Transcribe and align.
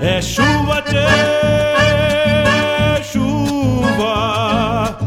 É 0.00 0.20
chuva, 0.20 0.82
tchê, 0.82 1.06
chuva. 3.12 4.98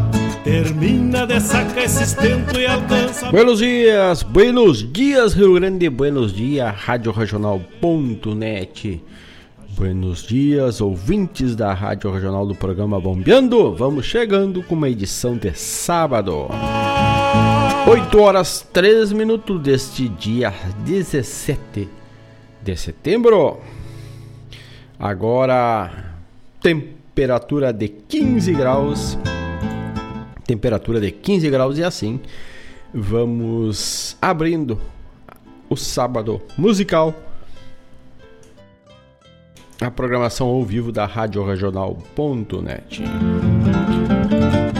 Termina 0.43 1.27
de 1.27 1.39
sacar 1.39 1.83
esse 1.83 2.03
estento 2.03 2.59
e 2.59 2.65
alcança. 2.65 3.29
Buenos 3.29 3.59
dias, 3.59 4.23
buenos 4.23 4.91
dias, 4.91 5.33
Rio 5.33 5.53
Grande, 5.53 5.87
buenos 5.89 6.33
dias, 6.33 6.73
Rádio 6.75 7.11
Regional.net. 7.11 9.03
Buenos 9.77 10.23
dias, 10.23 10.81
ouvintes 10.81 11.55
da 11.55 11.71
Rádio 11.71 12.11
Regional 12.11 12.47
do 12.47 12.55
programa 12.55 12.99
Bombeando. 12.99 13.75
Vamos 13.75 14.07
chegando 14.07 14.63
com 14.63 14.73
uma 14.73 14.89
edição 14.89 15.37
de 15.37 15.53
sábado. 15.53 16.47
8 17.87 18.19
horas 18.19 18.67
3 18.73 19.13
minutos 19.13 19.61
deste 19.61 20.09
dia 20.09 20.51
17 20.83 21.87
de 22.63 22.75
setembro. 22.75 23.59
Agora, 24.99 26.13
temperatura 26.61 27.71
de 27.71 27.87
15 27.87 28.51
graus. 28.53 29.17
Temperatura 30.45 30.99
de 30.99 31.09
15 31.09 31.49
graus 31.49 31.77
e 31.77 31.83
assim 31.83 32.19
vamos 32.93 34.17
abrindo 34.21 34.77
o 35.69 35.77
sábado 35.77 36.41
musical. 36.57 37.13
A 39.79 39.89
programação 39.89 40.47
ao 40.47 40.65
vivo 40.65 40.91
da 40.91 41.05
Rádio 41.05 41.45
Regional.net. 41.45 43.01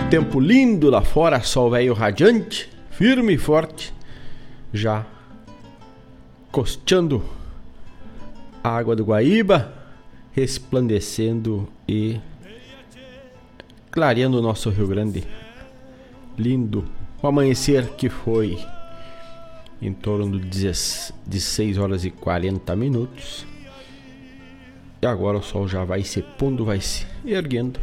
Tempo 0.10 0.40
lindo 0.42 0.90
lá 0.90 1.02
fora, 1.02 1.40
sol 1.40 1.72
velho 1.72 1.94
radiante 1.94 2.70
firme 3.00 3.36
e 3.36 3.38
forte, 3.38 3.94
já 4.74 5.06
costeando 6.52 7.24
a 8.62 8.70
água 8.76 8.94
do 8.94 9.06
Guaíba, 9.06 9.79
resplandecendo 10.40 11.68
e 11.86 12.18
clareando 13.92 14.40
o 14.40 14.42
nosso 14.42 14.70
Rio 14.70 14.88
Grande. 14.88 15.24
Lindo. 16.38 16.86
O 17.22 17.28
amanhecer 17.28 17.90
que 17.98 18.08
foi 18.08 18.58
em 19.82 19.92
torno 19.92 20.40
de 20.40 20.48
16 21.26 21.78
horas 21.78 22.06
e 22.06 22.12
40 22.12 22.74
minutos. 22.78 23.46
E 25.02 25.06
agora 25.06 25.38
o 25.38 25.44
sol 25.44 25.68
já 25.68 25.84
vai 25.84 26.04
se 26.04 26.22
pondo, 26.22 26.64
vai 26.64 26.80
se 26.80 27.06
erguendo 27.26 27.80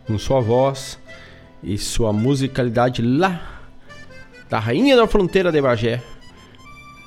com 0.06 0.20
sua 0.20 0.40
voz 0.40 1.00
e 1.64 1.80
sua 1.80 2.14
musicalidade 2.14 3.02
lá 3.02 3.64
da 4.48 4.60
Rainha 4.60 4.96
da 4.96 5.08
Fronteira 5.08 5.52
de 5.52 5.60
Bagé 5.60 6.00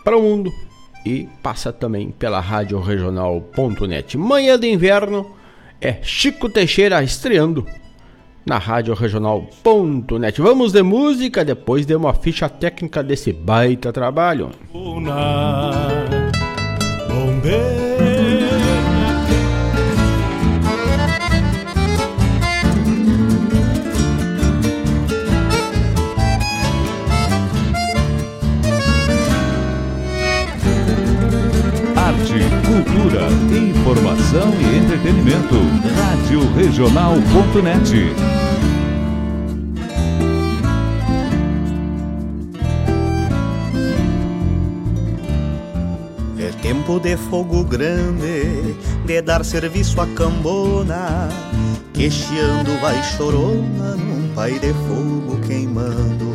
para 0.03 0.17
o 0.17 0.23
mundo 0.23 0.53
e 1.07 1.29
passa 1.41 1.73
também 1.73 2.11
pela 2.11 2.41
radioregional.net. 2.41 4.19
Manhã 4.19 4.59
de 4.59 4.69
inverno 4.69 5.37
é 5.81 6.03
Chico 6.03 6.49
Teixeira 6.49 7.01
estreando 7.05 7.65
na 8.49 8.57
radioregional.net. 8.57 10.41
Vamos 10.41 10.73
de 10.73 10.83
música, 10.83 11.45
depois 11.45 11.85
de 11.85 11.95
uma 11.95 12.15
ficha 12.15 12.49
técnica 12.49 13.03
desse 13.03 13.33
baita 13.33 13.93
trabalho. 13.93 14.51
Una, 14.73 15.71
cultura, 32.69 33.29
informação 33.89 34.53
e 34.61 34.77
entretenimento. 34.77 35.57
Rádio 35.97 36.41
Regional.net. 36.53 38.13
É 46.39 46.51
tempo 46.61 47.01
de 47.01 47.17
fogo 47.17 47.65
grande, 47.65 48.77
de 49.07 49.23
dar 49.23 49.43
serviço 49.43 49.99
a 50.03 50.07
cambona, 50.09 51.31
que 51.95 52.11
chiando 52.11 52.79
vai 52.83 53.03
chorona 53.17 53.97
num 53.97 54.29
pai 54.35 54.59
de 54.59 54.75
fogo 54.75 55.39
queimando. 55.47 56.29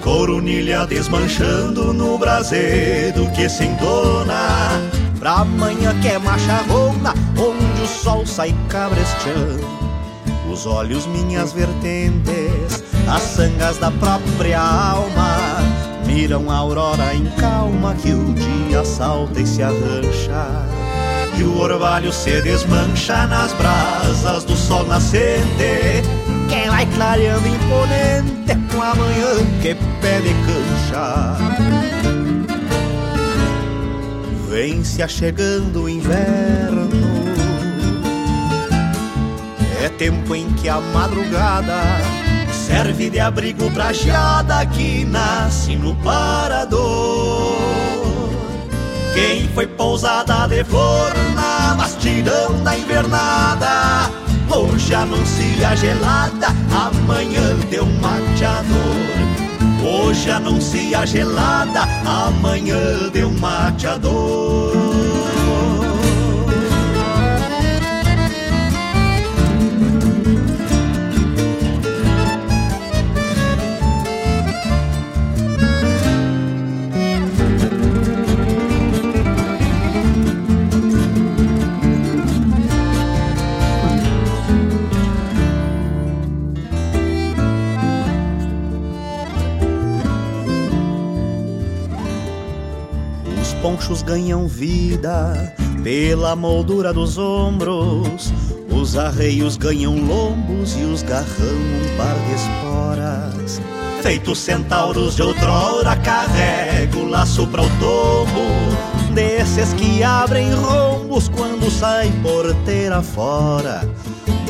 Coronilha 0.00 0.86
desmanchando 0.86 1.92
no 1.92 2.18
brasedo 2.18 3.28
que 3.32 3.48
se 3.48 3.64
entona 3.64 5.01
Pra 5.22 5.34
amanhã 5.34 5.94
que 6.00 6.08
é 6.08 6.18
macharrona 6.18 7.14
Onde 7.38 7.80
o 7.80 7.86
sol 7.86 8.26
sai 8.26 8.52
cabresteando 8.68 9.64
Os 10.50 10.66
olhos 10.66 11.06
minhas 11.06 11.52
vertentes 11.52 12.82
As 13.06 13.22
sangas 13.22 13.78
da 13.78 13.92
própria 13.92 14.60
alma 14.60 15.36
Miram 16.06 16.50
a 16.50 16.56
aurora 16.56 17.14
em 17.14 17.24
calma 17.38 17.94
Que 17.94 18.10
o 18.10 18.34
dia 18.34 18.84
salta 18.84 19.40
e 19.40 19.46
se 19.46 19.62
arrancha. 19.62 20.66
E 21.38 21.44
o 21.44 21.56
orvalho 21.56 22.12
se 22.12 22.42
desmancha 22.42 23.24
Nas 23.28 23.52
brasas 23.52 24.42
do 24.42 24.56
sol 24.56 24.84
nascente 24.86 26.02
Que 26.48 26.68
vai 26.68 26.84
clareando 26.96 27.46
imponente 27.46 28.74
Com 28.74 28.82
a 28.82 28.92
manhã 28.96 29.36
que 29.62 29.76
pede 30.00 30.34
cancha 30.44 32.31
Vem 34.52 34.84
se 34.84 35.02
achegando 35.02 35.84
o 35.84 35.88
inverno. 35.88 36.86
É 39.82 39.88
tempo 39.88 40.34
em 40.34 40.46
que 40.52 40.68
a 40.68 40.78
madrugada 40.78 41.80
Serve 42.52 43.08
de 43.08 43.18
abrigo 43.18 43.70
pra 43.70 43.94
geada 43.94 44.66
Que 44.66 45.06
nasce 45.06 45.74
no 45.74 45.94
parador. 45.96 47.56
Quem 49.14 49.48
foi 49.54 49.66
pousada 49.66 50.46
de 50.48 50.62
flor 50.64 51.12
Na 51.34 51.74
bastidão 51.74 52.62
da 52.62 52.76
invernada? 52.76 54.10
Hoje 54.50 54.94
anuncia 54.94 55.74
gelada 55.76 56.48
Amanhã 56.70 57.56
deu 57.70 57.86
mateador 57.86 59.31
Hoje 59.84 60.30
anuncia 60.30 61.04
gelada, 61.04 61.82
amanhã 62.06 63.10
deu 63.12 63.30
mateador. 63.32 64.91
Ponchos 93.72 94.02
ganham 94.02 94.46
vida 94.46 95.54
pela 95.82 96.36
moldura 96.36 96.92
dos 96.92 97.16
ombros. 97.16 98.32
Os 98.70 98.96
arreios 98.98 99.56
ganham 99.56 99.96
lombos 99.96 100.76
e 100.76 100.82
os 100.82 101.02
garrão 101.02 101.24
um 101.26 101.96
par 101.96 102.14
de 102.14 102.34
esporas. 102.34 103.60
Feitos 104.02 104.38
centauros 104.40 105.16
de 105.16 105.22
outrora, 105.22 105.96
carrego 105.96 107.04
laço 107.04 107.46
para 107.46 107.62
o 107.62 107.68
tomo. 107.78 109.14
Desses 109.14 109.72
que 109.74 110.02
abrem 110.02 110.52
rombos 110.52 111.28
quando 111.28 111.70
sai 111.70 112.12
porteira 112.22 113.02
fora. 113.02 113.88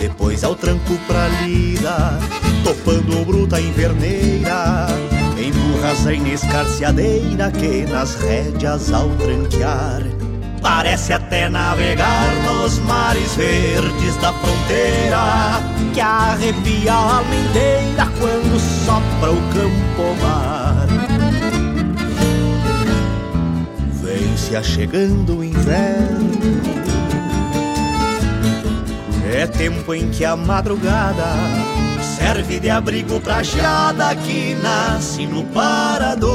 Depois 0.01 0.43
ao 0.43 0.57
tranco 0.57 0.97
pra 1.07 1.29
lida, 1.45 2.19
topando 2.65 3.25
bruta 3.25 3.61
inverneira 3.61 4.87
A 5.85 6.13
inescarciadeira 6.13 7.51
que 7.51 7.85
nas 7.87 8.15
rédeas 8.15 8.93
ao 8.93 9.11
tranquear. 9.17 10.01
Parece 10.61 11.13
até 11.13 11.49
navegar 11.49 12.35
nos 12.45 12.79
mares 12.79 13.35
verdes 13.35 14.17
da 14.19 14.33
fronteira 14.33 15.61
Que 15.93 16.01
arrepia 16.01 16.93
a 16.93 17.17
alma 17.19 17.35
inteira 17.35 18.07
quando 18.21 18.61
sopra 18.85 19.33
o 19.33 19.43
campo-mar 19.53 20.87
Vem 24.03 24.37
se 24.37 24.55
achegando 24.55 25.39
o 25.39 25.45
inverno 25.45 26.31
É 29.35 29.49
tempo 29.49 29.93
em 29.95 30.11
que 30.11 30.25
a 30.25 30.37
madrugada 30.37 31.35
serve 32.23 32.61
de 32.61 32.71
abrigo 32.71 33.21
pra 33.21 33.43
geada 33.43 34.15
que 34.15 34.55
nasce 34.63 35.27
no 35.27 35.43
parador. 35.47 36.31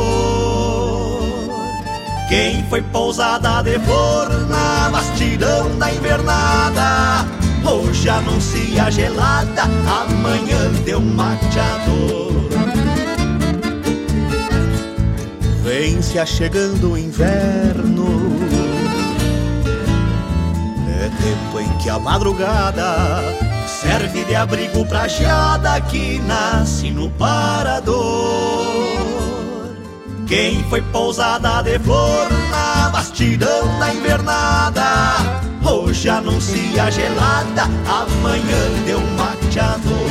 Quem 2.27 2.61
foi 2.69 2.81
pousada 2.81 3.61
de 3.61 3.79
flor 3.79 4.29
na 4.49 4.89
bastidão 4.89 5.77
da 5.77 5.89
invernada, 5.89 7.25
hoje 7.63 8.09
anuncia 8.09 8.91
gelada, 8.91 9.63
amanhã 9.63 10.71
deu 10.83 10.99
mateador. 10.99 12.49
Vem 15.63 16.01
se 16.01 16.19
achegando 16.19 16.91
o 16.91 16.97
inverno, 16.97 18.35
é 21.01 21.09
tempo 21.23 21.59
em 21.61 21.77
que 21.77 21.89
a 21.89 21.97
madrugada 21.97 23.46
serve 23.81 24.25
de 24.25 24.35
abrigo 24.35 24.85
pra 24.85 25.07
geada 25.07 25.79
que 25.81 26.19
nasce 26.19 26.89
no 26.89 27.09
parador. 27.11 28.65
Quem 30.25 30.63
foi 30.63 30.81
pousada 30.81 31.61
de 31.61 31.77
flor 31.79 32.27
na 32.49 32.89
bastidão 32.89 33.79
da 33.79 33.93
invernada, 33.93 34.83
hoje 35.63 36.09
anuncia 36.09 36.89
gelada, 36.89 37.63
amanhã 37.87 38.83
deu 38.85 38.99
mateador. 39.15 40.07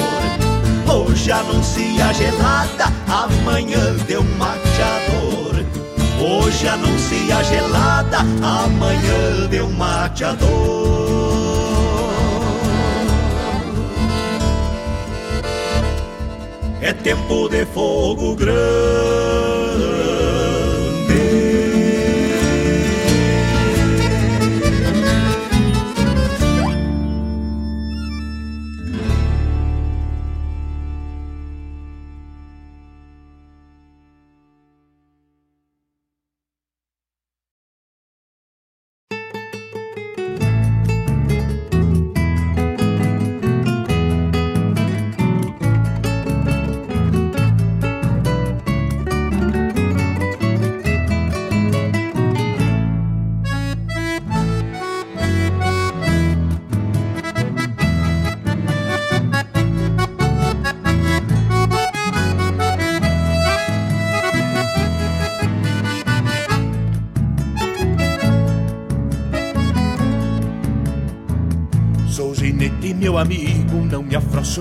Hoje 0.89 1.33
anuncia 1.33 2.13
gelada, 2.15 2.87
amanhã 3.09 3.97
deu 4.07 4.23
mateador. 4.39 5.65
Hoje 6.21 6.69
anuncia 6.69 7.43
gelada, 7.43 8.19
amanhã 8.43 9.49
deu 9.51 9.69
mateador. 9.71 11.16
É 16.81 16.93
tempo 16.93 17.49
de 17.49 17.65
fogo 17.67 18.35
grande. 18.35 19.66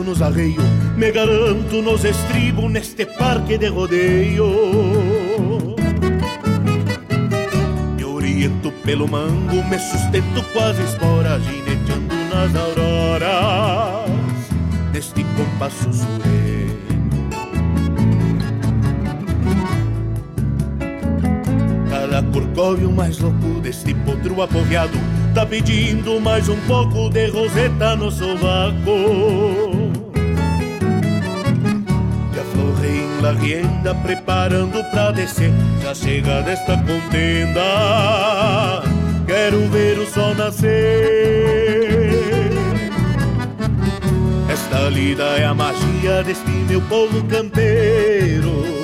Nos 0.03 0.21
arreios. 0.21 0.63
Me 0.97 1.11
garanto 1.11 1.81
nos 1.81 2.03
estribos 2.03 2.71
neste 2.71 3.05
parque 3.05 3.57
de 3.57 3.69
rodeio. 3.69 4.45
Me 7.95 8.03
oriento 8.03 8.71
pelo 8.83 9.07
mango, 9.07 9.63
me 9.69 9.79
sustento 9.79 10.43
quase 10.53 10.81
espora, 10.83 11.39
gineteando 11.39 12.15
nas 12.33 12.55
auroras 12.55 14.09
deste 14.91 15.23
compasso 15.35 15.91
sureiro. 15.93 16.75
Cada 21.89 22.23
corcóvio 22.23 22.91
mais 22.91 23.19
louco 23.19 23.59
deste 23.61 23.93
potro 23.93 24.41
apoviado 24.41 24.97
Tá 25.35 25.45
pedindo 25.45 26.17
mais 26.21 26.47
um 26.47 26.55
pouco 26.61 27.09
de 27.09 27.27
roseta 27.27 27.93
no 27.97 28.09
sovaco 28.09 29.84
la 33.25 33.31
rienda 33.31 33.95
preparando 33.95 34.83
pra 34.91 35.11
descer 35.11 35.51
Já 35.81 35.95
chega 35.95 36.43
desta 36.43 36.77
contenda 36.77 38.83
Quero 39.25 39.67
ver 39.69 39.97
o 39.97 40.05
sol 40.05 40.35
nascer 40.35 42.11
Esta 44.47 44.89
lida 44.89 45.23
é 45.39 45.45
a 45.45 45.55
magia 45.55 46.23
deste 46.23 46.51
meu 46.51 46.81
povo 46.81 47.23
campeiro 47.23 48.75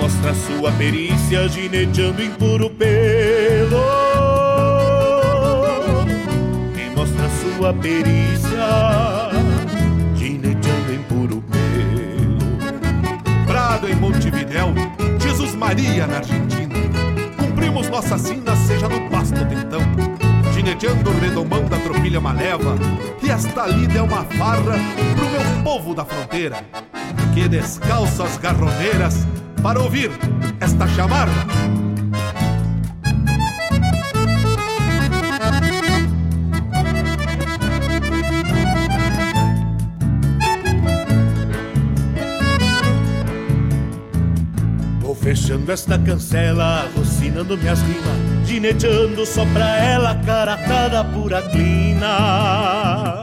mostra 0.00 0.32
sua 0.32 0.70
perícia 0.72 1.48
gineteando 1.48 2.22
em 2.22 2.30
puro 2.30 2.70
pelo. 2.70 3.82
Quem 6.72 6.94
mostra 6.94 7.28
sua 7.42 7.74
perícia 7.74 8.37
Maria 15.68 16.06
na 16.06 16.16
Argentina. 16.16 16.74
Cumprimos 17.36 17.90
nossa 17.90 18.16
sina, 18.16 18.56
seja 18.56 18.88
no 18.88 19.06
pasto 19.10 19.34
tentão. 19.44 19.82
Gineteando 20.54 21.10
o 21.10 21.20
redomão 21.20 21.62
da 21.66 21.76
tropilha 21.76 22.18
maleva. 22.18 22.74
E 23.22 23.30
esta 23.30 23.66
lida 23.66 23.98
é 23.98 24.02
uma 24.02 24.24
farra 24.24 24.78
pro 25.14 25.28
meu 25.28 25.62
povo 25.62 25.94
da 25.94 26.06
fronteira. 26.06 26.64
Que 27.34 27.46
descalça 27.46 28.24
as 28.24 28.38
garroneiras 28.38 29.26
para 29.62 29.78
ouvir 29.78 30.10
esta 30.58 30.88
chamada. 30.88 31.32
Fechando 45.28 45.70
esta 45.70 45.98
cancela, 45.98 46.88
rocinando 46.96 47.54
minhas 47.58 47.82
rimas, 47.82 48.48
gineteando 48.48 49.26
só 49.26 49.44
pra 49.52 49.76
ela, 49.76 50.14
caratada 50.24 51.04
pura 51.04 51.42
clina. 51.42 53.22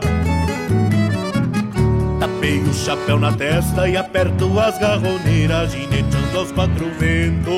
Tapei 2.19 2.59
o 2.59 2.71
chapéu 2.75 3.19
na 3.19 3.31
testa 3.31 3.89
e 3.89 3.97
aperto 3.97 4.59
as 4.59 4.77
garroneiras, 4.77 5.71
gineteando 5.71 6.37
aos 6.37 6.51
quatro 6.51 6.91
ventos, 6.99 7.55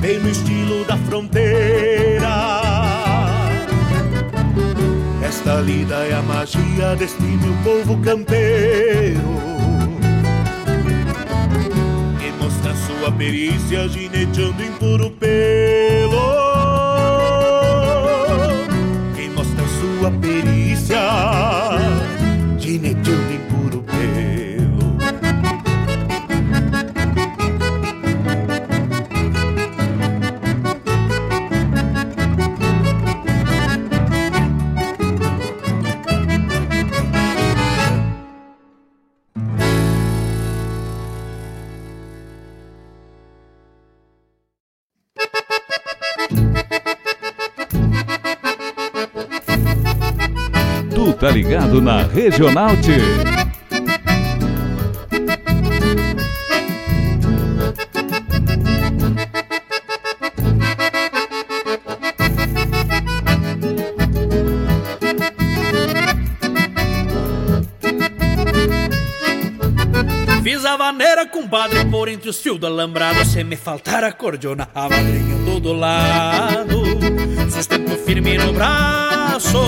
bem 0.00 0.18
no 0.18 0.28
estilo 0.28 0.84
da 0.84 0.96
fronteira. 0.96 2.26
Esta 5.22 5.60
lida 5.60 5.94
é 5.94 6.12
a 6.12 6.22
magia 6.22 6.96
deste 6.98 7.22
meu 7.22 7.54
povo 7.62 7.96
campeiro, 8.02 9.49
sua 13.00 13.10
perícia, 13.12 13.88
gineteando 13.88 14.62
em 14.62 14.72
puro 14.72 15.10
pelo. 15.12 15.89
Na 51.80 52.02
Regional 52.02 52.76
T. 52.76 53.00
Fiz 70.42 70.64
a 70.64 70.76
vaneira, 70.76 71.26
compadre, 71.26 71.84
por 71.86 72.08
entre 72.08 72.28
os 72.28 72.38
fios 72.40 72.58
do 72.58 72.66
alambrado 72.66 73.24
Se 73.24 73.42
me 73.44 73.56
faltar 73.56 74.04
a 74.04 74.12
cordiona, 74.12 74.68
a 74.74 74.82
madrinha 74.82 75.60
do 75.60 75.72
lado 75.72 76.82
Sustento 77.50 77.96
firme 78.04 78.38
no 78.38 78.52
braço, 78.52 79.58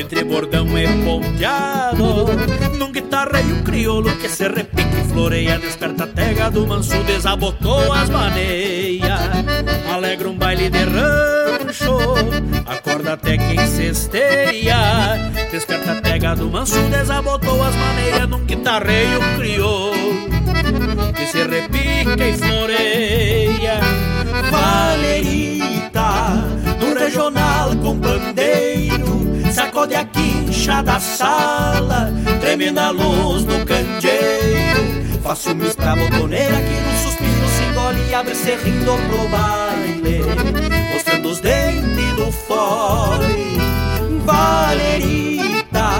entre 0.00 0.24
bordão 0.24 0.66
e 0.78 0.86
ponteado 1.04 2.26
Num 2.78 2.92
guitarreio 2.92 3.62
crioulo 3.62 4.14
que 4.16 4.28
se 4.28 4.48
repique 4.48 5.00
e 5.00 5.04
floreia 5.08 5.58
Desperta 5.58 6.04
a 6.04 6.06
tega 6.06 6.50
do 6.50 6.66
manso, 6.66 6.96
desabotou 7.04 7.92
as 7.92 8.08
maneias 8.10 9.20
Alegra 9.92 10.28
um 10.28 10.36
baile 10.36 10.70
de 10.70 10.84
rancho, 10.84 11.98
acorda 12.66 13.12
até 13.14 13.36
quem 13.38 13.66
cesteia 13.66 15.32
Desperta 15.50 15.92
a 15.92 16.00
tega 16.00 16.34
do 16.34 16.50
manso, 16.50 16.80
desabotou 16.90 17.62
as 17.62 17.74
maneiras 17.74 18.28
Num 18.28 18.44
guitarreio 18.44 19.20
crioulo 19.36 20.34
que 21.14 21.26
se 21.26 21.42
repica 21.44 22.28
e 22.28 22.36
floreia. 22.36 23.80
Valerita, 24.50 26.10
no 26.80 26.94
regional 26.94 27.74
com 27.76 27.98
pandeiro, 27.98 29.13
sacode 29.74 29.96
a 29.96 30.04
quincha 30.04 30.82
da 30.82 31.00
sala, 31.00 32.12
treme 32.40 32.70
na 32.70 32.90
luz 32.90 33.42
do 33.44 33.66
candeeiro. 33.66 35.20
Faço 35.20 35.50
pra 35.74 35.96
botoneira 35.96 36.56
que 36.60 36.80
no 36.80 36.98
suspiro 37.02 37.48
se 37.48 37.62
engole 37.64 37.98
e 38.08 38.14
abre 38.14 38.36
serrindo 38.36 38.92
pro 39.08 39.28
baile, 39.28 40.22
mostrando 40.92 41.28
os 41.28 41.40
dentes 41.40 42.14
do 42.14 42.30
fole. 42.30 43.58
Valerita, 44.24 45.90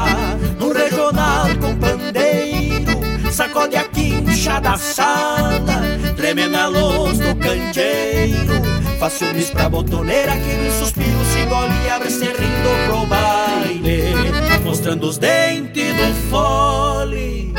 no 0.60 0.72
regional 0.72 1.48
com 1.60 1.76
pandeiro, 1.76 3.32
sacode 3.32 3.74
a 3.74 3.82
quincha 3.88 4.60
da 4.60 4.78
sala, 4.78 5.82
treme 6.16 6.46
na 6.46 6.68
luz 6.68 7.18
do 7.18 7.34
candeeiro. 7.34 8.54
Faço 9.00 9.24
pra 9.52 9.68
botoneira 9.68 10.32
que 10.32 10.52
no 10.54 10.70
suspiro 10.78 11.13
engole 11.44 11.74
e 11.84 11.90
abre 11.90 12.10
serrindo 12.10 12.70
pro 12.86 13.06
baile, 13.06 14.14
mostrando 14.64 15.06
os 15.06 15.18
dentes 15.18 15.94
do 15.94 16.14
fole. 16.30 17.54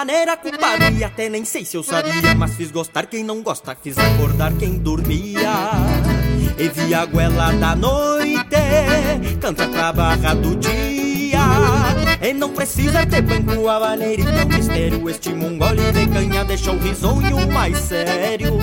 A 0.00 0.36
com 0.38 0.48
e 0.96 1.04
até 1.04 1.28
nem 1.28 1.44
sei 1.44 1.62
se 1.62 1.76
eu 1.76 1.82
sabia 1.82 2.34
Mas 2.34 2.54
fiz 2.54 2.70
gostar 2.70 3.04
quem 3.04 3.22
não 3.22 3.42
gosta, 3.42 3.76
fiz 3.82 3.98
acordar 3.98 4.50
quem 4.54 4.78
dormia 4.78 5.72
e 6.56 6.68
via 6.68 7.06
goela 7.06 7.52
da 7.52 7.74
noite, 7.74 8.44
canta 9.40 9.66
pra 9.66 9.92
barra 9.92 10.34
do 10.34 10.56
dia. 10.56 11.38
E 12.20 12.34
não 12.34 12.50
precisa 12.50 13.06
ter 13.06 13.22
banco, 13.22 13.66
a 13.66 13.80
maneira 13.80 14.24
um 14.24 14.46
mistério. 14.46 15.08
Este 15.08 15.32
mongole 15.32 15.90
de 15.92 16.06
canha 16.06 16.44
deixa 16.44 16.70
o 16.70 16.78
risonho 16.78 17.50
mais 17.50 17.78
sério. 17.78 18.58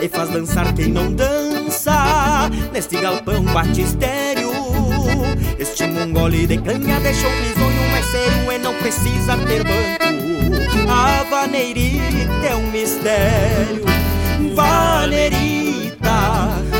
E 0.00 0.08
faz 0.08 0.30
dançar 0.30 0.72
quem 0.72 0.88
não 0.88 1.12
dança, 1.12 2.48
neste 2.72 3.00
galpão 3.00 3.42
batistério. 3.42 4.52
Este 5.58 5.86
mongole 5.88 6.46
de 6.46 6.58
canha 6.58 7.00
deixa 7.00 7.26
o 7.26 7.30
risonho 7.30 7.75
sério. 8.10 8.52
E 8.52 8.58
não 8.58 8.74
precisa 8.74 9.36
ter 9.38 9.62
banco, 9.64 10.90
a 10.90 11.24
vaneirita 11.24 12.46
é 12.48 12.54
um 12.54 12.70
mistério. 12.70 13.84
Vaneirita, 14.54 16.08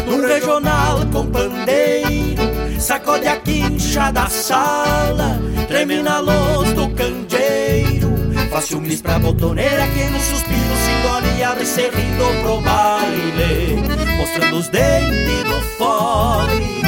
no 0.06 0.26
regional 0.26 1.04
com 1.12 1.26
pandeiro 1.26 2.42
Sacode 2.78 3.26
a 3.26 3.37
quincha 3.37 4.11
da 4.11 4.28
sala 4.28 5.38
Treme 5.68 6.02
na 6.02 6.21
luz 6.21 6.73
do 6.75 6.88
candeeiro 6.90 8.09
Faz 8.50 8.66
ciúmes 8.66 9.02
pra 9.02 9.18
botoneira 9.18 9.87
Que 9.88 10.04
no 10.04 10.21
suspiro 10.21 10.76
se 10.85 10.90
engole 10.90 11.38
e 11.38 11.42
abre 11.42 11.66
serrindo 11.66 12.25
pro 12.42 12.61
baile 12.61 13.83
Mostrando 14.18 14.56
os 14.56 14.68
dentes 14.68 15.45
do 15.45 15.61
fole 15.76 16.83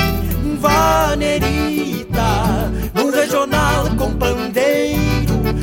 Vanerita 0.60 2.57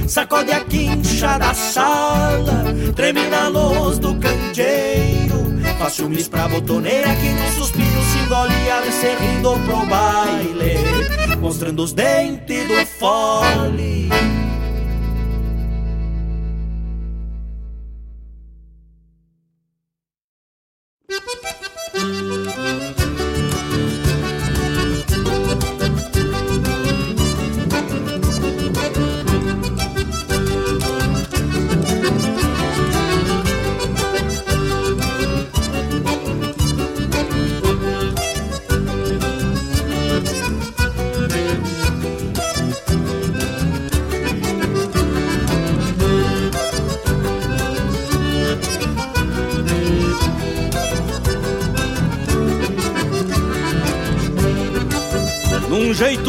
Sacode 0.08 0.52
a 0.52 0.64
quincha 0.64 1.38
da 1.38 1.54
sala 1.54 2.64
Treme 2.96 3.28
na 3.28 3.48
luz 3.48 4.00
do 4.00 4.16
candeeiro. 4.16 5.46
Faz 5.78 5.94
ciúmes 5.94 6.28
pra 6.28 6.48
botoneira 6.48 7.16
Que 7.16 7.30
no 7.30 7.52
suspiro 7.52 8.02
se 8.04 8.20
engole 8.20 8.54
e 8.66 8.72
abre 8.72 8.92
serrindo 8.92 9.60
pro 9.66 9.86
baile. 9.86 11.38
Mostrando 11.40 11.84
os 11.84 11.94
dentes 11.94 12.68
do 12.68 12.86
fole 12.86 14.10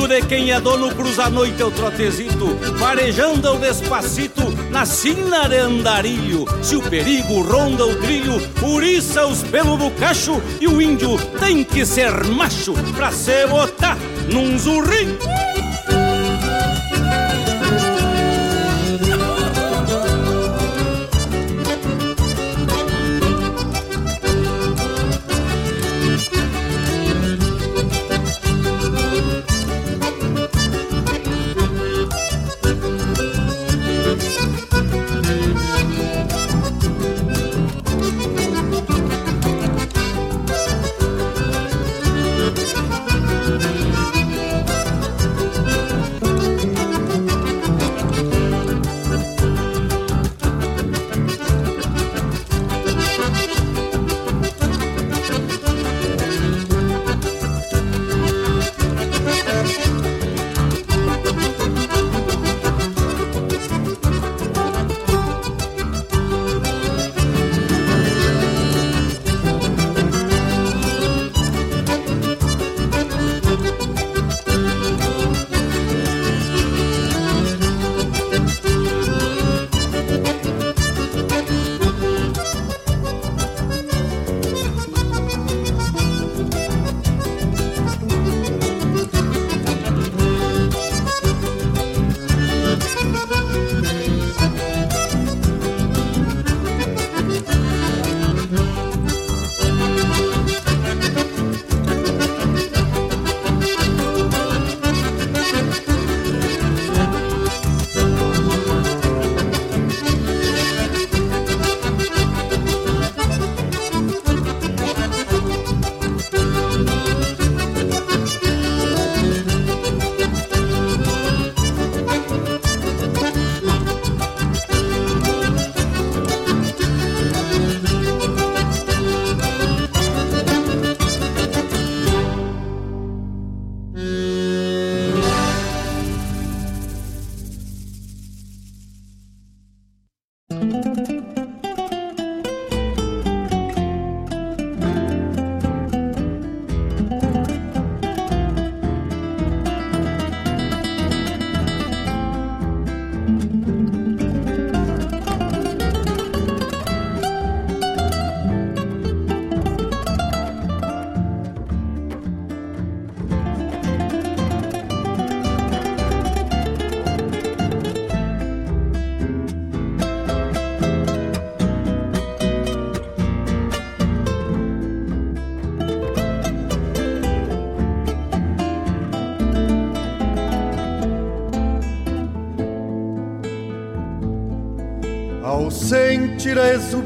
De 0.06 0.22
quem 0.22 0.52
é 0.52 0.60
dono, 0.60 0.94
cruza 0.94 1.24
a 1.24 1.30
noite 1.30 1.60
o 1.64 1.70
trotezito, 1.70 2.56
farejando 2.78 3.54
o 3.54 3.58
despacito 3.58 4.42
na 4.70 4.86
sina 4.86 5.48
de 5.48 5.56
andarilho. 5.56 6.44
Se 6.62 6.76
o 6.76 6.82
perigo 6.82 7.42
ronda 7.42 7.84
o 7.84 7.96
trilho, 7.96 8.40
uriça 8.62 9.26
os 9.26 9.42
pelos 9.42 9.76
do 9.76 9.90
cacho 9.98 10.40
e 10.60 10.68
o 10.68 10.80
índio 10.80 11.18
tem 11.40 11.64
que 11.64 11.84
ser 11.84 12.24
macho 12.24 12.72
pra 12.94 13.10
se 13.10 13.48
botar 13.48 13.98
num 14.32 14.56
zurrinho. 14.56 15.18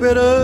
better. 0.00 0.39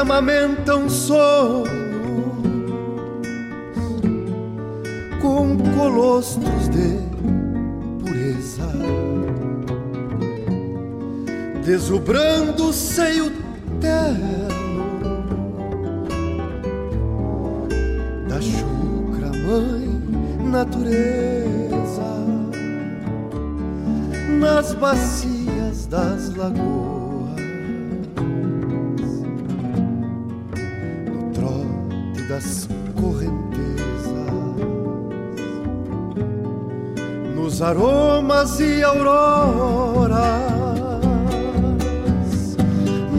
Amamentam 0.00 0.88
sonhos 0.88 1.68
com 5.20 5.58
colostros 5.76 6.68
de 6.70 6.98
pureza, 7.98 8.66
desubrando 11.66 12.68
o 12.68 12.72
seio 12.72 13.30
terno 13.78 14.88
da 18.26 18.40
chucra 18.40 19.28
mãe 19.46 20.00
natureza 20.50 22.10
nas 24.38 24.72
bacias 24.72 25.86
das 25.86 26.34
lagoas. 26.34 26.89
Aromas 37.70 38.58
e 38.58 38.82
auroras, 38.82 40.18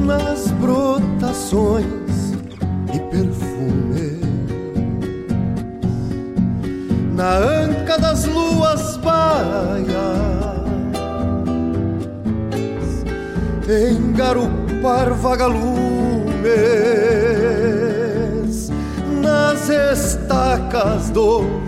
nas 0.06 0.52
brotações 0.52 2.34
e 2.94 3.00
perfumes, 3.00 4.20
na 7.14 7.38
anca 7.38 7.98
das 7.98 8.26
luas 8.26 8.98
baias, 8.98 9.92
engarupar 13.70 15.14
vagalumes 15.14 15.72
nas 19.22 19.70
estacas 19.70 21.10
do 21.12 21.61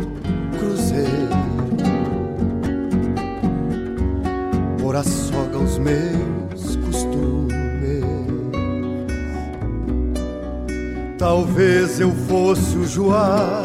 Talvez 11.24 12.02
eu 12.02 12.12
fosse 12.28 12.78
o 12.78 12.86
Joá 12.86 13.62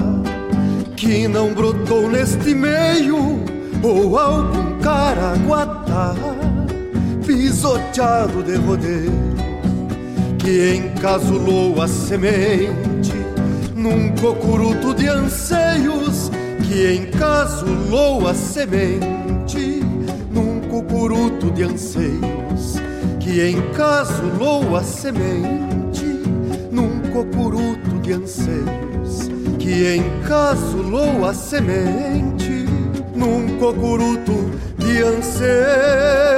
que 0.96 1.26
não 1.26 1.52
brotou 1.52 2.08
neste 2.08 2.54
meio, 2.54 3.40
ou 3.82 4.16
algum 4.16 4.78
caraguatá 4.78 6.14
pisoteado 7.26 8.44
de 8.44 8.54
rodeio 8.54 9.10
que 10.38 10.76
encasulou 10.76 11.82
a 11.82 11.88
semente 11.88 13.12
num 13.74 14.14
cocuruto 14.14 14.94
de 14.94 15.08
anseios 15.08 16.30
que 16.64 16.94
encasulou 16.94 18.28
a 18.28 18.34
semente 18.34 19.82
num 20.30 20.60
cucuruto 20.60 21.50
de 21.50 21.64
anseios 21.64 22.76
que 23.18 23.50
encasulou 23.50 24.76
a 24.76 24.82
semente 24.84 25.67
cocuruto 27.18 27.98
de 28.00 28.12
anseios 28.12 29.28
que 29.58 29.96
encasulou 29.96 31.26
a 31.26 31.34
semente 31.34 32.64
num 33.12 33.58
cocuruto 33.58 34.34
de 34.78 35.02
anseio. 35.02 36.37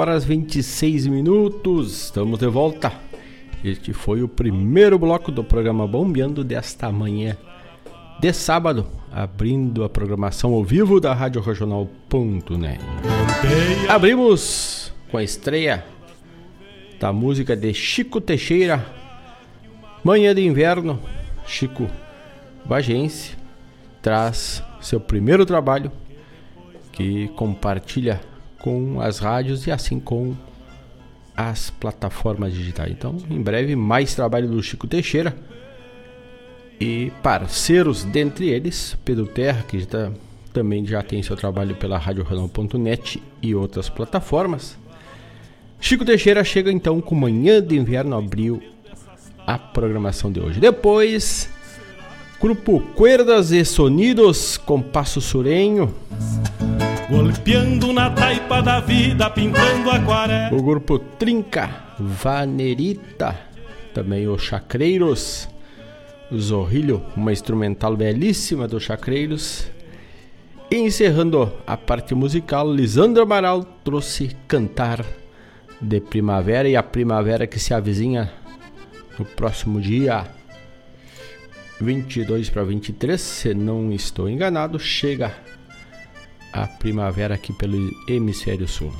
Horas 0.00 0.24
26 0.24 1.08
minutos, 1.08 2.04
estamos 2.04 2.38
de 2.38 2.46
volta. 2.46 2.90
Este 3.62 3.92
foi 3.92 4.22
o 4.22 4.28
primeiro 4.28 4.98
bloco 4.98 5.30
do 5.30 5.44
programa 5.44 5.86
Bombeando 5.86 6.42
desta 6.42 6.90
manhã 6.90 7.36
de 8.18 8.32
sábado, 8.32 8.86
abrindo 9.12 9.84
a 9.84 9.90
programação 9.90 10.54
ao 10.54 10.64
vivo 10.64 11.00
da 11.00 11.12
Rádio 11.12 11.42
Regional.net. 11.42 12.80
Abrimos 13.90 14.90
com 15.10 15.18
a 15.18 15.22
estreia 15.22 15.84
da 16.98 17.12
música 17.12 17.54
de 17.54 17.74
Chico 17.74 18.22
Teixeira, 18.22 18.82
Manhã 20.02 20.34
de 20.34 20.42
Inverno, 20.42 20.98
Chico 21.46 21.86
Bagense, 22.64 23.36
traz 24.00 24.62
seu 24.80 24.98
primeiro 24.98 25.44
trabalho 25.44 25.92
que 26.90 27.28
compartilha 27.36 28.29
com 28.60 29.00
as 29.00 29.18
rádios 29.18 29.66
e 29.66 29.72
assim 29.72 29.98
com 29.98 30.36
as 31.36 31.70
plataformas 31.70 32.52
digitais. 32.52 32.92
Então, 32.92 33.16
em 33.30 33.40
breve, 33.40 33.74
mais 33.74 34.14
trabalho 34.14 34.48
do 34.48 34.62
Chico 34.62 34.86
Teixeira 34.86 35.34
e 36.78 37.10
parceiros, 37.22 38.04
dentre 38.04 38.48
eles, 38.48 38.96
Pedro 39.04 39.26
Terra, 39.26 39.64
que 39.66 39.80
já, 39.80 40.12
também 40.52 40.84
já 40.86 41.02
tem 41.02 41.22
seu 41.22 41.36
trabalho 41.36 41.74
pela 41.74 41.98
RadioRanão.net 41.98 43.22
e 43.42 43.54
outras 43.54 43.88
plataformas. 43.88 44.78
Chico 45.80 46.04
Teixeira 46.04 46.44
chega 46.44 46.70
então 46.70 47.00
com 47.00 47.14
Manhã 47.14 47.62
de 47.62 47.76
Inverno, 47.76 48.16
abriu 48.16 48.62
a 49.46 49.58
programação 49.58 50.30
de 50.30 50.40
hoje. 50.40 50.60
Depois 50.60 51.50
Grupo 52.40 52.80
Cuerdas 52.94 53.50
e 53.50 53.64
Sonidos, 53.64 54.56
Compasso 54.56 55.20
Surenho. 55.20 55.94
Golpeando 57.10 57.92
na 57.92 58.08
taipa 58.08 58.62
da 58.62 58.78
vida, 58.78 59.28
pintando 59.28 59.90
aquarela. 59.90 60.56
O 60.56 60.62
grupo 60.62 60.96
Trinca, 60.96 61.68
Vanerita. 61.98 63.36
Também 63.92 64.28
os 64.28 64.40
Chacreiros. 64.40 65.48
Zorrilho, 66.32 67.02
uma 67.16 67.32
instrumental 67.32 67.96
belíssima 67.96 68.68
dos 68.68 68.84
Chacreiros. 68.84 69.68
E 70.70 70.76
encerrando 70.76 71.52
a 71.66 71.76
parte 71.76 72.14
musical, 72.14 72.72
Lisandro 72.72 73.24
Amaral 73.24 73.64
trouxe 73.82 74.36
Cantar 74.46 75.04
de 75.80 76.00
Primavera 76.00 76.68
e 76.68 76.76
a 76.76 76.82
primavera 76.82 77.44
que 77.44 77.58
se 77.58 77.74
avizinha 77.74 78.32
no 79.18 79.24
próximo 79.24 79.80
dia 79.80 80.28
22 81.80 82.50
para 82.50 82.62
23, 82.62 83.20
se 83.20 83.52
não 83.52 83.90
estou 83.90 84.28
enganado, 84.28 84.78
chega 84.78 85.34
a 86.52 86.66
primavera 86.66 87.34
aqui 87.34 87.52
pelo 87.52 87.76
hemisfério 88.08 88.66
sul. 88.66 88.92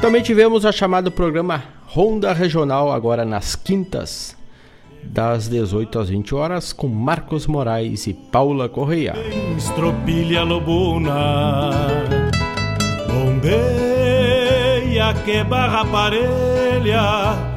Também 0.00 0.22
tivemos 0.22 0.64
a 0.64 0.72
chamada 0.72 1.10
programa 1.10 1.62
Ronda 1.86 2.32
Regional 2.32 2.90
agora 2.90 3.24
nas 3.24 3.54
quintas, 3.54 4.36
das 5.02 5.48
18 5.48 5.98
às 5.98 6.08
20 6.08 6.34
horas, 6.34 6.72
com 6.72 6.88
Marcos 6.88 7.46
Moraes 7.46 8.06
e 8.06 8.14
Paula 8.14 8.68
Correia. 8.68 9.14
Estropilha 9.56 10.42
lobuna, 10.42 11.70
bombeia 13.08 15.14
que 15.24 15.44
barra 15.44 15.84
parelha 15.84 17.50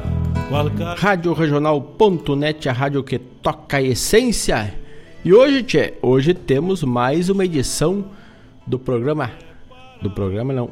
Rádio 0.96 1.32
Regional.net, 1.32 2.68
a 2.68 2.72
rádio 2.72 3.02
que 3.02 3.18
toca 3.18 3.78
a 3.78 3.82
essência. 3.82 4.83
E 5.24 5.32
hoje, 5.32 5.62
tchê, 5.62 5.94
hoje 6.02 6.34
temos 6.34 6.82
mais 6.82 7.30
uma 7.30 7.46
edição 7.46 8.04
do 8.66 8.78
programa. 8.78 9.30
Do 10.02 10.10
programa 10.10 10.52
não. 10.52 10.68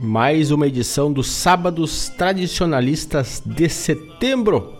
Mais 0.00 0.50
uma 0.50 0.66
edição 0.66 1.10
dos 1.10 1.28
Sábados 1.28 2.10
Tradicionalistas 2.10 3.42
de 3.46 3.68
Setembro. 3.70 4.74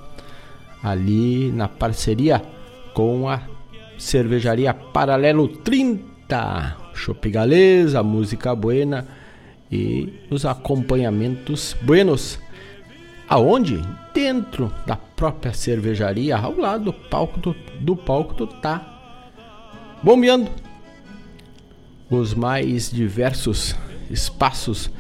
Ali 0.83 1.51
na 1.51 1.67
parceria 1.67 2.43
com 2.93 3.27
a 3.27 3.41
Cervejaria 3.97 4.75
Paralelo 4.75 5.49
30. 5.49 6.77
Chopp 6.93 7.31
Galesa, 7.31 8.03
música 8.03 8.55
buena 8.55 9.09
e 9.73 10.13
os 10.31 10.45
acompanhamentos 10.45 11.75
buenos. 11.83 12.39
Aonde? 13.27 13.83
dentro 14.17 14.73
da 14.87 14.97
própria 14.97 15.53
cervejaria, 15.53 16.39
ao 16.39 16.57
lado 16.57 16.85
do 16.85 16.93
palco 16.95 17.39
do, 17.39 17.55
do 17.79 17.95
palco 17.95 18.33
tu 18.33 18.47
tá 18.47 18.96
bombeando 20.03 20.51
os 22.11 22.35
mais 22.35 22.91
diversos 22.91 23.75
espaços 24.11 24.91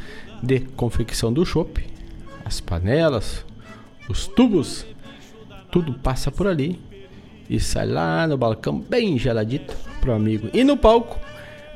de 0.43 0.61
confecção 0.61 1.33
do 1.33 1.45
chopp, 1.45 1.85
as 2.45 2.61
panelas, 2.61 3.45
os 4.09 4.27
tubos, 4.27 4.87
tudo 5.71 5.95
passa 5.95 6.31
por 6.31 6.47
ali 6.47 6.81
e 7.49 7.61
sai 7.61 7.87
lá 7.87 8.27
no 8.27 8.37
balcão 8.37 8.79
bem 8.79 9.19
geladito 9.19 9.75
pro 10.01 10.13
amigo. 10.13 10.49
E 10.53 10.65
no 10.65 10.77
palco, 10.77 11.19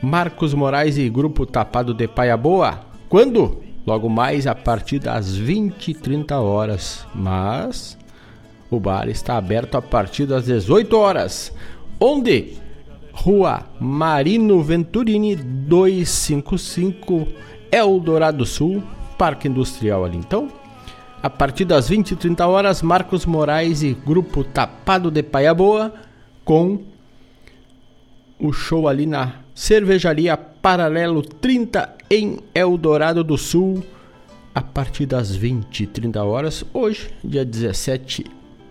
Marcos 0.02 0.54
Moraes 0.54 0.96
e 0.98 1.08
grupo 1.08 1.46
Tapado 1.46 1.94
de 1.94 2.08
Paia 2.08 2.36
Boa. 2.36 2.80
Quando? 3.08 3.70
logo 3.86 4.08
mais 4.08 4.46
a 4.46 4.54
partir 4.54 4.98
das 4.98 5.34
20 5.34 5.88
e 5.88 5.94
30 5.94 6.38
horas, 6.38 7.06
mas 7.14 7.98
o 8.70 8.78
bar 8.78 9.08
está 9.08 9.36
aberto 9.36 9.76
a 9.76 9.82
partir 9.82 10.26
das 10.26 10.44
18 10.44 10.96
horas. 10.96 11.52
Onde? 11.98 12.56
Rua 13.22 13.66
Marino 13.78 14.62
Venturini 14.62 15.36
255, 15.36 17.28
Eldorado 17.70 18.46
Sul, 18.46 18.82
Parque 19.18 19.46
Industrial 19.46 20.02
ali. 20.06 20.16
Então, 20.16 20.48
a 21.22 21.28
partir 21.28 21.66
das 21.66 21.86
20 21.86 22.12
e 22.12 22.16
30 22.16 22.46
horas, 22.46 22.80
Marcos 22.80 23.26
Moraes 23.26 23.82
e 23.82 23.92
Grupo 23.92 24.42
Tapado 24.42 25.10
de 25.10 25.22
Paia 25.22 25.52
Boa 25.52 25.92
com 26.46 26.80
o 28.38 28.54
show 28.54 28.88
ali 28.88 29.04
na 29.04 29.34
Cervejaria 29.54 30.38
Paralelo 30.38 31.20
30 31.20 31.96
em 32.08 32.38
Eldorado 32.54 33.22
do 33.22 33.36
Sul 33.36 33.84
a 34.54 34.62
partir 34.62 35.04
das 35.04 35.36
20 35.36 35.82
e 35.82 35.86
30 35.86 36.24
horas, 36.24 36.64
hoje, 36.72 37.10
dia 37.22 37.44
17 37.44 38.24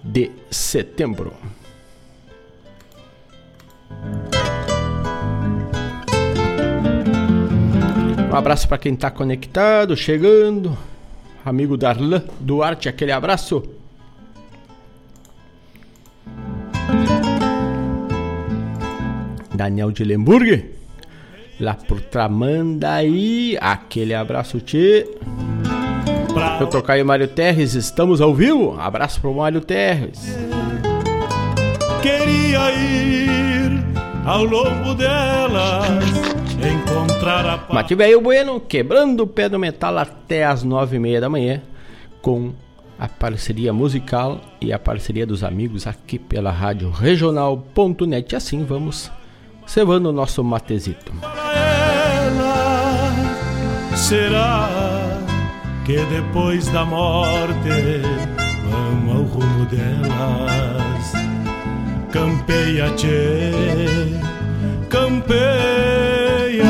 de 0.04 0.32
setembro. 0.50 1.34
Um 8.32 8.36
abraço 8.36 8.68
para 8.68 8.78
quem 8.78 8.94
está 8.94 9.10
conectado, 9.10 9.98
chegando. 9.98 10.78
Amigo 11.44 11.76
Darlan 11.76 12.24
Duarte, 12.40 12.88
aquele 12.88 13.12
abraço. 13.12 13.64
Daniel 19.54 19.92
de 19.92 20.04
Lemburg, 20.04 20.70
lá 21.60 21.74
por 21.74 22.00
Tramandaí, 22.00 23.58
aquele 23.60 24.14
abraço, 24.14 24.62
tchê. 24.62 25.06
Eu 26.62 26.68
tocar 26.68 26.94
aí 26.94 27.04
Mário 27.04 27.28
Terres, 27.28 27.74
estamos 27.74 28.22
ao 28.22 28.34
vivo? 28.34 28.80
Abraço 28.80 29.20
pro 29.20 29.34
Mário 29.34 29.60
Terres. 29.60 30.38
Queria 32.02 32.72
ir 32.72 33.49
ao 34.30 34.44
longo 34.44 34.94
delas 34.94 35.88
encontrar 36.62 37.48
a 37.48 37.58
paz. 37.58 37.74
Mate 37.74 37.96
Velho 37.96 38.22
Bueno, 38.22 38.60
quebrando 38.60 39.24
o 39.24 39.28
pé 39.28 39.50
do 39.50 39.58
metal 39.58 39.98
até 39.98 40.46
as 40.46 40.64
nove 40.64 40.98
e 40.98 41.00
meia 41.00 41.20
da 41.20 41.28
manhã, 41.28 41.64
com 42.22 42.54
a 43.00 43.08
parceria 43.08 43.74
musical 43.74 44.40
e 44.62 44.72
a 44.72 44.78
parceria 44.78 45.26
dos 45.26 45.44
amigos 45.44 45.88
aqui 45.88 46.20
pela 46.20 46.52
rádio 46.52 46.92
regional.net. 46.92 48.36
Assim 48.36 48.64
vamos 48.64 49.12
cevando 49.66 50.10
o 50.10 50.14
nosso 50.14 50.44
matezito. 50.44 51.12
Ela 52.22 52.54
será 53.96 54.70
que 55.88 55.98
depois 56.06 56.68
da 56.68 56.86
morte 56.86 57.70
vamos 58.70 59.16
ao 59.16 59.24
rumo 59.24 59.66
delas? 59.66 60.89
Campeia, 62.12 62.90
tchê, 62.96 63.52
campeia. 64.90 66.66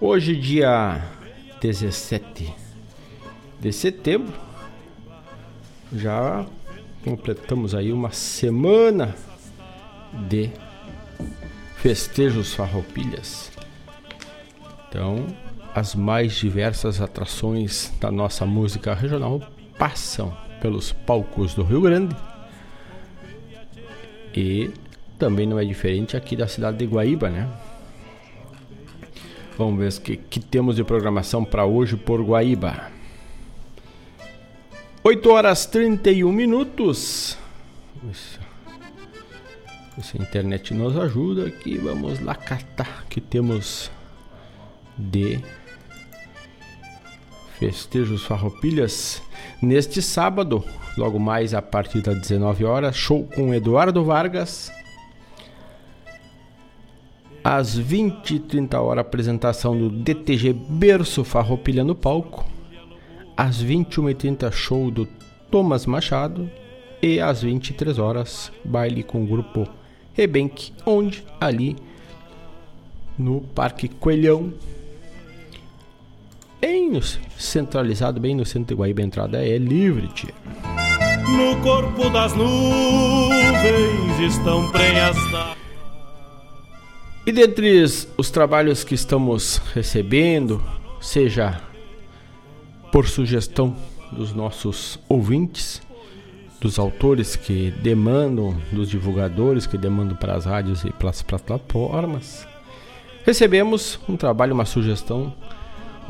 Hoje, 0.00 0.34
dia 0.34 1.00
17 1.60 2.52
de 3.60 3.72
setembro, 3.72 4.34
já 5.92 6.44
completamos 7.04 7.74
aí 7.74 7.92
uma 7.92 8.10
semana 8.10 9.14
de 10.28 10.50
festejos 11.76 12.52
farroupilhas. 12.52 13.52
Então, 14.88 15.24
as 15.72 15.94
mais 15.94 16.34
diversas 16.34 17.00
atrações 17.00 17.92
da 18.00 18.10
nossa 18.10 18.44
música 18.44 18.92
regional 18.92 19.40
passam 19.78 20.36
pelos 20.60 20.92
palcos 20.92 21.54
do 21.54 21.62
Rio 21.62 21.80
Grande. 21.80 22.14
E 24.34 24.70
também 25.18 25.46
não 25.46 25.58
é 25.58 25.64
diferente 25.64 26.16
aqui 26.16 26.36
da 26.36 26.46
cidade 26.46 26.78
de 26.78 26.86
Guaíba, 26.86 27.28
né? 27.28 27.48
Vamos 29.58 29.78
ver 29.78 29.92
o 29.92 30.00
que, 30.00 30.16
que 30.16 30.40
temos 30.40 30.76
de 30.76 30.84
programação 30.84 31.44
para 31.44 31.66
hoje 31.66 31.96
por 31.96 32.22
Guaíba. 32.22 32.90
8 35.02 35.30
horas 35.30 35.66
31 35.66 36.32
minutos. 36.32 37.36
Se 40.02 40.16
a 40.18 40.22
internet 40.22 40.72
nos 40.72 40.96
ajuda 40.96 41.46
aqui, 41.46 41.76
vamos 41.76 42.20
lá 42.20 42.34
catar 42.34 43.04
que 43.10 43.20
temos 43.20 43.90
de 44.96 45.40
festejos 47.58 48.24
farroupilhas 48.24 49.22
neste 49.60 50.00
sábado, 50.00 50.64
logo 50.96 51.18
mais 51.18 51.54
a 51.54 51.62
partir 51.62 52.00
das 52.00 52.20
19 52.20 52.64
horas, 52.64 52.96
show 52.96 53.24
com 53.34 53.54
Eduardo 53.54 54.04
Vargas. 54.04 54.72
Às 57.42 57.76
20 57.76 58.34
e 58.34 58.38
30 58.38 58.80
horas, 58.80 59.00
apresentação 59.00 59.76
do 59.76 59.88
DTG 59.88 60.52
Berço 60.52 61.24
Farroupilha 61.24 61.82
no 61.82 61.94
palco. 61.94 62.44
Às 63.36 63.62
21h30, 63.62 64.52
show 64.52 64.90
do 64.90 65.08
Thomas 65.50 65.86
Machado. 65.86 66.50
E 67.02 67.18
às 67.18 67.42
23 67.42 67.98
horas, 67.98 68.52
baile 68.62 69.02
com 69.02 69.24
o 69.24 69.26
grupo 69.26 69.66
Rebenque, 70.12 70.72
onde 70.84 71.24
ali 71.40 71.76
no 73.18 73.40
Parque 73.40 73.88
Coelhão, 73.88 74.52
bem 76.60 76.90
no, 76.90 77.00
centralizado, 77.02 78.20
bem 78.20 78.34
no 78.34 78.44
centro 78.44 78.74
de 78.74 78.80
Guaíba, 78.80 79.00
a 79.00 79.04
entrada 79.04 79.44
é 79.44 79.56
livre, 79.56 80.08
tia. 80.08 80.34
No 81.28 81.60
corpo 81.62 82.10
das 82.10 82.34
nuvens 82.34 84.20
estão 84.20 84.70
prenhas 84.70 85.16
da... 85.30 85.56
E 87.26 87.32
dentre 87.32 87.84
os 88.16 88.30
trabalhos 88.30 88.82
que 88.82 88.94
estamos 88.94 89.58
recebendo, 89.72 90.62
seja 91.00 91.60
por 92.90 93.06
sugestão 93.06 93.76
dos 94.10 94.34
nossos 94.34 94.98
ouvintes, 95.08 95.80
dos 96.60 96.78
autores 96.78 97.36
que 97.36 97.70
demandam, 97.70 98.54
dos 98.70 98.90
divulgadores 98.90 99.66
que 99.66 99.78
demandam 99.78 100.16
para 100.16 100.34
as 100.34 100.44
rádios 100.44 100.84
e 100.84 100.90
para 100.90 101.10
as 101.10 101.22
plataformas, 101.22 102.46
recebemos 103.24 103.98
um 104.08 104.16
trabalho, 104.16 104.52
uma 104.52 104.66
sugestão 104.66 105.32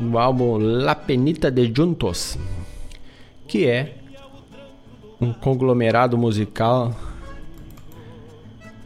do 0.01 0.17
álbum 0.17 0.57
La 0.57 0.95
Penita 0.95 1.51
de 1.51 1.71
Juntos, 1.73 2.35
que 3.47 3.67
é 3.67 3.97
um 5.19 5.31
conglomerado 5.31 6.17
musical 6.17 6.95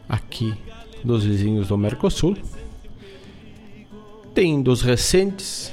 aqui 0.06 0.54
dos 1.02 1.24
vizinhos 1.24 1.68
do 1.68 1.78
Mercosul. 1.78 2.36
Tem 4.34 4.60
dos 4.60 4.82
recentes, 4.82 5.72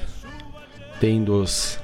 tem 1.02 1.22
dos 1.22 1.78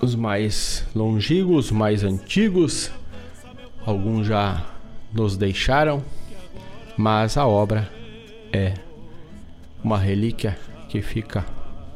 os 0.00 0.14
mais 0.16 0.84
longínquos, 0.96 1.70
mais 1.70 2.02
antigos, 2.02 2.90
alguns 3.84 4.26
já 4.26 4.64
nos 5.12 5.36
deixaram, 5.36 6.02
mas 6.96 7.36
a 7.36 7.46
obra 7.46 7.88
é 8.52 8.74
uma 9.82 9.98
relíquia 9.98 10.58
que 10.88 11.02
fica 11.02 11.44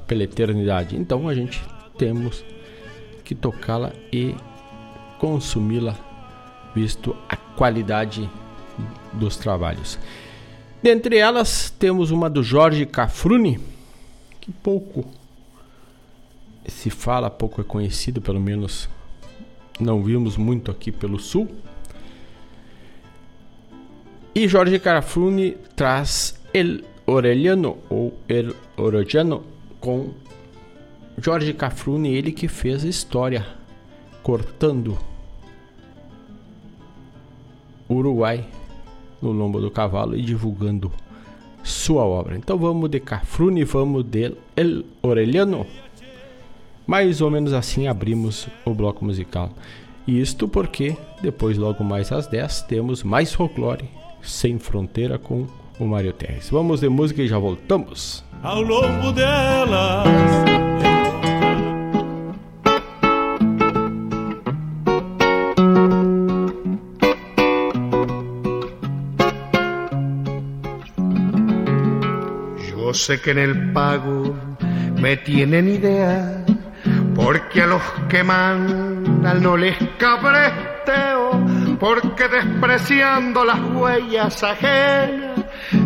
pela 0.06 0.22
eternidade. 0.22 0.96
Então 0.96 1.28
a 1.28 1.34
gente 1.34 1.62
temos 1.98 2.44
que 3.24 3.34
tocá-la 3.34 3.92
e 4.12 4.34
consumi-la, 5.18 5.96
visto 6.74 7.16
a 7.28 7.36
qualidade 7.36 8.28
dos 9.12 9.36
trabalhos. 9.36 9.98
Dentre 10.82 11.16
elas, 11.16 11.70
temos 11.70 12.10
uma 12.10 12.28
do 12.28 12.42
Jorge 12.42 12.86
Cafrune, 12.86 13.58
que 14.40 14.52
pouco 14.52 15.04
se 16.66 16.90
fala, 16.90 17.30
pouco 17.30 17.60
é 17.60 17.64
conhecido, 17.64 18.20
pelo 18.20 18.40
menos 18.40 18.88
não 19.80 20.02
vimos 20.02 20.36
muito 20.36 20.70
aqui 20.70 20.92
pelo 20.92 21.18
sul. 21.18 21.48
E 24.34 24.46
Jorge 24.46 24.78
Cafrune 24.78 25.56
traz 25.74 26.38
El 26.52 26.84
Orelhano 27.06 27.78
ou 27.88 28.18
El 28.28 28.54
Orojano 28.76 29.44
com 29.80 30.10
Jorge 31.18 31.52
Cafrune, 31.52 32.14
ele 32.14 32.32
que 32.32 32.48
fez 32.48 32.84
a 32.84 32.88
história 32.88 33.46
cortando 34.22 34.98
Uruguai 37.88 38.44
no 39.22 39.30
lombo 39.30 39.60
do 39.60 39.70
cavalo 39.70 40.16
e 40.16 40.22
divulgando 40.22 40.90
sua 41.62 42.04
obra. 42.04 42.36
Então 42.36 42.58
vamos 42.58 42.90
de 42.90 43.00
Cafrune, 43.00 43.64
vamos 43.64 44.04
de 44.04 44.34
El 44.56 44.84
Orelhano. 45.00 45.66
Mais 46.86 47.20
ou 47.20 47.30
menos 47.30 47.52
assim 47.52 47.86
abrimos 47.86 48.48
o 48.64 48.74
bloco 48.74 49.04
musical. 49.04 49.50
E 50.06 50.20
isto 50.20 50.46
porque 50.46 50.96
depois, 51.20 51.56
logo 51.56 51.82
mais 51.82 52.12
às 52.12 52.26
10, 52.26 52.62
temos 52.62 53.02
mais 53.02 53.32
folclore 53.32 53.88
sem 54.22 54.58
fronteira 54.58 55.18
com 55.18 55.46
o 55.78 55.84
Mário 55.84 56.12
Terres. 56.14 56.50
Vamos 56.50 56.80
de 56.80 56.88
música 56.88 57.22
e 57.22 57.28
já 57.28 57.38
voltamos. 57.38 58.24
Ao 58.42 58.62
longo 58.62 59.12
delas. 59.12 60.06
Yo 72.70 72.94
sé 72.94 73.20
que 73.20 73.30
en 73.32 73.38
el 73.38 73.72
pago 73.72 74.34
me 74.96 75.16
tienen 75.16 75.68
idea, 75.68 76.44
porque 77.14 77.62
a 77.62 77.66
los 77.66 77.82
que 78.08 78.22
mandan 78.22 79.42
no 79.42 79.56
les 79.56 79.76
cabresteo, 79.98 81.30
porque 81.78 82.28
despreciando 82.28 83.44
las 83.44 83.60
huellas 83.74 84.42
ajenas, 84.42 85.25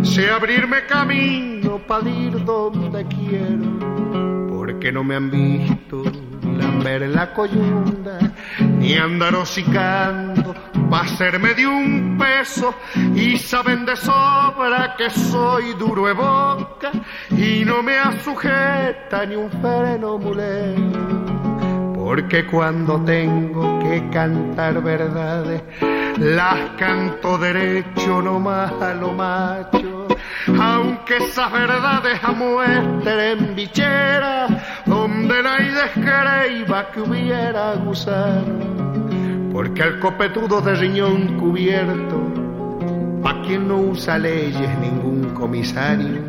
sé 0.03 0.31
abrirme 0.31 0.85
camino 0.87 1.79
para 1.87 2.09
ir 2.09 2.45
donde 2.45 3.07
quiero, 3.07 4.49
porque 4.49 4.93
no 4.93 5.05
me 5.05 5.17
han 5.17 5.31
visto 5.31 6.03
lamber 6.59 7.09
la 7.09 7.33
coyunda, 7.33 8.19
ni 8.79 8.95
andar 8.95 9.35
hocicando 9.35 10.55
pa' 10.91 11.01
hacerme 11.03 11.55
de 11.55 11.67
un 11.67 12.19
peso, 12.19 12.75
y 13.15 13.39
saben 13.39 13.87
de 13.87 13.97
sobra 13.97 14.95
que 14.97 15.09
soy 15.11 15.75
duro 15.79 16.07
de 16.07 16.13
boca, 16.13 16.91
y 17.31 17.65
no 17.65 17.83
me 17.83 17.97
asujeta 17.97 19.25
ni 19.27 19.37
un 19.37 19.51
freno 19.51 20.19
mulero, 20.19 21.95
porque 21.95 22.45
cuando 22.47 23.01
tengo 23.05 23.79
que 23.79 24.09
cantar 24.11 24.83
verdades, 24.83 25.63
las 26.19 26.71
canto 26.77 27.39
derecho 27.39 28.23
nomás 28.23 28.73
a 28.81 28.95
lo 28.95 29.13
macho, 29.13 30.09
aunque 30.59 31.19
esas 31.19 31.53
verdades 31.53 32.19
amuestren 32.23 33.55
bichera, 33.55 34.47
donde 34.87 35.43
nadie 35.43 35.83
creíba 35.95 36.91
que 36.91 37.01
hubiera 37.01 37.75
gusano, 37.77 39.51
porque 39.53 39.83
al 39.83 40.01
copetudo 40.01 40.61
de 40.61 40.75
riñón 40.75 41.39
cubierto, 41.39 42.21
pa' 43.23 43.31
a 43.31 43.43
quien 43.43 43.69
no 43.69 43.77
usa 43.77 44.19
leyes 44.19 44.79
ningún 44.79 45.35
comisario. 45.35 46.23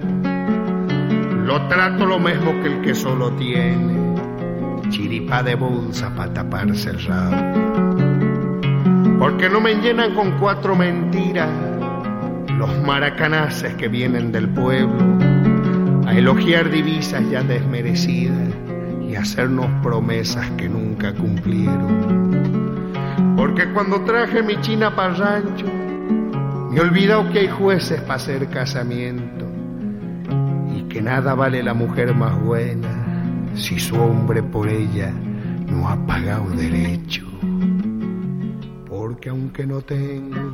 Lo 1.46 1.68
trato 1.68 2.06
lo 2.06 2.20
mismo 2.20 2.62
que 2.62 2.68
el 2.68 2.82
que 2.82 2.96
solo 2.96 3.32
tiene 3.34 4.02
chiripa 4.90 5.42
de 5.42 5.56
bolsa 5.56 6.14
para 6.16 6.34
taparse 6.34 6.90
el 6.90 7.04
rabo. 7.06 8.11
Porque 9.22 9.48
no 9.48 9.62
me 9.62 9.76
llenan 9.76 10.16
con 10.16 10.32
cuatro 10.40 10.76
mentiras 10.76 11.48
los 12.58 12.76
maracanaces 12.80 13.76
que 13.76 13.88
vienen 13.88 14.32
del 14.32 14.50
pueblo 14.50 14.98
a 16.08 16.18
elogiar 16.18 16.72
divisas 16.72 17.30
ya 17.30 17.44
desmerecidas 17.44 18.50
y 19.08 19.14
hacernos 19.14 19.68
promesas 19.84 20.50
que 20.58 20.68
nunca 20.68 21.14
cumplieron. 21.14 22.92
Porque 23.38 23.72
cuando 23.74 24.02
traje 24.06 24.42
mi 24.42 24.60
china 24.60 24.96
para 24.96 25.14
rancho, 25.14 25.68
me 26.72 26.78
he 26.78 26.82
olvidado 26.82 27.30
que 27.32 27.42
hay 27.42 27.48
jueces 27.48 28.02
para 28.02 28.16
hacer 28.16 28.48
casamiento 28.48 29.46
y 30.76 30.82
que 30.90 31.00
nada 31.00 31.36
vale 31.36 31.62
la 31.62 31.76
mujer 31.76 32.16
más 32.16 32.42
buena 32.42 32.90
si 33.54 33.78
su 33.78 34.02
hombre 34.02 34.42
por 34.42 34.68
ella 34.68 35.14
no 35.68 35.88
ha 35.90 36.08
pagado 36.08 36.50
derecho. 36.56 37.31
Porque 39.22 39.30
aunque 39.30 39.68
no 39.68 39.82
tengo 39.82 40.52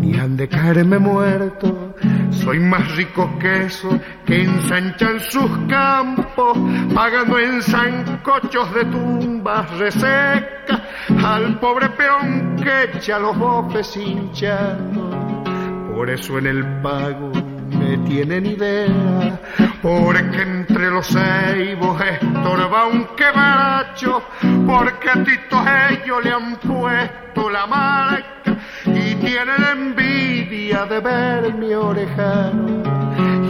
ni 0.00 0.18
han 0.18 0.38
de 0.38 0.48
caerme 0.48 0.98
muerto, 0.98 1.94
soy 2.30 2.58
más 2.58 2.96
rico 2.96 3.30
que 3.38 3.66
eso 3.66 4.00
que 4.24 4.42
ensanchan 4.42 5.20
sus 5.20 5.50
campos, 5.68 6.56
pagando 6.94 7.38
en 7.38 7.60
zancochos 7.60 8.74
de 8.74 8.86
tumbas 8.86 9.70
resecas 9.78 10.80
al 11.22 11.60
pobre 11.60 11.90
peón 11.90 12.56
que 12.56 12.84
echa 12.84 13.18
los 13.18 13.36
bofes 13.36 13.94
hinchados. 13.98 15.14
Por 15.94 16.08
eso 16.08 16.38
en 16.38 16.46
el 16.46 16.64
pago 16.80 17.33
me 17.74 17.98
tienen 17.98 18.46
idea, 18.46 19.40
porque 19.82 20.42
entre 20.42 20.90
los 20.90 21.06
ceibos 21.06 22.00
estorba 22.00 22.86
un 22.86 23.04
quebracho, 23.16 24.22
porque 24.66 25.10
a 25.10 25.24
Tito 25.24 25.62
ellos 25.90 26.24
le 26.24 26.32
han 26.32 26.56
puesto 26.56 27.50
la 27.50 27.66
marca 27.66 28.56
y 28.86 29.14
tienen 29.16 29.64
envidia 29.72 30.86
de 30.86 31.00
ver 31.00 31.54
mi 31.54 31.74
orejano. 31.74 33.03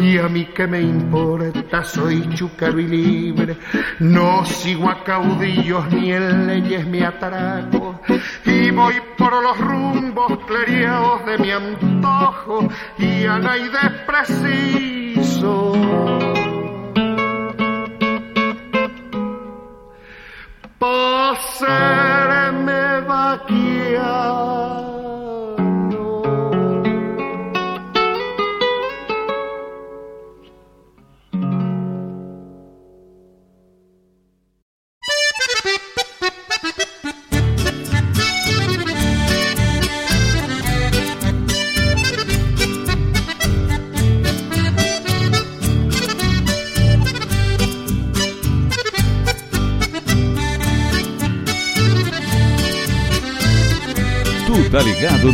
Y 0.04 0.18
a 0.18 0.28
mí 0.28 0.44
que 0.54 0.66
me 0.66 0.82
importa, 0.82 1.82
soy 1.82 2.28
chúcaro 2.34 2.78
y 2.78 2.86
libre, 2.86 3.56
no 4.00 4.44
sigo 4.44 4.90
a 4.90 5.02
caudillos 5.02 5.90
ni 5.90 6.12
en 6.12 6.46
leyes 6.46 6.86
me 6.86 7.06
atraco, 7.06 7.98
y 8.44 8.70
voy 8.70 8.96
por 9.16 9.42
los 9.42 9.58
rumbos 9.58 10.38
cleriados 10.46 11.24
de 11.24 11.38
mi 11.38 11.50
antojo, 11.50 12.68
y 12.98 13.24
a 13.24 13.38
nadie 13.38 13.70
preciso. 14.06 15.72
Pa' 20.78 21.34
serme 21.56 23.00
vaquear. 23.08 24.73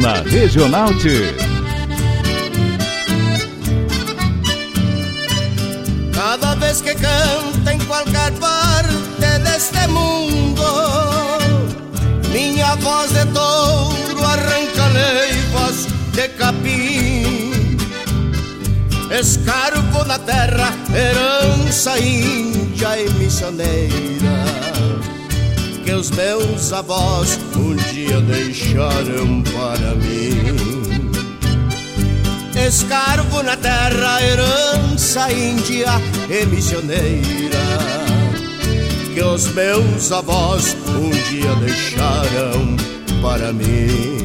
Na 0.00 0.22
Regional 0.22 0.88
T. 0.98 1.34
Cada 6.12 6.54
vez 6.54 6.80
que 6.80 6.94
canta 6.94 7.74
em 7.74 7.78
qualquer 7.80 8.32
parte 8.32 9.38
deste 9.44 9.86
mundo, 9.88 10.62
minha 12.32 12.74
voz 12.76 13.12
de 13.12 13.26
touro 13.26 14.24
arranca 14.24 14.86
leivas 14.88 15.86
de 16.12 16.28
capim. 16.30 17.76
Escarpo 19.10 20.04
na 20.06 20.18
terra, 20.18 20.72
herança 20.94 21.98
índia 21.98 22.98
e 22.98 23.10
missioneira 23.10 24.70
que 25.84 25.92
os 25.92 26.10
meus 26.12 26.72
avós 26.72 27.38
dia 27.92 28.20
deixaram 28.20 29.42
para 29.42 29.94
mim. 29.96 31.10
Escarvo 32.66 33.42
na 33.42 33.56
terra, 33.56 34.22
herança 34.22 35.32
índia 35.32 35.88
e 36.28 36.46
missioneira 36.46 37.58
que 39.12 39.22
os 39.22 39.48
meus 39.48 40.12
avós 40.12 40.76
um 40.88 41.10
dia 41.10 41.54
deixaram 41.56 42.76
para 43.20 43.52
mim. 43.52 44.19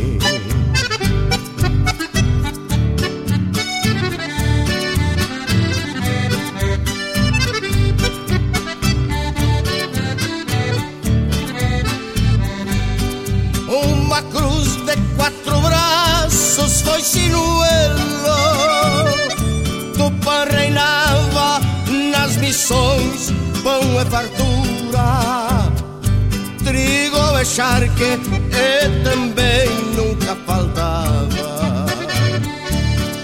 É 28.04 28.18
charque 28.26 28.26
E 28.52 29.04
também 29.04 29.70
nunca 29.96 30.36
faltava. 30.46 31.86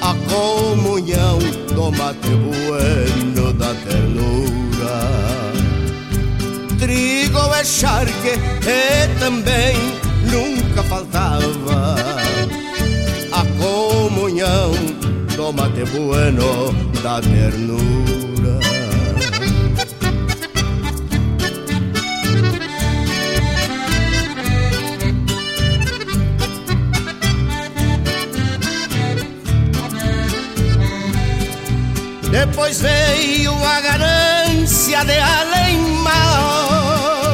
A 0.02 0.16
comunhão 0.30 1.40
do 1.74 1.92
mate 1.92 2.30
bueno 2.30 3.54
da 3.54 3.74
ternura. 3.76 5.02
Trigo 6.80 7.54
é 7.54 7.64
charque 7.64 8.40
e 8.66 9.20
também 9.20 9.76
nunca 10.32 10.84
faltava. 10.84 11.96
A 13.32 13.46
comunhão 13.62 14.72
do 15.36 15.54
mate 15.54 15.86
bueno 15.86 16.74
da 17.04 17.22
ternura. 17.22 18.81
Depois 32.52 32.82
veio 32.82 33.54
a 33.64 33.80
ganância 33.80 35.06
de 35.06 35.18
além 35.18 35.80
mar 36.04 37.34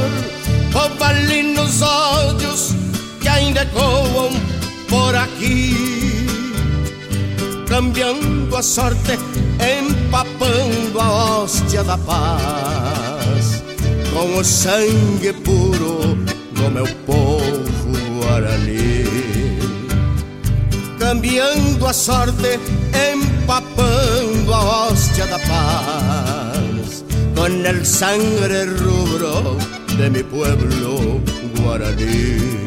Rouba 0.72 1.08
ali 1.08 1.42
nos 1.42 1.82
olhos 1.82 2.76
que 3.20 3.28
ainda 3.28 3.64
ecoam 3.64 4.30
por 4.88 5.16
aqui. 5.16 6.28
Cambiando 7.68 8.56
a 8.56 8.62
sorte, 8.62 9.18
empapando 9.60 11.00
a 11.00 11.42
hóstia 11.42 11.84
da 11.84 11.98
paz. 11.98 13.64
Com 14.14 14.38
o 14.38 14.44
sangue 14.44 15.34
puro 15.44 16.16
do 16.52 16.70
meu 16.70 16.86
povo 17.08 18.22
guarani. 18.22 19.58
Cambiando 21.00 21.88
a 21.88 21.94
sorte, 21.94 22.60
empapando 24.78 24.84
a 24.84 24.88
hostia 24.88 25.26
da 25.26 25.40
paz, 25.40 27.04
con 27.36 27.66
el 27.66 27.86
sangre 27.86 28.66
rubro 28.66 29.58
de 29.98 30.10
mi 30.10 30.24
pueblo 30.24 31.20
guaraní. 31.56 32.67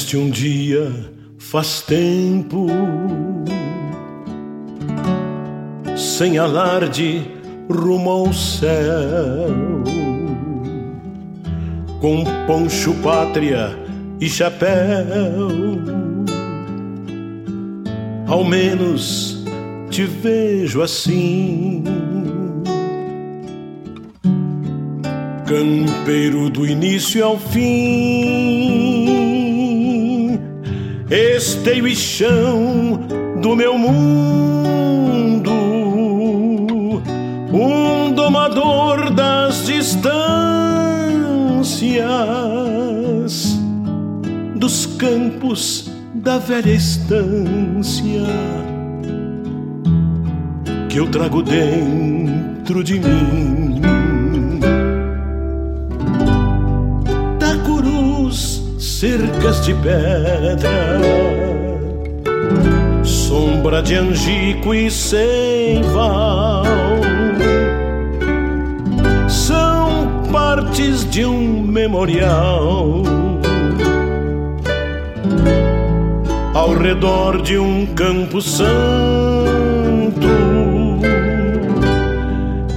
Partiste 0.00 0.16
um 0.16 0.30
dia 0.30 0.90
faz 1.36 1.82
tempo, 1.82 2.66
sem 5.94 6.38
alarde 6.38 7.20
rumo 7.70 8.08
ao 8.08 8.32
céu, 8.32 9.50
com 12.00 12.24
poncho 12.46 12.94
pátria 13.02 13.78
e 14.18 14.26
chapéu. 14.26 15.50
Ao 18.26 18.42
menos 18.42 19.44
te 19.90 20.04
vejo 20.04 20.80
assim. 20.80 21.84
Campeiro 25.46 26.48
do 26.48 26.66
início 26.66 27.22
ao 27.22 27.38
fim, 27.38 29.29
esteio 31.10 31.88
e 31.88 31.96
chão 31.96 33.00
do 33.42 33.56
meu 33.56 33.76
mundo, 33.76 35.50
um 37.52 38.12
domador 38.12 39.10
das 39.10 39.66
distâncias, 39.66 40.08
dos 44.54 44.86
campos 44.86 45.90
da 46.14 46.38
velha 46.38 46.70
estância 46.70 48.22
que 50.88 50.98
eu 50.98 51.08
trago 51.08 51.42
dentro 51.42 52.84
de 52.84 53.00
mim. 53.00 53.79
Cercas 59.00 59.64
de 59.64 59.72
pedra, 59.72 61.00
sombra 63.02 63.82
de 63.82 63.94
angico 63.94 64.74
e 64.74 64.90
seival, 64.90 66.64
são 69.26 70.22
partes 70.30 71.08
de 71.08 71.24
um 71.24 71.62
memorial. 71.62 73.02
Ao 76.52 76.74
redor 76.74 77.40
de 77.40 77.56
um 77.56 77.86
campo 77.94 78.42
santo 78.42 78.68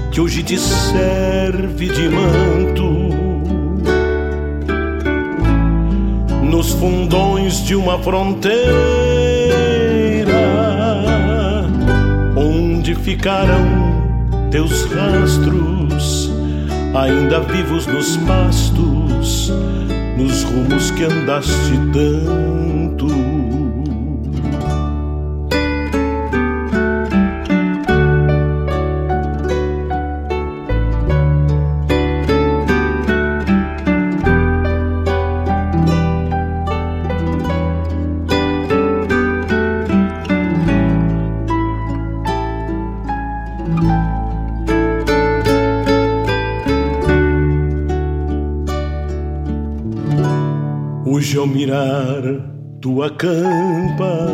que 0.09 0.21
hoje 0.21 0.41
te 0.41 0.57
serve 0.57 1.89
de 1.89 2.07
manto 2.07 3.03
nos 6.64 6.72
fundões 6.76 7.61
de 7.66 7.76
uma 7.76 7.99
fronteira 7.99 8.64
onde 12.38 12.95
ficaram 12.95 13.66
teus 14.49 14.86
rastros 14.86 16.32
ainda 16.95 17.41
vivos 17.41 17.86
nos 17.86 18.16
pastos 18.16 19.51
nos 20.18 20.43
rumos 20.43 20.89
que 20.91 21.03
andaste 21.03 21.74
tanto 21.91 23.07
Hoje 51.05 51.38
ao 51.38 51.47
mirar 51.47 52.21
tua 52.81 53.09
campa 53.09 54.27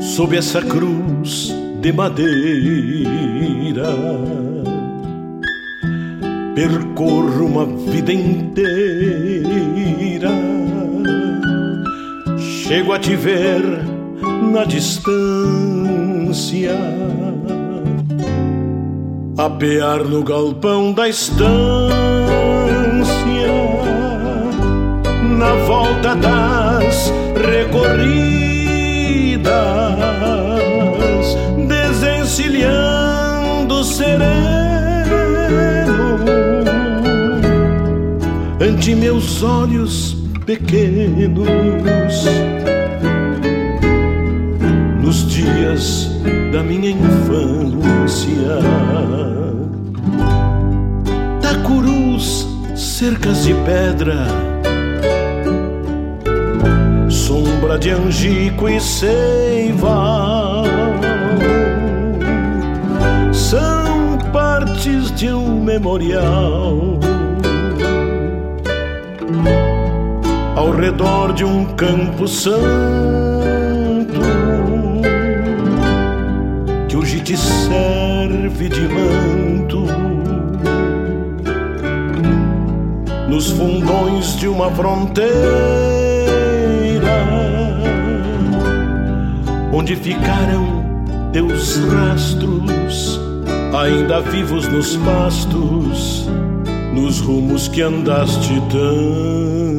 Sob 0.00 0.36
essa 0.36 0.62
cruz 0.62 1.54
de 1.80 1.92
madeira 1.92 2.30
Percorro 6.54 7.46
uma 7.46 7.64
vida 7.64 8.12
inteira. 8.12 9.50
Chego 12.38 12.92
a 12.92 12.98
te 12.98 13.16
ver 13.16 13.62
na 14.40 14.64
distância 14.64 16.76
Apear 19.36 20.04
no 20.04 20.22
galpão 20.22 20.92
da 20.92 21.08
estância 21.08 22.20
na 25.40 25.54
volta 25.64 26.14
das 26.16 27.10
recorridas, 27.34 29.48
desencilhando 31.66 33.82
sereno 33.82 34.20
ante 38.60 38.94
meus 38.94 39.42
olhos 39.42 40.14
pequenos. 40.44 42.26
Dias 45.40 46.10
da 46.52 46.62
minha 46.62 46.90
infância, 46.90 48.58
da 51.40 51.54
cruz, 51.62 52.46
cercas 52.76 53.44
de 53.44 53.54
pedra 53.64 54.26
sombra 57.08 57.78
de 57.78 57.90
angico 57.90 58.68
e 58.68 58.78
seiva 58.78 60.62
são 63.32 64.18
partes 64.32 65.10
de 65.12 65.32
um 65.32 65.62
memorial. 65.62 66.98
Ao 70.54 70.70
redor 70.70 71.32
de 71.32 71.44
um 71.46 71.64
campo 71.76 72.28
santo 72.28 73.39
te 77.30 77.36
serve 77.36 78.68
de 78.68 78.88
manto 78.88 79.84
nos 83.28 83.52
fundões 83.52 84.34
de 84.36 84.48
uma 84.48 84.68
fronteira 84.72 85.30
onde 89.72 89.94
ficaram 89.94 90.82
teus 91.32 91.76
rastros, 91.76 93.20
ainda 93.78 94.20
vivos 94.22 94.66
nos 94.66 94.96
pastos, 94.96 96.28
nos 96.92 97.20
rumos 97.20 97.68
que 97.68 97.80
andaste 97.80 98.60
tanto. 98.72 99.69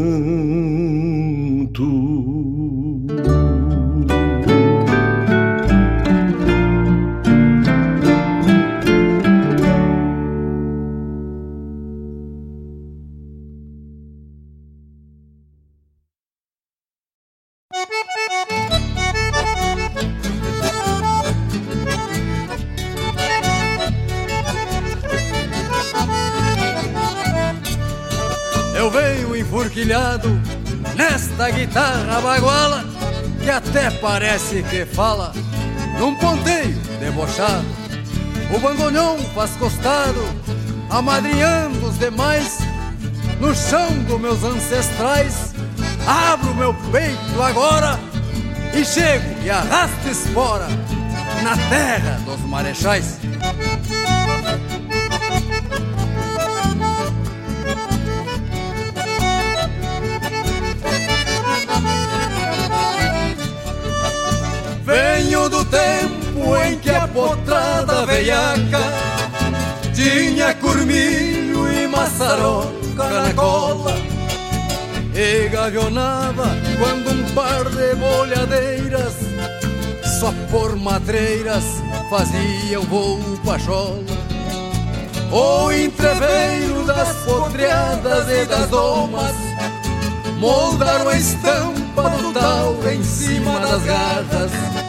Baguala 32.22 32.86
que 33.44 33.50
até 33.50 33.90
parece 33.90 34.64
que 34.64 34.86
fala 34.86 35.34
num 36.00 36.16
ponteio 36.16 36.76
debochado. 37.00 37.66
O 38.54 38.60
bandolhão 38.60 39.18
faz 39.34 39.52
costado, 39.52 40.22
amadrinhando 40.90 41.88
os 41.88 41.98
demais 41.98 42.60
no 43.40 43.56
chão 43.56 43.92
dos 44.08 44.20
meus 44.20 44.44
ancestrais. 44.44 45.54
Abro 46.06 46.54
meu 46.56 46.74
peito 46.92 47.42
agora 47.42 48.00
e 48.74 48.84
chego 48.86 49.44
e 49.44 49.50
arrasto 49.50 50.08
espora 50.10 50.68
na 51.44 51.58
terra 51.70 52.20
dos 52.26 52.40
marechais. 52.42 53.20
Potrada 67.14 68.06
veiaca 68.06 68.82
Tinha 69.94 70.54
curmilho 70.56 71.72
e 71.72 71.88
maçaroca 71.88 73.10
na 73.10 73.34
cola 73.34 73.94
E 75.14 75.50
gavionava 75.50 76.48
quando 76.80 77.12
um 77.12 77.34
par 77.34 77.66
de 77.66 77.96
bolhadeiras 77.96 79.14
Só 80.20 80.34
por 80.50 80.76
matreiras 80.76 81.64
faziam 82.10 82.84
voo 82.84 83.40
pachola. 83.46 84.04
O 85.32 85.72
entreveiro 85.72 86.86
das 86.86 87.16
potreadas 87.24 88.28
e 88.30 88.46
das 88.46 88.70
domas 88.70 89.34
Moldaram 90.38 91.08
a 91.08 91.16
estampa 91.16 92.10
do 92.10 92.34
tal 92.34 92.76
em 92.92 93.02
cima 93.02 93.60
das 93.62 93.84
garras 93.84 94.81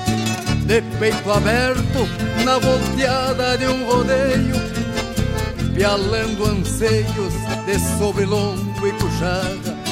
de 0.66 0.80
peito 0.98 1.30
aberto 1.30 2.08
na 2.44 2.58
volteada 2.58 3.58
de 3.58 3.66
um 3.66 3.84
rodeio, 3.86 4.54
pialando 5.74 6.44
anseios 6.46 7.34
de 7.66 7.78
sobrelongo 7.98 8.86
e 8.86 8.92
puxada. 8.92 9.82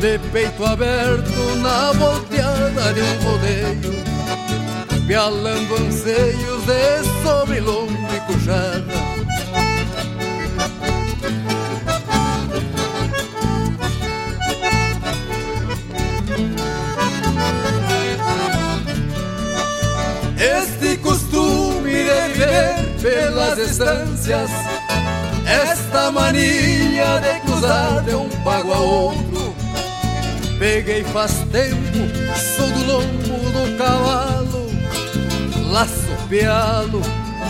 De 0.00 0.18
peito 0.32 0.64
aberto 0.64 1.56
na 1.62 1.92
volteada 1.92 2.92
de 2.92 3.00
um 3.00 3.30
rodeio, 3.30 5.06
pialando 5.06 5.74
anseios 5.76 6.64
de 6.66 7.22
sobrelongo 7.22 7.92
e 7.92 8.32
puxada. 8.32 9.21
Pelas 23.02 23.58
estâncias, 23.58 24.50
esta 25.44 26.12
mania 26.12 27.20
de 27.20 27.40
cruzar 27.40 28.00
de 28.04 28.14
um 28.14 28.28
pago 28.44 28.72
a 28.72 28.78
outro. 28.78 29.54
Peguei 30.58 31.02
faz 31.02 31.32
tempo, 31.50 31.98
sou 32.56 32.68
do 32.68 32.86
lombo 32.86 33.50
do 33.50 33.76
cavalo, 33.76 34.70
laço 35.72 36.06
pealo, 36.28 37.02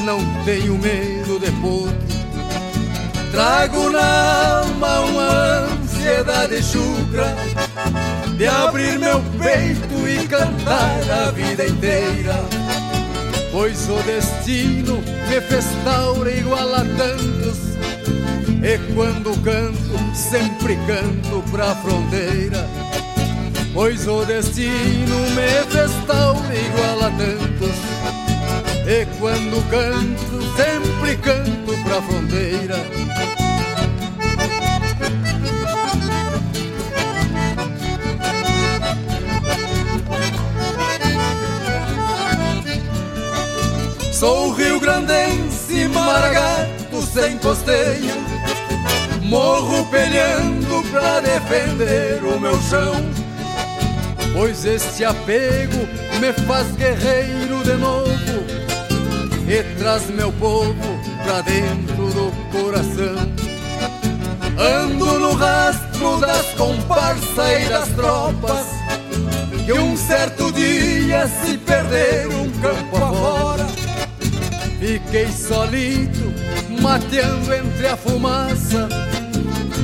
não 0.05 0.19
tenho 0.45 0.79
medo 0.79 1.39
de 1.39 1.53
potro. 1.61 2.13
Trago 3.31 3.91
na 3.91 4.61
alma 4.61 5.01
uma 5.01 5.69
ansiedade 5.83 6.63
chucra 6.63 7.37
de 8.37 8.47
abrir 8.47 8.99
meu 8.99 9.21
peito 9.39 10.09
e 10.09 10.27
cantar 10.27 11.01
a 11.11 11.31
vida 11.31 11.67
inteira 11.67 12.63
Pois 13.53 13.87
o 13.91 14.03
destino 14.05 14.97
me 15.29 15.41
festaura 15.43 16.33
igual 16.33 16.75
a 16.75 16.79
tantos. 16.79 17.77
E 18.63 18.79
quando 18.95 19.39
canto, 19.43 20.17
sempre 20.17 20.77
canto 20.87 21.45
pra 21.51 21.75
fronteira. 21.77 22.67
Pois 23.75 24.09
o 24.09 24.25
destino 24.25 25.19
me 25.35 25.71
festaura 25.71 26.55
igual 26.55 27.05
a 27.05 27.11
tantos. 27.11 27.77
E 28.89 29.07
quando 29.21 29.63
canto, 29.71 30.57
sempre 30.57 31.17
canto 31.19 31.85
pra 31.85 32.01
fronteira 32.01 33.42
Sou 44.23 44.53
Rio 44.53 44.79
Grandense, 44.79 45.89
maragato 45.89 47.03
sem 47.13 47.37
costeio 47.39 48.15
Morro 49.21 49.85
peleando 49.87 50.81
pra 50.93 51.19
defender 51.19 52.23
o 52.23 52.39
meu 52.39 52.57
chão. 52.63 52.95
Pois 54.33 54.65
este 54.65 55.05
apego 55.05 55.89
me 56.21 56.33
faz 56.47 56.71
guerreiro 56.77 57.65
de 57.65 57.73
novo 57.73 58.45
E 59.49 59.61
traz 59.77 60.09
meu 60.09 60.31
povo 60.35 61.01
pra 61.25 61.41
dentro 61.41 62.07
do 62.07 62.33
coração. 62.53 63.29
Ando 64.57 65.19
no 65.19 65.33
rastro 65.33 66.21
das 66.21 66.47
comparsas 66.55 67.61
e 67.61 67.69
das 67.69 67.89
tropas 67.89 68.67
Que 69.67 69.73
um 69.73 69.97
certo 69.97 70.53
dia 70.53 71.27
se 71.27 71.59
perderam 71.59 72.49
campo 72.61 72.97
afora 72.97 73.62
Fiquei 74.83 75.29
solito, 75.29 76.35
mateando 76.83 77.55
entre 77.55 77.87
a 77.87 77.97
fumaça 77.97 78.89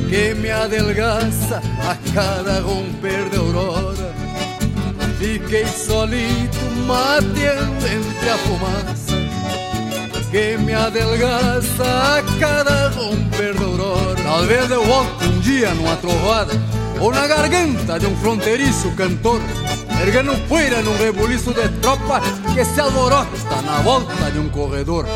Que 0.09 0.35
me 0.35 0.51
adelgaça 0.51 1.63
a 1.89 1.95
cada 2.13 2.61
romper 2.61 3.31
de 3.31 3.37
aurora. 3.37 4.13
Fiquei 5.21 5.67
solito, 5.67 6.59
mateando 6.85 7.87
entre 7.87 8.29
a 8.29 8.39
fumaça 8.39 9.15
Que 10.33 10.59
me 10.59 10.75
adelgaça 10.75 11.85
a 11.85 12.41
cada 12.41 12.89
romper 12.89 13.55
de 13.55 13.63
aurora. 13.63 14.21
Talvez 14.21 14.69
eu 14.69 14.85
volte 14.85 15.27
um 15.27 15.39
dia 15.39 15.73
numa 15.75 15.95
trovada 15.95 16.55
Ou 17.01 17.13
na 17.13 17.25
garganta 17.29 18.01
de 18.01 18.07
um 18.07 18.17
fronteiriço 18.17 18.91
cantor 18.97 19.41
erguendo 20.01 20.33
poeira 20.49 20.81
num 20.83 20.97
rebuliço 20.97 21.53
de 21.53 21.69
tropa 21.81 22.21
que 22.55 22.65
se 22.65 22.81
alvorota 22.81 23.63
na 23.65 23.81
volta 23.81 24.31
de 24.31 24.39
um 24.39 24.49
corredor. 24.49 25.07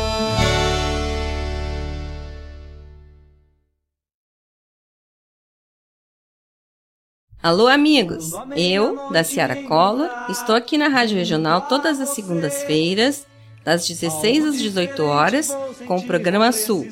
Alô, 7.41 7.67
amigos! 7.67 8.31
Eu, 8.55 9.09
da 9.11 9.23
Ciara 9.23 9.63
Collor, 9.63 10.09
estou 10.29 10.55
aqui 10.55 10.77
na 10.77 10.87
Rádio 10.87 11.17
Regional 11.17 11.61
todas 11.61 11.99
as 11.99 12.09
segundas-feiras, 12.09 13.25
das 13.65 13.85
16 13.85 14.45
às 14.45 14.57
18 14.57 15.03
horas, 15.03 15.57
com 15.85 15.97
o 15.97 16.03
programa 16.03 16.51
Sul. 16.53 16.87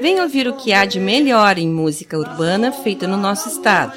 Venha 0.00 0.24
ouvir 0.24 0.48
o 0.48 0.56
que 0.56 0.72
há 0.72 0.84
de 0.84 0.98
melhor 0.98 1.58
em 1.58 1.68
música 1.68 2.18
urbana 2.18 2.72
feita 2.72 3.06
no 3.06 3.16
nosso 3.16 3.48
estado 3.48 3.96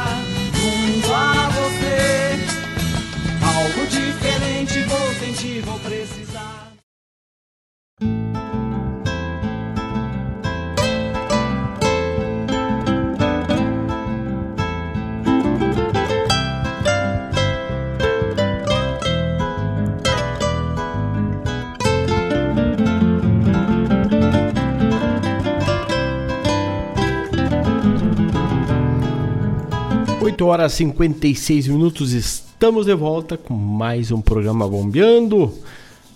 18 30.21 30.45
horas 30.45 30.73
e 30.73 30.77
56 30.77 31.67
minutos, 31.67 32.13
estamos 32.13 32.85
de 32.85 32.93
volta 32.93 33.37
com 33.37 33.55
mais 33.55 34.11
um 34.11 34.21
programa 34.21 34.67
Bombeando. 34.67 35.51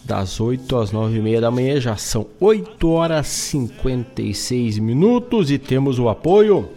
Das 0.03 0.39
8 0.39 0.77
às 0.77 0.91
9 0.91 1.17
e 1.17 1.21
meia 1.23 1.41
da 1.41 1.49
manhã, 1.49 1.81
já 1.81 1.97
são 1.97 2.27
8 2.39 2.87
horas 2.87 3.25
e 3.27 3.57
56 3.57 4.77
minutos 4.77 5.49
e 5.49 5.57
temos 5.57 5.97
o 5.97 6.07
apoio 6.07 6.69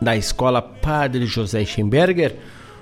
da 0.00 0.16
Escola 0.16 0.62
Padre 0.62 1.26
José 1.26 1.66
Schemberger, 1.66 2.34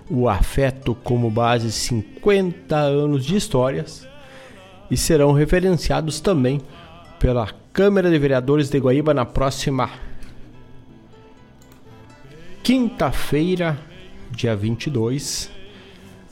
o 0.08 0.28
afeto 0.28 0.94
como 1.02 1.28
base 1.28 1.72
50 1.72 2.76
anos 2.76 3.26
de 3.26 3.34
histórias 3.34 4.06
e 4.88 4.96
serão 4.96 5.32
referenciados 5.32 6.20
também 6.20 6.60
pela 7.18 7.48
Câmara 7.72 8.08
de 8.08 8.16
Vereadores 8.16 8.70
de 8.70 8.78
Guaíba 8.78 9.12
na 9.12 9.24
próxima 9.24 9.90
quinta-feira, 12.70 13.76
dia 14.30 14.54
22, 14.54 15.50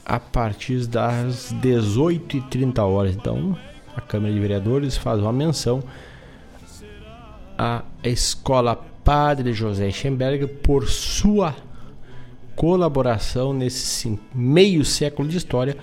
a 0.05 0.17
partir 0.21 0.87
das 0.87 1.53
18h30 1.61 2.79
horas. 2.79 3.13
Então, 3.13 3.57
a 3.93 3.99
Câmara 3.99 4.33
de 4.33 4.39
Vereadores 4.39 4.95
faz 4.95 5.19
uma 5.19 5.33
menção 5.33 5.83
à 7.57 7.83
Escola 8.01 8.73
Padre 9.03 9.51
José 9.51 9.91
Schemberg 9.91 10.47
por 10.47 10.87
sua 10.87 11.53
colaboração 12.55 13.51
nesse 13.51 14.17
meio 14.33 14.85
século 14.85 15.27
de 15.27 15.35
história 15.35 15.75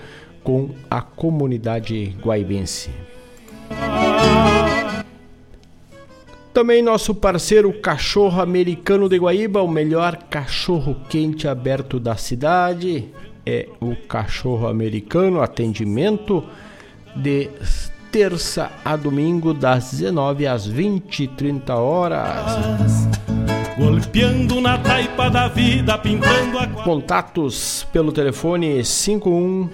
com 0.43 0.71
a 0.89 1.03
comunidade 1.03 2.17
guaibense. 2.19 2.89
Também 6.57 6.81
nosso 6.81 7.13
parceiro 7.13 7.71
Cachorro 7.71 8.41
Americano 8.41 9.07
de 9.07 9.19
Guaíba, 9.19 9.61
o 9.61 9.67
melhor 9.67 10.17
cachorro 10.27 10.97
quente 11.07 11.47
aberto 11.47 11.99
da 11.99 12.15
cidade. 12.15 13.09
É 13.45 13.67
o 13.79 13.95
Cachorro 13.95 14.67
Americano, 14.67 15.39
atendimento 15.39 16.43
de 17.15 17.51
terça 18.11 18.71
a 18.83 18.95
domingo, 18.95 19.53
das 19.53 19.91
19 19.91 20.47
às 20.47 20.65
20 20.65 21.25
e 21.25 21.27
30 21.27 21.75
horas. 21.75 23.07
Golpeando 23.77 24.59
na 24.59 24.79
taipa 24.79 25.29
da 25.29 25.47
vida, 25.47 25.95
pintando 25.99 26.57
a. 26.57 26.65
Contatos 26.65 27.85
pelo 27.93 28.11
telefone 28.11 28.83
51 28.83 29.69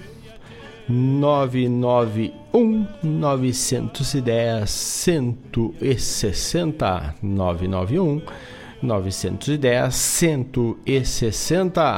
991 0.89 2.87
910 3.03 4.69
160 4.69 7.15
991 7.21 8.21
910 8.81 9.95
160 9.95 11.97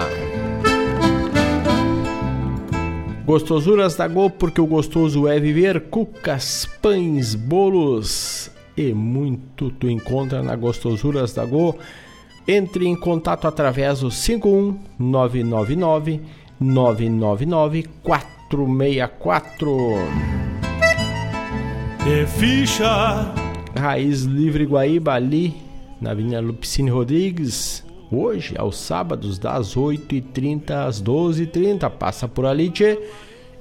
Gostosuras 3.26 3.96
da 3.96 4.08
Go, 4.08 4.30
porque 4.30 4.62
o 4.62 4.68
gostoso 4.68 5.28
é 5.28 5.40
viver. 5.40 5.90
Cucas, 5.90 6.70
pães, 6.80 7.34
bolos. 7.34 8.52
E 8.78 8.94
muito 8.94 9.72
tu 9.72 9.90
encontra 9.90 10.44
na 10.44 10.56
Gostosuras 10.56 11.34
da 11.34 11.44
Go. 11.44 11.76
Entre 12.48 12.86
em 12.86 12.96
contato 12.96 13.48
através 13.48 14.02
do 14.02 14.12
51 14.12 14.78
999 15.00 16.22
999 16.60 17.90
464. 18.50 19.68
De 22.04 22.26
ficha. 22.28 23.34
Raiz 23.76 24.24
Livre 24.24 24.66
Guaíba 24.66 25.14
ali 25.14 25.56
na 26.00 26.12
Avenida 26.12 26.40
Lupicine 26.40 26.90
Rodrigues. 26.90 27.84
Hoje, 28.12 28.56
aos 28.58 28.78
sábados, 28.78 29.40
das 29.40 29.76
8h30 29.76 30.72
às 30.72 31.02
12h30. 31.02 31.90
Passa 31.90 32.28
por 32.28 32.46
ali, 32.46 32.70
tchê, 32.70 33.00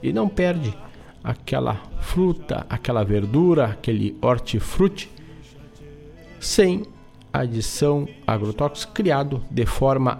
e 0.02 0.12
não 0.12 0.28
perde 0.28 0.76
aquela 1.22 1.80
fruta, 2.00 2.66
aquela 2.68 3.02
verdura, 3.02 3.64
aquele 3.64 4.16
hortifruti 4.20 5.10
sem 6.38 6.82
adição 7.32 8.06
agrotóxico 8.26 8.92
criado 8.92 9.42
de 9.50 9.64
forma 9.64 10.18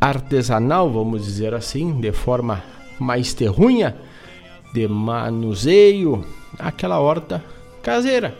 artesanal, 0.00 0.88
vamos 0.88 1.24
dizer 1.24 1.52
assim, 1.52 2.00
de 2.00 2.12
forma 2.12 2.62
mais 2.98 3.34
terrunha, 3.34 3.96
de 4.72 4.86
manuseio, 4.86 6.24
aquela 6.58 7.00
horta 7.00 7.42
caseira 7.82 8.36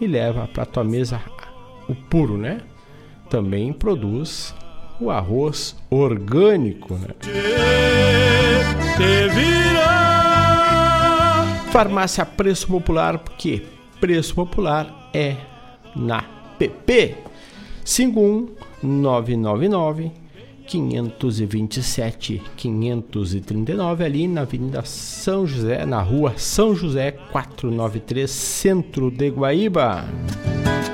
e 0.00 0.06
leva 0.06 0.48
para 0.52 0.66
tua 0.66 0.84
mesa 0.84 1.20
o 1.88 1.94
puro, 1.94 2.36
né? 2.36 2.60
Também 3.30 3.72
produz 3.72 4.54
o 5.00 5.10
arroz 5.10 5.74
orgânico, 5.90 6.94
né? 6.94 7.08
Farmácia 11.70 12.26
Preço 12.26 12.66
Popular, 12.66 13.18
porque 13.18 13.62
Preço 14.00 14.34
Popular 14.34 15.10
é 15.14 15.36
na 15.96 16.22
PP 16.58 17.16
51999 17.84 20.21
527 20.66 22.42
539 22.56 24.04
ali 24.04 24.28
na 24.28 24.42
Avenida 24.42 24.82
São 24.84 25.46
José, 25.46 25.84
na 25.84 26.00
Rua 26.00 26.34
São 26.36 26.74
José 26.74 27.10
493, 27.10 28.30
Centro 28.30 29.10
de 29.10 29.30
Guaíba. 29.30 30.04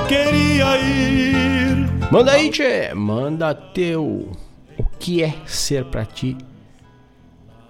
Queria 0.08 0.78
ir. 0.78 1.86
Manda 2.10 2.32
aí, 2.32 2.50
tchê. 2.50 2.92
Manda 2.94 3.54
teu. 3.54 4.32
O 5.04 5.06
que 5.06 5.22
é 5.22 5.34
ser 5.44 5.84
pra 5.84 6.06
ti 6.06 6.34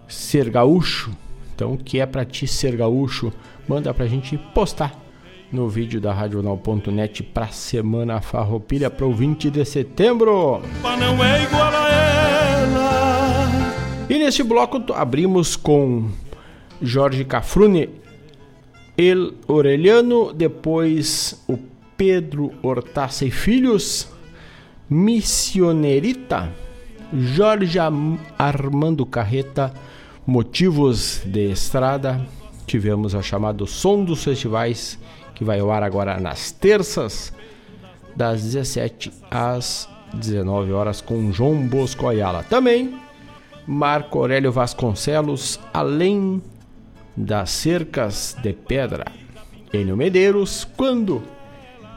ser 0.07 0.49
gaúcho? 0.51 1.11
Então, 1.53 1.72
o 1.72 1.76
que 1.76 1.99
é 1.99 2.07
pra 2.07 2.24
ti 2.24 2.47
ser 2.47 2.76
gaúcho? 2.76 3.32
Manda 3.66 3.93
pra 3.93 4.07
gente 4.07 4.39
postar 4.39 4.97
no 5.51 5.68
vídeo 5.68 6.01
da 6.01 6.12
radional.net 6.12 7.24
pra 7.24 7.49
semana 7.49 8.20
farroupilha 8.20 8.89
pro 8.89 9.12
20 9.12 9.51
de 9.51 9.64
setembro. 9.64 10.62
Não 10.80 11.24
é 11.24 11.43
igual 11.43 11.72
a 11.74 11.89
ela. 11.91 13.51
E 14.09 14.16
neste 14.16 14.45
bloco 14.45 14.93
abrimos 14.93 15.57
com 15.57 16.09
Jorge 16.80 17.24
Cafrune 17.24 17.91
El 18.97 19.32
Orelhano, 19.49 20.32
depois 20.32 21.43
o 21.49 21.59
Pedro 21.97 22.53
Hortaça 22.62 23.24
e 23.24 23.30
Filhos, 23.32 24.09
Missionerita, 24.89 26.62
Jorge 27.17 27.79
Armando 28.37 29.07
Carreta, 29.07 29.73
Motivos 30.27 31.23
de 31.25 31.53
Estrada, 31.53 32.21
tivemos 32.67 33.15
a 33.15 33.23
chamada 33.23 33.65
Som 33.67 34.05
dos 34.05 34.25
Festivais, 34.25 34.99
que 35.33 35.45
vai 35.45 35.61
ao 35.61 35.71
ar 35.71 35.85
agora 35.85 36.19
nas 36.19 36.51
terças, 36.51 37.33
das 38.17 38.43
17 38.43 39.12
às 39.31 39.89
19 40.12 40.73
horas, 40.73 41.01
com 41.01 41.31
João 41.31 41.69
Bosco 41.69 42.09
Ayala. 42.09 42.43
Também 42.43 42.99
Marco 43.65 44.19
Aurélio 44.19 44.51
Vasconcelos, 44.51 45.61
Além 45.73 46.43
das 47.17 47.51
Cercas 47.51 48.37
de 48.43 48.53
Pedra. 48.53 49.05
Enio 49.73 49.97
Medeiros, 49.97 50.67
Quando 50.77 51.23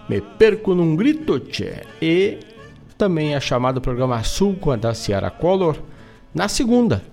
Me 0.08 0.22
Perco 0.22 0.76
Num 0.76 0.96
Grito, 0.96 1.40
tchê. 1.40 1.82
E 2.00 2.38
também 2.98 3.36
a 3.36 3.40
chamada 3.40 3.80
Programa 3.80 4.24
Sul 4.24 4.56
com 4.56 4.72
a 4.72 4.76
da 4.76 4.94
Ciara 4.94 5.30
Collor, 5.30 5.78
na 6.34 6.48
segunda, 6.48 7.04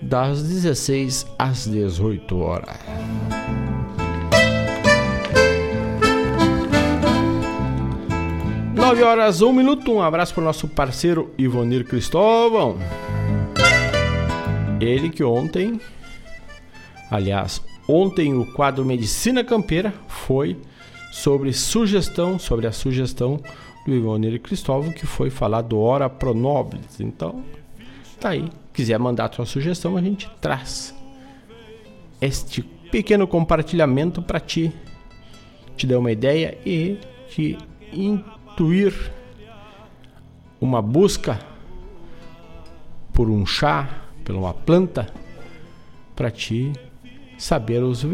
das 0.00 0.42
16 0.42 1.26
às 1.38 1.66
18 1.66 2.38
horas. 2.38 2.76
Nove 8.74 9.02
horas, 9.02 9.42
um 9.42 9.52
minuto. 9.52 9.92
Um 9.92 10.02
abraço 10.02 10.34
para 10.34 10.40
o 10.40 10.44
nosso 10.44 10.66
parceiro 10.66 11.32
Ivonir 11.38 11.84
Cristóvão. 11.86 12.78
Ele 14.80 15.08
que 15.08 15.22
ontem, 15.22 15.80
aliás, 17.10 17.62
ontem 17.86 18.34
o 18.34 18.44
quadro 18.52 18.84
Medicina 18.84 19.44
Campeira 19.44 19.94
foi 20.08 20.58
sobre 21.12 21.52
sugestão, 21.52 22.38
sobre 22.38 22.66
a 22.66 22.72
sugestão 22.72 23.40
do 23.86 23.94
Ivonir 23.94 24.40
Cristóvão, 24.40 24.92
que 24.92 25.06
foi 25.06 25.30
falar 25.30 25.62
do 25.62 25.78
Hora 25.78 26.08
Pronobis. 26.08 27.00
Então, 27.00 27.44
tá 28.20 28.30
aí. 28.30 28.48
Quiser 28.72 28.98
mandar 28.98 29.28
a 29.28 29.32
sua 29.32 29.44
sugestão, 29.44 29.96
a 29.96 30.02
gente 30.02 30.30
traz 30.40 30.94
este 32.20 32.62
pequeno 32.62 33.26
compartilhamento 33.26 34.22
para 34.22 34.40
ti 34.40 34.72
te 35.76 35.86
dar 35.86 35.98
uma 35.98 36.12
ideia 36.12 36.56
e 36.64 36.98
te 37.28 37.58
intuir 37.92 38.94
uma 40.60 40.80
busca 40.80 41.40
por 43.12 43.28
um 43.28 43.44
chá, 43.44 44.04
por 44.24 44.34
uma 44.34 44.54
planta, 44.54 45.12
para 46.14 46.30
ti 46.30 46.72
saber 47.36 47.82
os, 47.82 48.04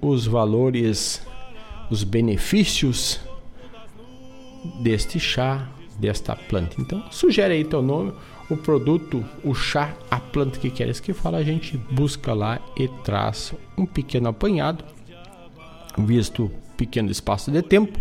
os 0.00 0.26
valores, 0.26 1.26
os 1.90 2.02
benefícios 2.02 3.20
deste 4.80 5.18
chá, 5.18 5.68
desta 5.98 6.34
planta. 6.36 6.80
Então, 6.80 7.02
sugere 7.10 7.54
aí 7.54 7.64
teu 7.64 7.82
nome, 7.82 8.12
o 8.50 8.56
produto, 8.56 9.24
o 9.44 9.54
chá, 9.54 9.94
a 10.10 10.18
planta 10.18 10.58
que 10.58 10.70
queres 10.70 11.00
que 11.00 11.12
fala, 11.12 11.38
a 11.38 11.44
gente 11.44 11.76
busca 11.90 12.32
lá 12.32 12.60
e 12.76 12.88
traz 13.04 13.54
um 13.76 13.84
pequeno 13.84 14.28
apanhado, 14.28 14.84
visto 15.98 16.50
pequeno 16.76 17.10
espaço 17.10 17.50
de 17.50 17.60
tempo, 17.62 17.98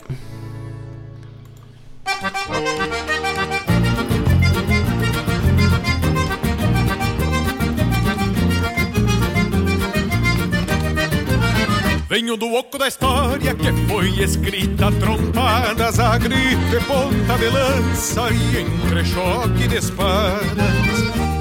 Venho 12.12 12.36
do 12.36 12.54
oco 12.56 12.78
da 12.78 12.90
história 12.90 13.56
que 13.56 13.72
foi 13.88 14.10
escrita 14.22 14.92
trompadas 14.92 15.98
a 15.98 16.18
grito 16.18 16.76
e 16.76 16.80
ponta 16.82 17.38
de 17.38 17.48
lança 17.48 18.30
e 18.30 18.58
entre 18.58 19.06
choque 19.06 19.66
de 19.66 19.78
espadas. 19.78 20.44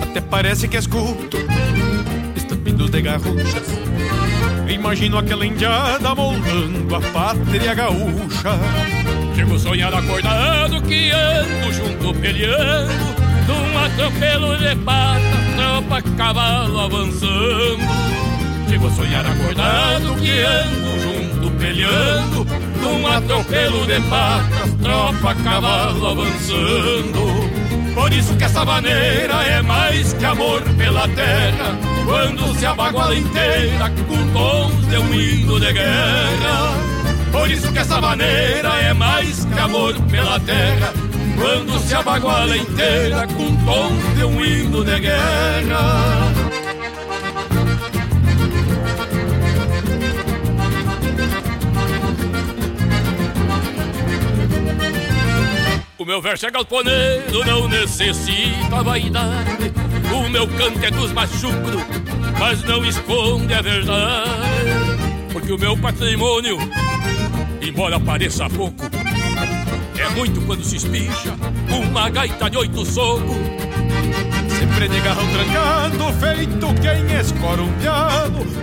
Até 0.01 0.21
parece 0.21 0.69
que 0.69 0.77
escuto 0.77 1.39
estampidos 2.37 2.89
de 2.89 3.03
garruchas. 3.03 3.67
Imagino 4.73 5.19
aquela 5.19 5.45
indiada 5.45 6.15
moldando 6.15 6.95
a 6.95 7.01
pátria 7.01 7.75
gaúcha. 7.75 8.57
Chego 9.35 9.59
sonhar 9.59 9.93
acordado 9.93 10.81
que 10.83 11.11
ando 11.11 11.73
junto 11.73 12.15
peleando 12.21 12.93
num 13.49 13.77
atropelo 13.77 14.57
de 14.57 14.77
pata, 14.85 15.21
tropa, 15.57 16.03
cavalo 16.17 16.79
avançando. 16.79 18.30
Chego 18.71 18.87
a 18.87 18.91
sonhar 18.93 19.27
acordado 19.27 20.15
que 20.15 20.43
ando 20.43 21.01
junto 21.01 21.51
peleando 21.59 22.47
Num 22.81 23.05
atropelo 23.05 23.85
de 23.85 24.01
patas, 24.03 24.73
tropa, 24.81 25.35
cavalo 25.43 26.07
avançando. 26.07 27.51
Por 27.93 28.13
isso 28.13 28.33
que 28.37 28.45
essa 28.45 28.65
maneira 28.65 29.43
é 29.43 29.61
mais 29.61 30.13
que 30.13 30.25
amor 30.25 30.63
pela 30.79 31.09
terra 31.09 31.77
Quando 32.05 32.55
se 32.57 32.65
abaguala 32.65 33.17
inteira 33.17 33.91
com 34.07 34.33
tons 34.33 34.87
de 34.87 34.99
um 34.99 35.15
hino 35.15 35.59
de 35.59 35.73
guerra. 35.73 36.73
Por 37.33 37.51
isso 37.51 37.73
que 37.73 37.79
essa 37.81 38.01
maneira 38.01 38.69
é 38.69 38.95
mais 38.95 39.47
que 39.47 39.59
amor 39.59 39.95
pela 40.03 40.39
terra 40.39 40.93
Quando 41.37 41.77
se 41.81 41.93
abaguala 41.93 42.57
inteira 42.57 43.27
com 43.27 43.57
tons 43.65 44.17
de 44.17 44.25
um 44.25 44.45
hino 44.45 44.85
de 44.85 45.01
guerra 45.01 46.60
meu 56.11 56.21
verso 56.21 56.45
é 56.45 56.51
galponeiro, 56.51 57.45
não 57.47 57.69
necessita 57.69 58.83
vaidade. 58.83 59.73
O 60.13 60.29
meu 60.29 60.45
canto 60.49 60.85
é 60.85 60.91
dos 60.91 61.13
machucros, 61.13 61.85
mas 62.37 62.65
não 62.65 62.85
esconde 62.85 63.55
a 63.55 63.63
verdade. 63.63 64.29
Porque 65.33 65.53
o 65.53 65.57
meu 65.57 65.77
patrimônio, 65.77 66.59
embora 67.63 68.01
pareça 68.01 68.51
pouco, 68.51 68.91
é 69.97 70.09
muito 70.09 70.41
quando 70.41 70.65
se 70.65 70.79
espicha 70.79 71.33
uma 71.69 72.11
gaita 72.11 72.51
de 72.51 72.57
oito 72.57 72.85
socos. 72.85 73.37
Sempre 74.49 74.89
de 74.89 75.01
garrão 75.03 75.29
trancado, 75.31 76.13
feito 76.15 76.75
quem 76.83 77.21
escora 77.21 77.63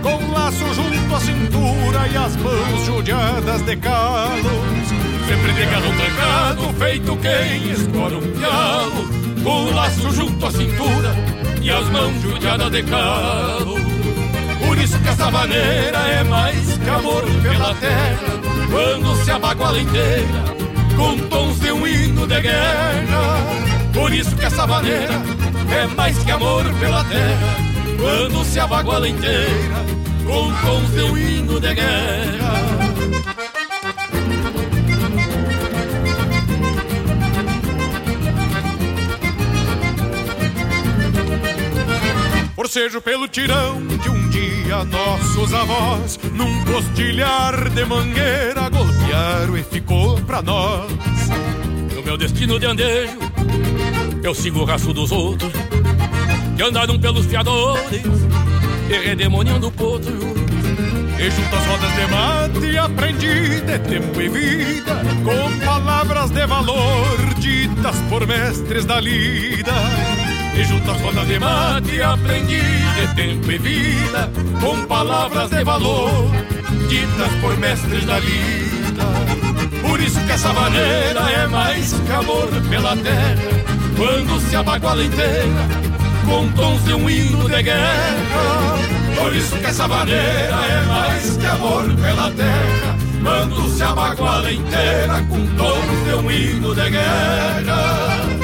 com 0.02 0.32
laço 0.32 0.74
junto 0.74 1.14
à 1.16 1.20
cintura 1.20 2.08
e 2.12 2.14
as 2.14 2.36
mãos 2.36 2.84
judiadas 2.84 3.62
de 3.62 3.74
calos. 3.78 4.97
Sempre 5.28 5.52
de 5.52 5.66
garrão 5.66 5.92
trancado, 5.94 6.74
feito 6.78 7.16
quem 7.18 7.70
escora 7.70 8.16
um 8.16 8.32
pialo 8.32 9.18
o 9.48 9.70
laço 9.74 10.10
junto 10.10 10.44
à 10.44 10.50
cintura 10.50 11.14
e 11.62 11.70
as 11.70 11.88
mãos 11.88 12.20
judiadas 12.20 12.70
de 12.70 12.82
calo. 12.82 13.76
Por 14.64 14.78
isso 14.78 14.98
que 14.98 15.08
essa 15.08 15.30
maneira 15.30 15.98
é 15.98 16.24
mais 16.24 16.76
que 16.76 16.90
amor 16.90 17.22
pela 17.42 17.74
terra 17.76 18.18
Quando 18.70 19.24
se 19.24 19.30
abaguala 19.30 19.80
inteira 19.80 20.44
com 20.96 21.16
tons 21.28 21.60
de 21.60 21.70
um 21.70 21.86
hino 21.86 22.26
de 22.26 22.40
guerra. 22.40 23.38
Por 23.94 24.12
isso 24.12 24.34
que 24.36 24.44
essa 24.44 24.66
maneira 24.66 25.14
é 25.70 25.86
mais 25.86 26.18
que 26.18 26.30
amor 26.30 26.64
pela 26.74 27.04
terra 27.04 27.56
Quando 27.98 28.44
se 28.44 28.60
abaguala 28.60 29.08
inteira 29.08 29.86
com 30.26 30.52
tons 30.60 30.90
de 30.92 31.02
um 31.02 31.16
hino 31.16 31.60
de 31.60 31.74
guerra 31.74 32.77
Forcejo 42.58 43.00
pelo 43.00 43.28
tirão 43.28 43.80
de 43.86 44.10
um 44.10 44.28
dia 44.30 44.82
nossos 44.86 45.54
avós 45.54 46.18
Num 46.32 46.64
postilhar 46.64 47.70
de 47.70 47.84
mangueira 47.84 48.68
golpearam 48.68 49.56
e 49.56 49.62
ficou 49.62 50.20
pra 50.22 50.42
nós. 50.42 50.90
No 51.94 52.02
meu 52.02 52.16
destino 52.16 52.58
de 52.58 52.66
andejo 52.66 53.16
Eu 54.24 54.34
sigo 54.34 54.62
o 54.62 54.64
raço 54.64 54.92
dos 54.92 55.12
outros 55.12 55.52
Que 56.56 56.62
andaram 56.64 56.98
pelos 56.98 57.26
fiadores 57.26 58.02
E 58.90 59.06
redemoniando 59.06 59.70
potros 59.70 60.24
E 61.16 61.30
junto 61.30 61.54
às 61.54 61.64
rodas 61.64 61.92
de 61.94 62.06
mate 62.10 62.76
aprendi 62.76 63.60
de 63.60 63.78
tempo 63.88 64.20
e 64.20 64.28
vida 64.28 65.00
Com 65.22 65.64
palavras 65.64 66.30
de 66.30 66.44
valor 66.44 67.34
ditas 67.38 67.96
por 68.10 68.26
mestres 68.26 68.84
da 68.84 69.00
lida 69.00 70.17
E 70.58 70.64
junto 70.64 70.90
às 70.90 71.00
rodas 71.00 71.28
de 71.28 71.38
mate 71.38 72.02
aprendi 72.02 72.60
de 72.60 73.14
tempo 73.14 73.52
e 73.52 73.58
vida 73.58 74.28
Com 74.60 74.84
palavras 74.86 75.50
de 75.50 75.62
valor 75.62 76.10
ditas 76.88 77.32
por 77.40 77.56
mestres 77.58 78.04
da 78.04 78.18
lida. 78.18 79.04
Por 79.82 80.00
isso 80.00 80.20
que 80.20 80.32
essa 80.32 80.52
maneira 80.52 81.20
é 81.30 81.46
mais 81.46 81.92
que 81.92 82.12
amor 82.12 82.48
pela 82.68 82.96
terra 82.96 83.36
Quando 83.96 84.40
se 84.40 84.56
abaguala 84.56 85.04
inteira 85.04 85.68
com 86.26 86.48
tons 86.52 86.84
de 86.84 86.92
um 86.92 87.08
hino 87.08 87.48
de 87.48 87.62
guerra. 87.62 88.78
Por 89.16 89.34
isso 89.34 89.56
que 89.56 89.66
essa 89.66 89.88
maneira 89.88 90.56
é 90.68 90.84
mais 90.86 91.36
que 91.36 91.46
amor 91.46 91.84
pela 91.94 92.30
terra 92.32 92.96
Mando-se 93.20 93.82
a 93.82 93.94
baguala 93.94 94.50
inteira 94.52 95.24
com 95.28 95.46
tons 95.56 96.04
de 96.04 96.14
um 96.14 96.30
hino 96.30 96.74
de 96.74 96.90
guerra 96.90 98.37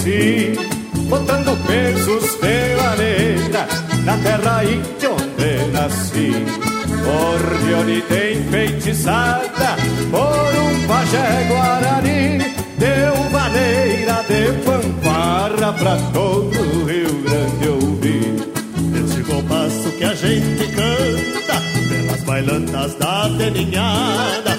conheci, 0.00 0.52
botando 1.08 1.56
pesos 1.66 2.38
de 2.40 2.76
maneira 2.82 3.66
na 4.04 4.16
terra 4.18 4.64
índia 4.64 5.10
onde 5.10 5.72
nasci. 5.72 6.32
Ordeonita 7.02 8.32
enfeitiçada 8.32 9.76
por 10.10 10.52
um 10.62 10.86
pajé 10.86 11.46
guarani, 11.48 12.38
deu 12.78 13.30
maneira 13.30 14.24
de 14.28 14.52
pamparra 14.64 15.72
pra 15.72 15.96
todo 16.12 16.58
o 16.58 16.84
Rio 16.84 17.22
Grande 17.22 17.68
ouvir. 17.68 18.34
Esse 19.04 19.22
compasso 19.22 19.90
que 19.92 20.04
a 20.04 20.14
gente 20.14 20.66
canta 20.68 21.62
pelas 21.88 22.22
bailantas 22.22 22.94
da 22.96 23.30
teninhada, 23.36 24.49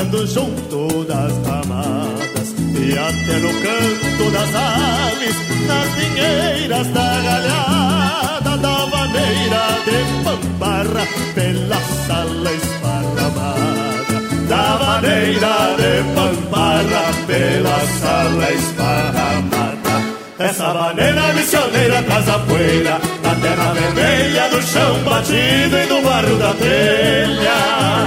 brotando 0.00 0.26
junto 0.26 1.04
das 1.04 1.32
ramadas 1.46 2.54
e 2.78 2.92
até 2.96 3.38
no 3.38 3.52
canto 3.60 4.30
das 4.30 4.54
aves, 4.54 5.36
nas 5.66 5.94
dinheiras 5.96 6.86
da 6.88 7.20
galhada, 7.22 8.56
da 8.56 8.86
maneira 8.86 9.62
de 9.84 10.24
pambarra 10.24 11.06
pela 11.34 11.80
sala 12.06 12.52
esparramada, 12.52 14.16
da 14.48 14.78
maneira 14.84 15.76
de 15.76 16.14
pambarra 16.14 17.12
pela 17.26 17.80
sala 18.00 18.52
esparramada. 18.52 19.80
Essa 20.38 20.72
maneira 20.72 21.32
missioneira 21.34 22.02
traz 22.02 22.26
a 22.30 22.38
poeira 22.38 22.98
Da 23.22 23.34
terra 23.34 23.74
vermelha, 23.74 24.48
do 24.48 24.62
chão 24.62 25.04
batido 25.04 25.76
e 25.76 25.86
do 25.86 26.00
barro 26.02 26.36
da 26.36 26.54
telha 26.54 28.00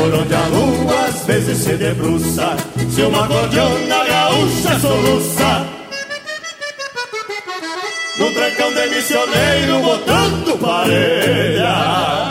Por 0.00 0.14
onde 0.14 0.34
a 0.34 0.46
lua 0.46 1.08
às 1.08 1.26
vezes 1.26 1.58
se 1.58 1.76
debruça 1.76 2.56
Se 2.88 3.02
uma 3.02 3.26
gordiona 3.26 4.04
gaúcha 4.06 4.80
soluça. 4.80 5.66
No 8.18 8.32
trancão 8.32 8.72
de 8.72 8.94
missioneiro 8.94 9.80
botando 9.82 10.58
parelha 10.58 12.30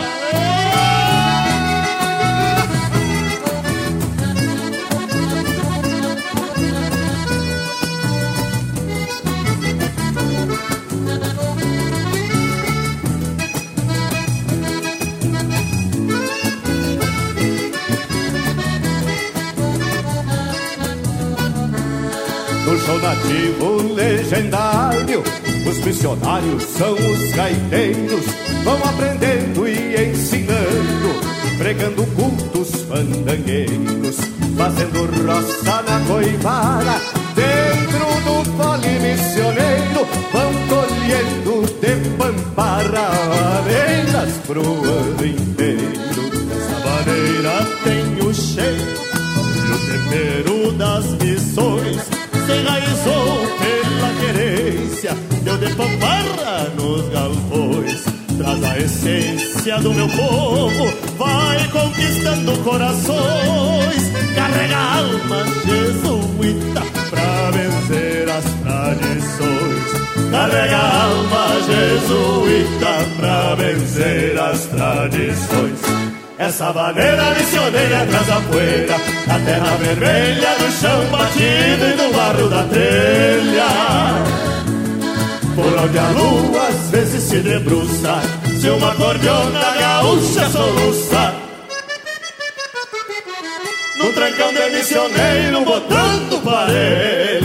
nativo 23.00 23.82
legendário. 23.94 25.22
Os 25.66 25.78
missionários 25.84 26.62
são 26.64 26.94
os 26.94 27.32
gaiteiros, 27.32 28.24
vão 28.64 28.76
aprendendo 28.76 29.68
e 29.68 30.10
ensinando, 30.10 31.20
pregando 31.58 32.06
cultos 32.14 32.82
fandangueiros, 32.82 34.16
fazendo 34.56 35.06
roça 35.26 35.82
na 35.82 36.00
coivara. 36.06 37.00
Dentro 37.34 38.06
do 38.24 38.44
fole 38.56 38.98
missioneiro, 38.98 40.06
vão 40.32 40.52
colhendo 40.68 41.66
de 41.80 42.10
pamparra 42.16 43.08
areias 43.58 44.36
pro 44.46 44.62
ano 44.62 45.24
inteiro. 45.24 46.30
Dessa 46.48 46.78
maneira 46.88 47.66
tem 47.84 48.26
o 48.26 48.34
cheiro 48.34 49.10
e 49.56 49.72
o 49.72 49.78
tempero 49.86 50.72
das 50.72 51.06
missões 51.22 52.09
se 52.50 52.58
enraizou 52.58 53.46
pela 53.58 54.10
querência 54.20 55.16
Deu 55.42 55.56
de 55.56 55.74
pamparra 55.74 56.68
nos 56.76 57.08
galpões. 57.08 58.04
Traz 58.36 58.64
a 58.64 58.78
essência 58.78 59.78
do 59.80 59.92
meu 59.92 60.08
povo 60.08 60.92
Vai 61.18 61.68
conquistando 61.68 62.58
corações. 62.62 64.10
Carrega 64.34 64.76
a 64.76 64.98
alma 64.98 65.44
jesuíta 65.66 66.82
Pra 67.10 67.50
vencer 67.50 68.28
as 68.28 68.44
tradições. 68.44 70.30
Carrega 70.30 70.76
a 70.76 71.04
alma 71.04 71.46
jesuíta 71.66 73.10
Pra 73.18 73.54
vencer 73.54 74.38
as 74.38 74.66
tradições 74.66 76.09
essa 76.40 76.72
maneira 76.72 77.34
missioneira 77.34 78.06
traz 78.06 78.30
a 78.30 78.40
poeira 78.40 78.96
Da 79.26 79.38
terra 79.40 79.76
vermelha, 79.76 80.48
do 80.58 80.72
chão 80.72 81.04
batido 81.10 81.84
e 81.84 81.92
do 81.96 82.16
barro 82.16 82.48
da 82.48 82.62
telha. 82.64 83.70
Por 85.54 85.78
onde 85.84 85.98
a 85.98 86.08
lua 86.08 86.68
às 86.68 86.90
vezes 86.90 87.22
se 87.24 87.40
debruça 87.40 88.22
Se 88.58 88.70
uma 88.70 88.94
cordiona 88.94 89.60
gaúcha 89.78 90.48
soluça. 90.48 91.34
No 93.98 94.12
trancão 94.14 94.52
de 94.54 94.70
missioneiro 94.76 95.64
botando 95.64 96.42
parelha 96.42 97.39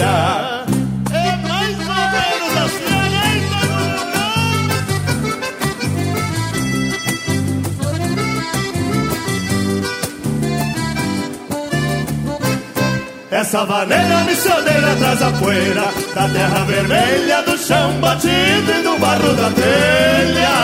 Essa 13.35 13.65
maneira 13.65 14.23
missioneira 14.23 14.95
traz 14.97 15.21
a 15.21 15.29
poeira 15.33 15.91
Da 16.15 16.25
terra 16.29 16.63
vermelha, 16.63 17.41
do 17.41 17.57
chão 17.57 17.91
batido 17.99 18.71
e 18.71 18.81
do 18.81 18.97
barro 18.97 19.33
da 19.33 19.49
telha. 19.51 20.55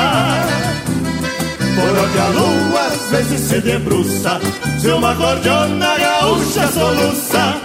Por 1.76 1.99
onde 1.99 2.18
a 2.18 2.27
lua 2.27 2.88
às 2.88 3.11
vezes 3.11 3.41
se 3.41 3.60
debruça 3.60 4.39
Se 4.80 4.88
uma 4.88 5.14
cordiona 5.15 5.98
gaúcha 5.98 6.68
soluça. 6.69 7.57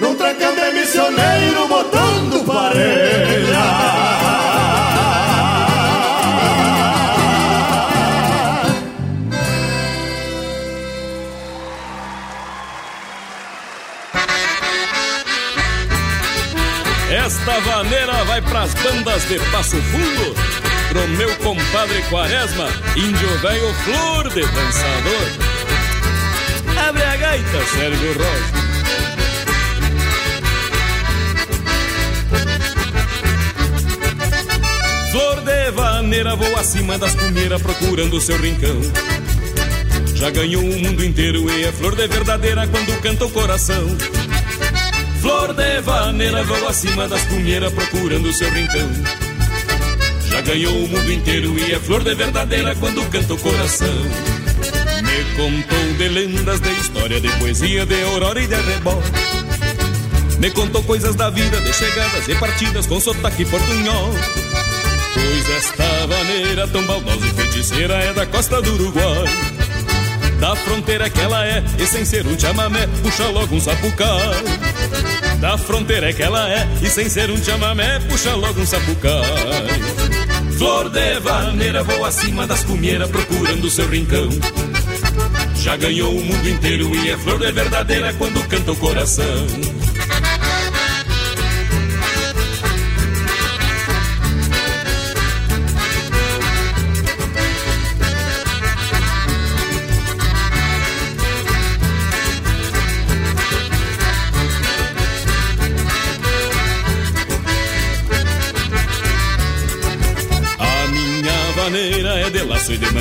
Num 0.00 0.14
trancão 0.14 0.54
de 0.54 0.78
missioneiro 0.78 1.68
botando 1.68 2.46
parelha 2.46 4.25
Esta 17.48 17.60
vaneira 17.60 18.24
vai 18.24 18.42
pras 18.42 18.74
bandas 18.74 19.24
de 19.28 19.38
Passo 19.52 19.76
Fundo, 19.76 20.34
pro 20.88 21.06
meu 21.10 21.32
compadre 21.36 22.02
Quaresma, 22.10 22.66
índio 22.96 23.38
velho 23.38 23.72
flor 23.84 24.28
de 24.30 24.40
dançador. 24.40 25.28
gaita 27.20 27.66
Sérgio 27.66 28.14
Rosa. 28.14 28.52
Flor 35.12 35.40
de 35.42 35.70
vaneira 35.70 36.34
voa 36.34 36.60
acima 36.60 36.98
das 36.98 37.14
cumeiras 37.14 37.62
procurando 37.62 38.20
seu 38.20 38.38
rincão. 38.38 38.80
Já 40.16 40.30
ganhou 40.30 40.64
o 40.64 40.78
mundo 40.80 41.04
inteiro 41.04 41.48
e 41.48 41.62
é 41.62 41.70
flor 41.70 41.94
de 41.94 42.08
verdadeira 42.08 42.66
quando 42.66 43.00
canta 43.00 43.24
o 43.24 43.30
coração. 43.30 43.86
Flor 45.26 45.54
de 45.54 45.80
vaneira 45.80 46.44
voa 46.44 46.70
acima 46.70 47.08
das 47.08 47.20
cumeiras 47.24 47.72
procurando 47.72 48.32
seu 48.32 48.48
rincão. 48.48 48.88
Já 50.30 50.40
ganhou 50.40 50.72
o 50.72 50.88
mundo 50.88 51.12
inteiro 51.12 51.58
e 51.58 51.72
é 51.72 51.80
flor 51.80 52.04
de 52.04 52.14
verdadeira 52.14 52.76
quando 52.76 53.04
canta 53.10 53.34
o 53.34 53.38
coração. 53.38 53.92
Me 55.02 55.24
contou 55.34 55.94
de 55.98 56.08
lendas, 56.10 56.60
de 56.60 56.70
história, 56.74 57.20
de 57.20 57.28
poesia, 57.40 57.84
de 57.84 58.02
aurora 58.02 58.40
e 58.40 58.46
de 58.46 58.54
arrebol. 58.54 59.02
Me 60.38 60.48
contou 60.52 60.84
coisas 60.84 61.16
da 61.16 61.28
vida, 61.28 61.60
de 61.60 61.72
chegadas 61.72 62.28
e 62.28 62.34
partidas 62.36 62.86
com 62.86 63.00
sotaque 63.00 63.44
portunhol. 63.46 64.12
Pois 65.12 65.50
esta 65.56 66.06
vaneira 66.06 66.68
tão 66.68 66.84
baldosa 66.84 67.26
e 67.26 67.30
feiticeira 67.30 67.94
é 67.94 68.12
da 68.12 68.26
costa 68.26 68.62
do 68.62 68.74
Uruguai. 68.74 69.24
Da 70.38 70.54
fronteira 70.54 71.10
que 71.10 71.20
ela 71.20 71.44
é, 71.44 71.64
e 71.80 71.84
sem 71.84 72.04
ser 72.04 72.24
um 72.28 72.38
chamamé, 72.38 72.86
puxa 73.02 73.26
logo 73.30 73.56
um 73.56 73.60
sapucai. 73.60 74.65
Da 75.40 75.58
fronteira 75.58 76.12
que 76.12 76.22
ela 76.22 76.50
é, 76.50 76.66
e 76.82 76.88
sem 76.88 77.08
ser 77.08 77.30
um 77.30 77.36
chamamé, 77.36 77.98
puxa 78.00 78.34
logo 78.34 78.60
um 78.60 78.66
sapucai. 78.66 79.22
Flor 80.56 80.88
de 80.88 81.20
vaneira 81.20 81.82
voa 81.82 82.08
acima 82.08 82.46
das 82.46 82.64
cumeiras 82.64 83.10
procurando 83.10 83.68
seu 83.70 83.88
rincão. 83.88 84.28
Já 85.56 85.76
ganhou 85.76 86.12
o 86.12 86.24
mundo 86.24 86.48
inteiro 86.48 86.94
e 86.94 87.10
é 87.10 87.16
flor 87.18 87.38
de 87.38 87.52
verdadeira 87.52 88.14
quando 88.14 88.46
canta 88.48 88.72
o 88.72 88.76
coração. 88.76 89.75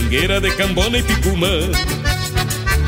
Mangueira, 0.06 0.40
de 0.40 0.52
cambona 0.52 0.98
e 1.00 1.04
picumã. 1.04 1.60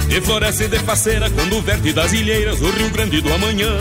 E 0.10 0.68
de 0.68 0.80
faceira, 0.80 1.30
quando 1.30 1.62
verte 1.62 1.92
das 1.92 2.14
ilheiras 2.14 2.62
o 2.62 2.70
Rio 2.70 2.90
Grande 2.92 3.22
do 3.22 3.34
amanhã. 3.34 3.76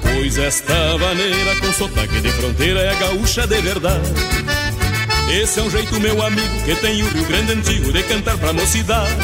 Pois 0.00 0.38
esta 0.38 0.96
vaneira 0.96 1.56
com 1.56 1.72
sotaque 1.72 2.20
de 2.20 2.30
fronteira 2.30 2.80
é 2.80 2.94
gaúcha 2.94 3.46
de 3.46 3.60
verdade. 3.60 4.08
Esse 5.30 5.60
é 5.60 5.62
um 5.62 5.70
jeito, 5.70 6.00
meu 6.00 6.22
amigo, 6.24 6.62
que 6.64 6.74
tem 6.76 7.02
o 7.02 7.08
Rio 7.08 7.24
Grande 7.24 7.52
antigo 7.52 7.92
de 7.92 8.02
cantar 8.04 8.38
pra 8.38 8.52
mocidade. 8.52 9.16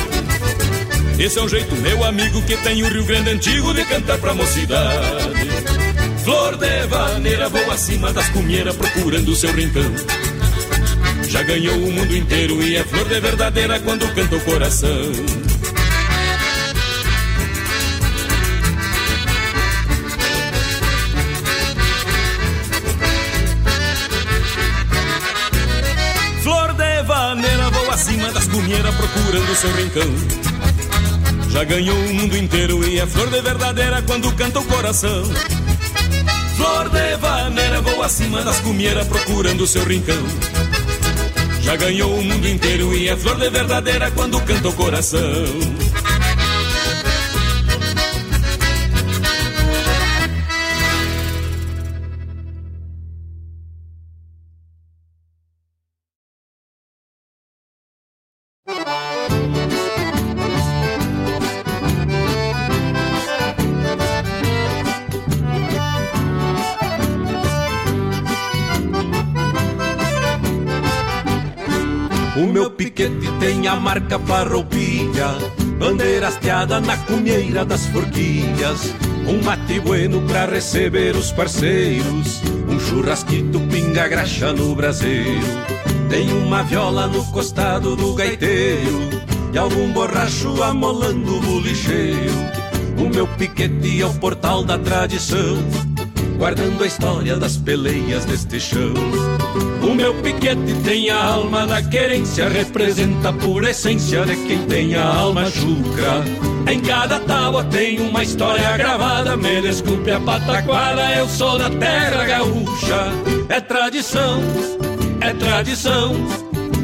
Esse 1.18 1.38
é 1.38 1.42
um 1.42 1.48
jeito, 1.48 1.74
meu 1.76 2.04
amigo, 2.04 2.42
que 2.42 2.56
tem 2.58 2.82
o 2.82 2.88
Rio 2.88 3.04
Grande 3.04 3.30
antigo 3.30 3.72
de 3.72 3.84
cantar 3.84 4.18
pra 4.18 4.34
mocidade. 4.34 5.34
Flor 6.24 6.56
de 6.56 6.86
vaneira 6.86 7.48
voa 7.48 7.74
acima 7.74 8.12
das 8.12 8.28
cumeiras 8.30 8.76
procurando 8.76 9.34
seu 9.34 9.52
rincão. 9.52 9.94
Já 11.34 11.42
ganhou 11.42 11.76
o 11.76 11.92
mundo 11.92 12.16
inteiro 12.16 12.62
e 12.62 12.76
é 12.76 12.83
flor 12.94 13.08
de 13.08 13.20
verdadeira 13.20 13.80
quando 13.80 14.06
canta 14.14 14.36
o 14.36 14.40
coração. 14.40 15.12
Flor 26.42 26.72
de 26.74 27.02
vaneira 27.02 27.70
voa 27.70 27.94
acima 27.94 28.30
das 28.30 28.46
cunheiras 28.46 28.94
procurando 28.94 29.54
seu 29.56 29.72
rincão. 29.72 30.14
Já 31.50 31.64
ganhou 31.64 31.96
o 31.96 32.14
mundo 32.14 32.36
inteiro 32.36 32.86
e 32.86 33.00
é 33.00 33.06
flor 33.06 33.28
de 33.28 33.40
verdadeira 33.40 34.02
quando 34.02 34.32
canta 34.34 34.60
o 34.60 34.64
coração. 34.64 35.24
Flor 36.56 36.88
de 36.90 37.16
vaneira 37.16 37.80
voa 37.80 38.06
acima 38.06 38.42
das 38.42 38.60
cumeiras 38.60 39.06
procurando 39.08 39.66
seu 39.66 39.84
rincão. 39.84 40.53
Já 41.64 41.76
ganhou 41.76 42.14
o 42.14 42.22
mundo 42.22 42.46
inteiro 42.46 42.94
e 42.94 43.08
é 43.08 43.16
flor 43.16 43.36
de 43.36 43.48
verdadeira 43.48 44.10
quando 44.10 44.38
canta 44.42 44.68
o 44.68 44.72
coração. 44.74 45.20
Marca 73.94 74.18
farroupilha, 74.18 75.28
bandeira 75.78 76.26
hasteada 76.26 76.80
na 76.80 76.96
cunheira 76.96 77.64
das 77.64 77.86
forquilhas. 77.86 78.92
Um 79.24 79.40
mate 79.40 79.78
bueno 79.78 80.20
pra 80.22 80.46
receber 80.46 81.14
os 81.14 81.30
parceiros, 81.30 82.42
um 82.68 82.80
churrasquito 82.80 83.60
pinga 83.70 84.08
graxa 84.08 84.52
no 84.52 84.74
braseiro. 84.74 85.46
Tem 86.10 86.28
uma 86.32 86.64
viola 86.64 87.06
no 87.06 87.24
costado 87.26 87.94
do 87.94 88.14
gaiteiro 88.14 89.10
e 89.52 89.58
algum 89.58 89.92
borracho 89.92 90.60
amolando 90.60 91.36
o 91.36 91.40
bulicheiro. 91.40 92.34
O 92.98 93.08
meu 93.08 93.28
piquete 93.28 94.02
é 94.02 94.06
o 94.06 94.14
portal 94.14 94.64
da 94.64 94.76
tradição, 94.76 95.56
guardando 96.44 96.84
a 96.84 96.86
história 96.86 97.36
das 97.36 97.56
peleias 97.56 98.26
deste 98.26 98.60
chão. 98.60 98.92
O 99.82 99.94
meu 99.94 100.12
piquete 100.20 100.74
tem 100.84 101.08
a 101.08 101.24
alma 101.24 101.66
da 101.66 101.80
querência, 101.80 102.50
representa 102.50 103.30
a 103.30 103.32
pura 103.32 103.70
essência 103.70 104.26
de 104.26 104.36
quem 104.46 104.58
tem 104.66 104.94
a 104.94 105.06
alma 105.06 105.46
chucra. 105.46 106.22
Em 106.70 106.80
cada 106.80 107.18
tábua 107.20 107.64
tem 107.64 107.98
uma 107.98 108.22
história 108.22 108.76
gravada, 108.76 109.38
me 109.38 109.62
desculpe 109.62 110.10
a 110.10 110.20
pataquada, 110.20 111.14
eu 111.14 111.26
sou 111.30 111.56
da 111.56 111.70
terra 111.70 112.24
gaúcha. 112.26 113.06
É 113.48 113.58
tradição, 113.62 114.42
é 115.22 115.32
tradição, 115.32 116.12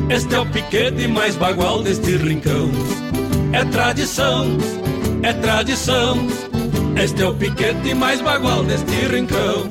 este 0.08 0.34
é 0.36 0.40
o 0.40 0.46
piquete 0.46 1.06
mais 1.06 1.36
bagual 1.36 1.82
deste 1.82 2.16
rincão. 2.16 2.70
É 3.52 3.62
tradição, 3.66 4.56
é 5.22 5.34
tradição, 5.34 6.16
este 6.96 7.22
é 7.22 7.26
o 7.26 7.34
piquete 7.34 7.94
mais 7.94 8.20
bagual 8.20 8.64
deste 8.64 8.94
rincão. 9.06 9.68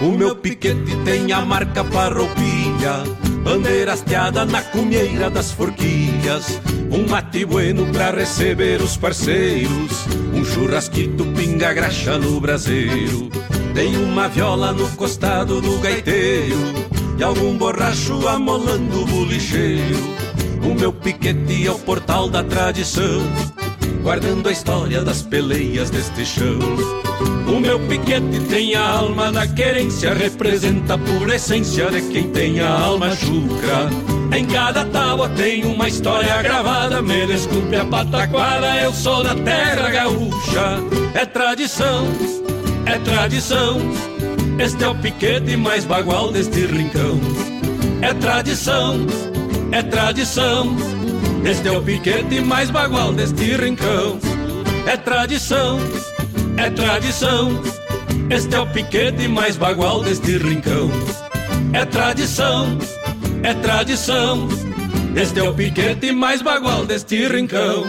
O 0.00 0.10
meu 0.18 0.34
piquete 0.36 0.96
tem 1.04 1.32
a 1.32 1.42
marca 1.42 1.84
farroupilha, 1.84 3.04
bandeira 3.44 3.92
hasteada 3.92 4.44
na 4.44 4.62
cunheira 4.62 5.30
das 5.30 5.52
forquilhas. 5.52 6.60
Um 6.92 7.08
mate 7.08 7.46
bueno 7.46 7.86
pra 7.86 8.10
receber 8.10 8.82
os 8.82 8.98
parceiros, 8.98 10.06
um 10.34 10.44
churrasquito 10.44 11.24
pinga 11.34 11.72
graxa 11.72 12.18
no 12.18 12.38
braseiro. 12.38 13.30
Tem 13.72 13.96
uma 13.96 14.28
viola 14.28 14.72
no 14.72 14.86
costado 14.90 15.62
do 15.62 15.78
gaiteiro 15.78 16.58
e 17.18 17.22
algum 17.22 17.56
borracho 17.56 18.28
amolando 18.28 19.04
o 19.04 19.06
bulicheiro. 19.06 19.98
O 20.62 20.74
meu 20.74 20.92
piquete 20.92 21.66
é 21.66 21.70
o 21.70 21.78
portal 21.78 22.28
da 22.28 22.44
tradição, 22.44 23.22
guardando 24.02 24.50
a 24.50 24.52
história 24.52 25.02
das 25.02 25.22
peleias 25.22 25.88
deste 25.88 26.26
chão. 26.26 26.58
O 27.48 27.58
meu 27.58 27.80
piquete 27.80 28.38
tem 28.50 28.74
a 28.74 28.86
alma 28.86 29.32
da 29.32 29.46
querência, 29.46 30.12
representa 30.12 30.96
a 30.96 31.34
essência 31.34 31.90
de 31.90 32.02
quem 32.02 32.30
tem 32.30 32.60
a 32.60 32.68
alma 32.68 33.16
chucra. 33.16 33.88
Em 34.34 34.46
cada 34.46 34.84
tábua 34.86 35.28
tem 35.30 35.64
uma 35.64 35.88
história 35.88 36.42
gravada, 36.42 37.02
me 37.02 37.26
desculpe 37.26 37.76
a 37.76 37.84
pataquada, 37.84 38.76
eu 38.78 38.92
sou 38.92 39.22
da 39.22 39.34
terra 39.34 39.90
gaúcha. 39.90 40.78
É 41.14 41.26
tradição, 41.26 42.06
é 42.86 42.98
tradição, 42.98 43.78
este 44.58 44.84
é 44.84 44.88
o 44.88 44.94
piquete 44.94 45.56
mais 45.56 45.84
bagual 45.84 46.32
deste 46.32 46.66
rincão. 46.66 47.20
É 48.00 48.14
tradição, 48.14 49.06
é 49.70 49.82
tradição, 49.82 50.76
este 51.44 51.68
é 51.68 51.72
o 51.72 51.82
piquete 51.82 52.40
mais 52.40 52.70
bagual 52.70 53.12
deste 53.12 53.54
rincão. 53.56 54.18
É 54.86 54.96
tradição, 54.96 55.78
é 56.56 56.70
tradição. 56.70 57.60
Este 58.30 58.54
é 58.54 58.60
o 58.60 58.66
piquete 58.66 59.28
mais 59.28 59.56
bagual 59.56 60.02
deste 60.02 60.38
rincão. 60.38 60.90
É 61.72 61.84
tradição, 61.84 62.78
é 63.42 63.54
tradição. 63.54 64.48
Este 65.14 65.40
é 65.40 65.42
o 65.42 65.54
piquete 65.54 66.12
mais 66.12 66.42
bagual 66.42 66.86
deste 66.86 67.26
rincão. 67.26 67.84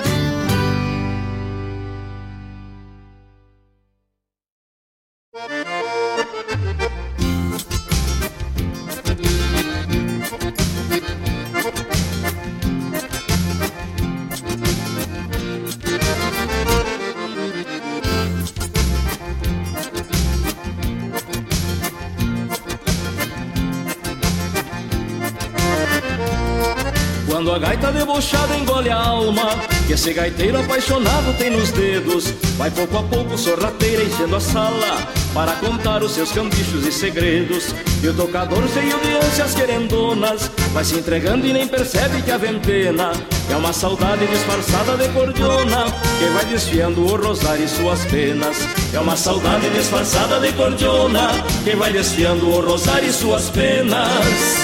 Esse 30.03 30.11
gaiteiro 30.11 30.59
apaixonado 30.59 31.33
tem 31.37 31.49
nos 31.49 31.71
dedos. 31.71 32.25
Vai 32.57 32.69
pouco 32.69 32.97
a 32.97 33.03
pouco 33.03 33.37
sorrateira 33.37 34.03
enchendo 34.03 34.35
a 34.35 34.39
sala 34.41 35.07
para 35.33 35.53
contar 35.53 36.03
os 36.03 36.11
seus 36.11 36.29
cambichos 36.29 36.85
e 36.85 36.91
segredos. 36.91 37.73
E 38.03 38.09
o 38.09 38.13
tocador 38.13 38.67
cheio 38.67 38.99
de 38.99 39.13
ânsias 39.15 39.55
querendonas 39.55 40.51
vai 40.73 40.83
se 40.83 40.95
entregando 40.95 41.47
e 41.47 41.53
nem 41.53 41.69
percebe 41.69 42.21
que 42.21 42.31
a 42.31 42.37
ventena 42.37 43.13
é 43.49 43.55
uma 43.55 43.71
saudade 43.71 44.27
disfarçada 44.27 44.97
de 44.97 45.07
cordiona 45.13 45.85
que 46.19 46.25
vai 46.33 46.45
desfiando 46.47 47.05
o 47.05 47.15
rosário 47.15 47.63
e 47.63 47.69
suas 47.69 48.03
penas. 48.03 48.57
É 48.93 48.99
uma 48.99 49.15
saudade 49.15 49.69
disfarçada 49.69 50.37
de 50.41 50.51
cordiona 50.51 51.29
que 51.63 51.77
vai 51.77 51.93
desfiando 51.93 52.49
o 52.49 52.59
rosário 52.59 53.07
e 53.07 53.13
suas 53.13 53.49
penas. 53.51 54.62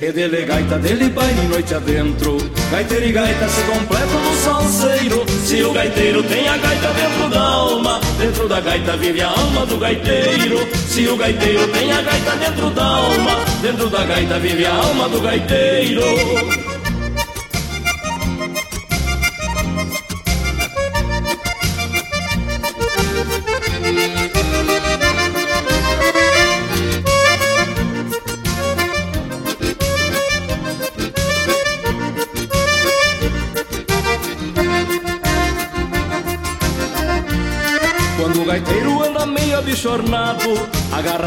E 0.00 0.12
dele 0.12 0.44
gaita, 0.44 0.78
dele 0.78 1.08
baile 1.08 1.48
noite 1.48 1.74
adentro. 1.74 2.38
Gaiteiro 2.70 3.04
e 3.04 3.10
gaita 3.10 3.48
se 3.48 3.62
completam 3.62 4.20
no 4.20 4.34
salseiro. 4.36 5.26
Se 5.44 5.60
o 5.64 5.72
gaiteiro 5.72 6.22
tem 6.22 6.48
a 6.48 6.56
gaita 6.56 6.88
dentro 6.92 7.28
da 7.30 7.40
alma 7.40 8.00
Dentro 8.16 8.48
da 8.48 8.60
gaita 8.60 8.96
vive 8.96 9.20
a 9.22 9.28
alma 9.28 9.66
do 9.66 9.76
gaiteiro. 9.76 10.68
Se 10.86 11.08
o 11.08 11.16
gaiteiro 11.16 11.66
tem 11.72 11.90
a 11.90 12.00
gaita 12.00 12.36
dentro 12.36 12.70
da 12.70 12.84
alma 12.84 13.44
Dentro 13.60 13.90
da 13.90 14.04
gaita 14.04 14.38
vive 14.38 14.66
a 14.66 14.74
alma 14.74 15.08
do 15.08 15.20
gaiteiro 15.20 16.67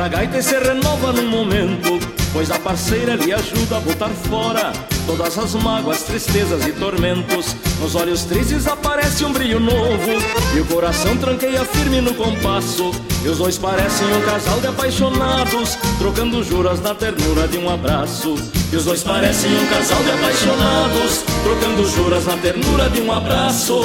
a 0.01 0.07
gaita 0.07 0.41
se 0.41 0.57
renova 0.57 1.13
num 1.13 1.27
momento 1.27 1.99
Pois 2.33 2.49
a 2.49 2.57
parceira 2.57 3.15
lhe 3.15 3.31
ajuda 3.31 3.77
a 3.77 3.79
botar 3.79 4.09
fora 4.09 4.71
Todas 5.05 5.37
as 5.37 5.53
mágoas, 5.55 6.03
tristezas 6.03 6.65
e 6.65 6.71
tormentos. 6.71 7.55
Nos 7.79 7.95
olhos 7.95 8.23
tristes 8.23 8.67
aparece 8.67 9.23
um 9.25 9.31
brilho 9.31 9.59
novo 9.59 10.11
E 10.55 10.59
o 10.59 10.65
coração 10.65 11.15
tranqueia 11.17 11.63
firme 11.65 12.01
no 12.01 12.15
compasso 12.15 12.91
E 13.23 13.27
os 13.27 13.37
dois 13.37 13.57
parecem 13.57 14.07
um 14.07 14.21
casal 14.21 14.59
de 14.59 14.67
apaixonados 14.67 15.77
Trocando 15.99 16.43
juras 16.43 16.81
na 16.81 16.95
ternura 16.95 17.47
de 17.47 17.57
um 17.59 17.69
abraço. 17.69 18.35
E 18.71 18.75
os 18.75 18.85
dois 18.85 19.03
parecem 19.03 19.51
um 19.51 19.67
casal 19.67 20.01
de 20.03 20.11
apaixonados 20.11 21.23
Trocando 21.43 21.87
juras 21.87 22.25
na 22.25 22.37
ternura 22.37 22.89
de 22.89 23.01
um 23.01 23.11
abraço. 23.11 23.81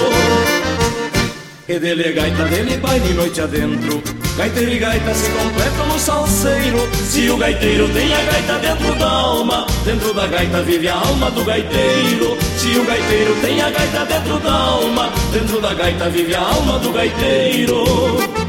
E 1.68 1.78
dele 1.78 2.12
gaita, 2.12 2.44
dele 2.44 2.76
baile 2.78 3.12
noite 3.12 3.40
adentro 3.40 4.25
Gaiteiro 4.36 4.70
e 4.70 4.78
gaita 4.78 5.14
se 5.14 5.30
completam 5.30 5.86
no 5.86 5.98
salseiro. 5.98 6.78
Se 6.94 7.30
o 7.30 7.38
gaiteiro 7.38 7.88
tem 7.88 8.12
a 8.12 8.20
gaita 8.20 8.58
dentro 8.58 8.94
da 8.96 9.10
alma 9.10 9.66
Dentro 9.82 10.12
da 10.12 10.26
gaita 10.26 10.62
vive 10.62 10.88
a 10.88 10.94
alma 10.94 11.30
do 11.30 11.42
gaiteiro. 11.42 12.36
Se 12.58 12.78
o 12.78 12.84
gaiteiro 12.84 13.34
tem 13.40 13.62
a 13.62 13.70
gaita 13.70 14.04
dentro 14.04 14.38
da 14.40 14.52
alma 14.52 15.10
Dentro 15.32 15.60
da 15.60 15.72
gaita 15.72 16.10
vive 16.10 16.34
a 16.34 16.40
alma 16.40 16.78
do 16.78 16.92
gaiteiro 16.92 18.45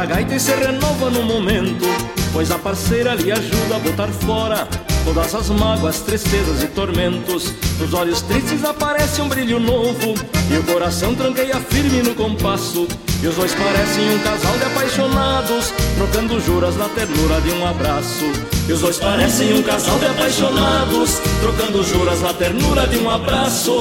A 0.00 0.06
gaita 0.06 0.34
e 0.34 0.40
se 0.40 0.54
renova 0.54 1.10
no 1.10 1.22
momento 1.22 1.84
Pois 2.32 2.50
a 2.50 2.58
parceira 2.58 3.14
lhe 3.14 3.30
ajuda 3.30 3.76
a 3.76 3.78
botar 3.78 4.08
fora 4.08 4.66
Todas 5.04 5.34
as 5.34 5.50
mágoas, 5.50 6.00
tristezas 6.00 6.62
e 6.62 6.68
tormentos. 6.68 7.52
Nos 7.78 7.92
olhos 7.92 8.22
tristes 8.22 8.64
aparece 8.64 9.20
um 9.20 9.28
brilho 9.28 9.60
novo 9.60 10.14
E 10.50 10.56
o 10.56 10.62
coração 10.62 11.14
tranqueia 11.14 11.56
firme 11.56 12.02
no 12.02 12.14
compasso. 12.14 12.88
E 13.22 13.26
os 13.26 13.36
dois 13.36 13.54
parecem 13.54 14.14
um 14.14 14.18
casal 14.20 14.56
de 14.56 14.64
apaixonados 14.64 15.70
Trocando 15.98 16.40
juras 16.40 16.76
na 16.78 16.88
ternura 16.88 17.38
de 17.42 17.50
um 17.50 17.66
abraço. 17.66 18.24
E 18.66 18.72
os 18.72 18.80
dois 18.80 18.96
parecem 18.96 19.52
um 19.52 19.62
casal 19.62 19.98
de 19.98 20.06
apaixonados 20.06 21.18
Trocando 21.42 21.84
juras 21.84 22.22
na 22.22 22.32
ternura 22.32 22.86
de 22.86 22.96
um 22.96 23.10
abraço 23.10 23.78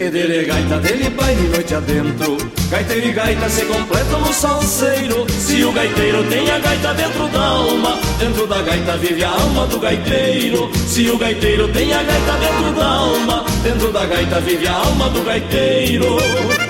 e 0.00 0.08
dele 0.08 0.44
gaita, 0.44 0.78
dele 0.78 1.10
baile 1.10 1.48
noite 1.48 1.74
adentro. 1.74 2.38
Gaiteiro 2.70 3.06
e 3.06 3.12
gaita 3.12 3.48
se 3.50 3.66
completam 3.66 4.20
no 4.20 4.32
salseiro. 4.32 5.26
Se 5.30 5.62
o 5.62 5.72
gaiteiro 5.72 6.24
tem 6.24 6.50
a 6.50 6.58
gaita 6.58 6.94
dentro 6.94 7.28
da 7.28 7.40
alma 7.40 7.98
Dentro 8.18 8.46
da 8.46 8.62
gaita 8.62 8.96
vive 8.96 9.24
a 9.24 9.30
alma 9.30 9.66
do 9.66 9.78
gaiteiro. 9.78 10.70
Se 10.86 11.10
o 11.10 11.18
gaiteiro 11.18 11.68
tem 11.68 11.92
a 11.92 12.02
gaita 12.02 12.32
dentro 12.32 12.72
da 12.72 12.86
alma 12.86 13.44
Dentro 13.62 13.92
da 13.92 14.06
gaita 14.06 14.40
vive 14.40 14.66
a 14.66 14.72
alma 14.72 15.10
do 15.10 15.22
gaiteiro 15.22 16.69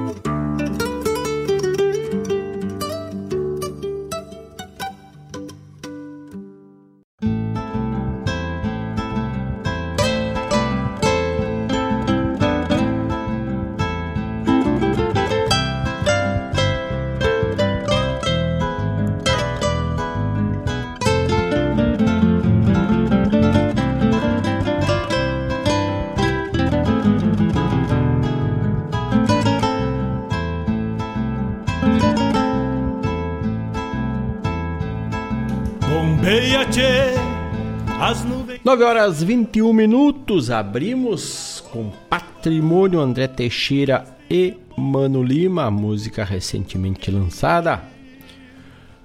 9 38.63 38.83
horas 38.83 39.21
21 39.21 39.71
minutos, 39.71 40.49
abrimos 40.49 41.63
com 41.71 41.91
Patrimônio 42.09 42.99
André 42.99 43.27
Teixeira 43.27 44.07
e 44.27 44.57
Mano 44.75 45.21
Lima, 45.21 45.69
música 45.69 46.23
recentemente 46.23 47.11
lançada. 47.11 47.83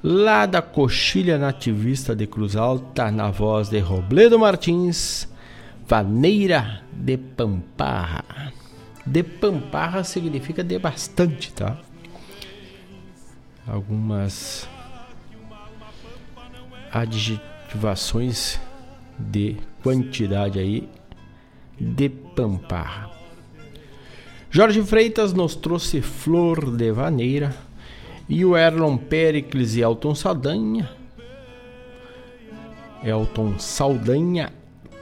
Lá 0.02 0.46
da 0.46 0.62
Coxilha 0.62 1.36
Nativista 1.36 2.16
de 2.16 2.26
Cruz 2.26 2.56
Alta, 2.56 3.10
na 3.10 3.30
voz 3.30 3.68
de 3.68 3.78
Robledo 3.80 4.38
Martins, 4.38 5.28
Vaneira 5.86 6.80
de 6.90 7.18
Pamparra. 7.18 8.50
De 9.04 9.22
Pamparra 9.22 10.04
significa 10.04 10.64
de 10.64 10.78
bastante, 10.78 11.52
tá? 11.52 11.76
Algumas 13.68 14.66
adjetivações 16.90 18.58
de 19.18 19.56
quantidade 19.82 20.58
aí 20.58 20.88
de 21.78 22.08
Pamparra. 22.08 23.10
Jorge 24.50 24.82
Freitas 24.82 25.32
nos 25.32 25.54
trouxe 25.54 26.00
Flor 26.00 26.74
de 26.74 26.90
Vaneira 26.92 27.54
e 28.28 28.44
o 28.44 28.56
Erlon 28.56 28.96
Pericles 28.96 29.74
e 29.74 29.82
Elton 29.82 30.14
Saldanha. 30.14 30.90
Elton 33.04 33.58
Saldanha, 33.58 34.52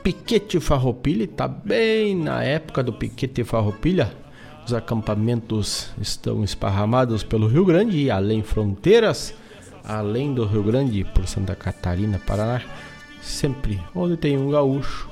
Piquete 0.02 0.60
Farroupilha, 0.60 1.26
tá 1.28 1.46
bem 1.48 2.16
na 2.16 2.42
época 2.42 2.82
do 2.82 2.92
Piquete 2.92 3.44
Farroupilha. 3.44 4.12
Os 4.66 4.74
acampamentos 4.74 5.90
estão 6.00 6.42
esparramados 6.42 7.22
pelo 7.22 7.46
Rio 7.46 7.64
Grande 7.64 7.98
e 7.98 8.10
além 8.10 8.42
fronteiras, 8.42 9.34
além 9.84 10.34
do 10.34 10.46
Rio 10.46 10.62
Grande 10.62 11.04
por 11.04 11.26
Santa 11.28 11.54
Catarina, 11.54 12.18
Paraná 12.18 12.62
Sempre 13.24 13.80
onde 13.94 14.18
tem 14.18 14.36
um 14.36 14.50
gaúcho 14.50 15.08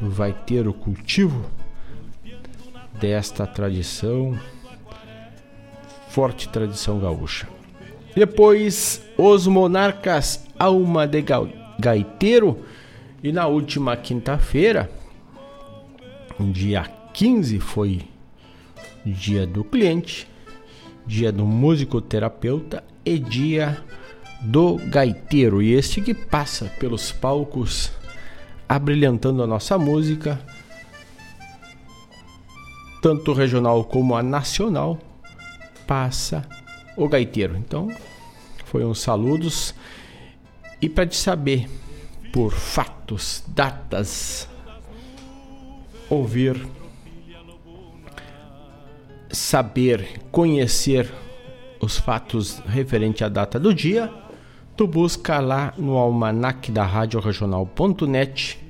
vai 0.00 0.32
ter 0.32 0.66
o 0.66 0.72
cultivo 0.72 1.44
desta 2.98 3.46
tradição, 3.46 4.38
forte 6.08 6.48
tradição 6.48 6.98
gaúcha. 6.98 7.46
Depois, 8.14 9.02
os 9.18 9.46
monarcas 9.46 10.46
Alma 10.58 11.06
de 11.06 11.22
Gaiteiro 11.78 12.64
e 13.22 13.30
na 13.30 13.46
última 13.46 13.94
quinta-feira, 13.98 14.90
dia 16.40 16.84
15, 17.12 17.60
foi 17.60 18.00
dia 19.04 19.46
do 19.46 19.62
cliente, 19.62 20.26
dia 21.06 21.30
do 21.30 21.44
musicoterapeuta 21.44 22.82
e 23.04 23.18
dia 23.18 23.84
do 24.46 24.76
gaiteiro 24.76 25.60
e 25.60 25.72
este 25.72 26.00
que 26.00 26.14
passa 26.14 26.66
pelos 26.78 27.10
palcos 27.10 27.90
abrilhantando 28.68 29.42
a 29.42 29.46
nossa 29.46 29.76
música, 29.76 30.40
tanto 33.02 33.32
regional 33.32 33.84
como 33.84 34.14
a 34.14 34.22
nacional, 34.22 34.98
passa 35.84 36.46
o 36.96 37.08
gaiteiro. 37.08 37.56
Então, 37.56 37.90
foi 38.66 38.84
uns 38.84 39.00
saludos 39.00 39.74
e 40.80 40.88
para 40.88 41.06
te 41.06 41.16
saber 41.16 41.68
por 42.32 42.52
fatos, 42.52 43.42
datas, 43.48 44.48
ouvir, 46.08 46.64
saber, 49.28 50.20
conhecer 50.30 51.12
os 51.80 51.98
fatos 51.98 52.60
referente 52.60 53.24
à 53.24 53.28
data 53.28 53.58
do 53.58 53.74
dia, 53.74 54.25
tu 54.76 54.86
busca 54.86 55.40
lá 55.40 55.72
no 55.78 55.96
almanac 55.96 56.70
da 56.70 56.84
Rádio 56.84 57.20
Regional.net 57.20 58.66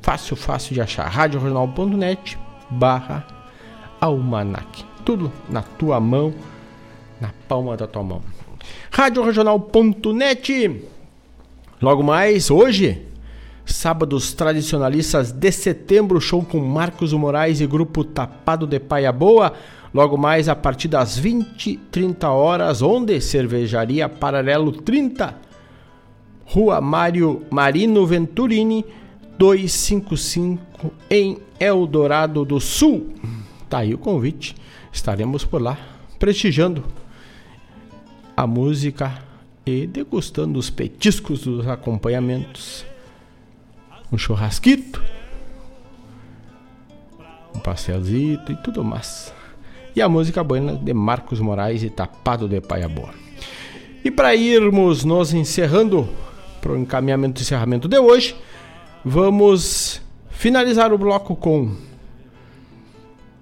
Fácil, 0.00 0.36
fácil 0.36 0.72
de 0.72 0.80
achar. 0.80 1.06
radioregional.net 1.06 2.38
barra 2.70 3.26
almanac. 4.00 4.86
Tudo 5.04 5.30
na 5.50 5.60
tua 5.60 6.00
mão, 6.00 6.32
na 7.20 7.30
palma 7.46 7.76
da 7.76 7.86
tua 7.86 8.02
mão. 8.02 8.22
radioregional.net 8.90 10.88
Logo 11.82 12.02
mais, 12.02 12.50
hoje, 12.50 13.09
Sábados 13.70 14.32
tradicionalistas 14.32 15.30
de 15.30 15.52
setembro, 15.52 16.20
show 16.20 16.44
com 16.44 16.58
Marcos 16.58 17.12
Moraes 17.12 17.60
e 17.60 17.66
grupo 17.68 18.02
Tapado 18.02 18.66
de 18.66 18.80
Paia 18.80 19.12
Boa. 19.12 19.52
Logo 19.94 20.18
mais 20.18 20.48
a 20.48 20.56
partir 20.56 20.88
das 20.88 21.16
20 21.16 21.76
30 21.90 22.28
horas, 22.30 22.82
onde 22.82 23.20
Cervejaria 23.20 24.08
Paralelo 24.08 24.72
30, 24.72 25.36
Rua 26.46 26.80
Mário 26.80 27.44
Marino 27.48 28.04
Venturini, 28.04 28.84
255 29.38 30.92
em 31.08 31.38
Eldorado 31.58 32.44
do 32.44 32.58
Sul. 32.58 33.14
Tá 33.68 33.78
aí 33.78 33.94
o 33.94 33.98
convite. 33.98 34.56
Estaremos 34.92 35.44
por 35.44 35.62
lá 35.62 35.78
prestigiando 36.18 36.84
a 38.36 38.48
música 38.48 39.22
e 39.64 39.86
degustando 39.86 40.58
os 40.58 40.68
petiscos 40.68 41.42
dos 41.42 41.68
acompanhamentos 41.68 42.89
um 44.12 44.18
churrasquito, 44.18 45.02
um 47.54 47.60
pastelzito 47.60 48.52
e 48.52 48.56
tudo 48.56 48.82
mais. 48.82 49.32
E 49.94 50.00
a 50.00 50.08
música 50.08 50.42
buena 50.42 50.76
de 50.76 50.92
Marcos 50.94 51.40
Moraes 51.40 51.82
e 51.82 51.90
Tapado 51.90 52.48
de 52.48 52.60
Paia 52.60 52.88
Boa. 52.88 53.10
E 54.04 54.10
para 54.10 54.34
irmos 54.34 55.04
nos 55.04 55.34
encerrando 55.34 56.08
para 56.60 56.72
o 56.72 56.78
encaminhamento 56.78 57.40
e 57.40 57.42
encerramento 57.42 57.88
de 57.88 57.98
hoje, 57.98 58.36
vamos 59.04 60.00
finalizar 60.30 60.92
o 60.92 60.98
bloco 60.98 61.34
com 61.34 61.74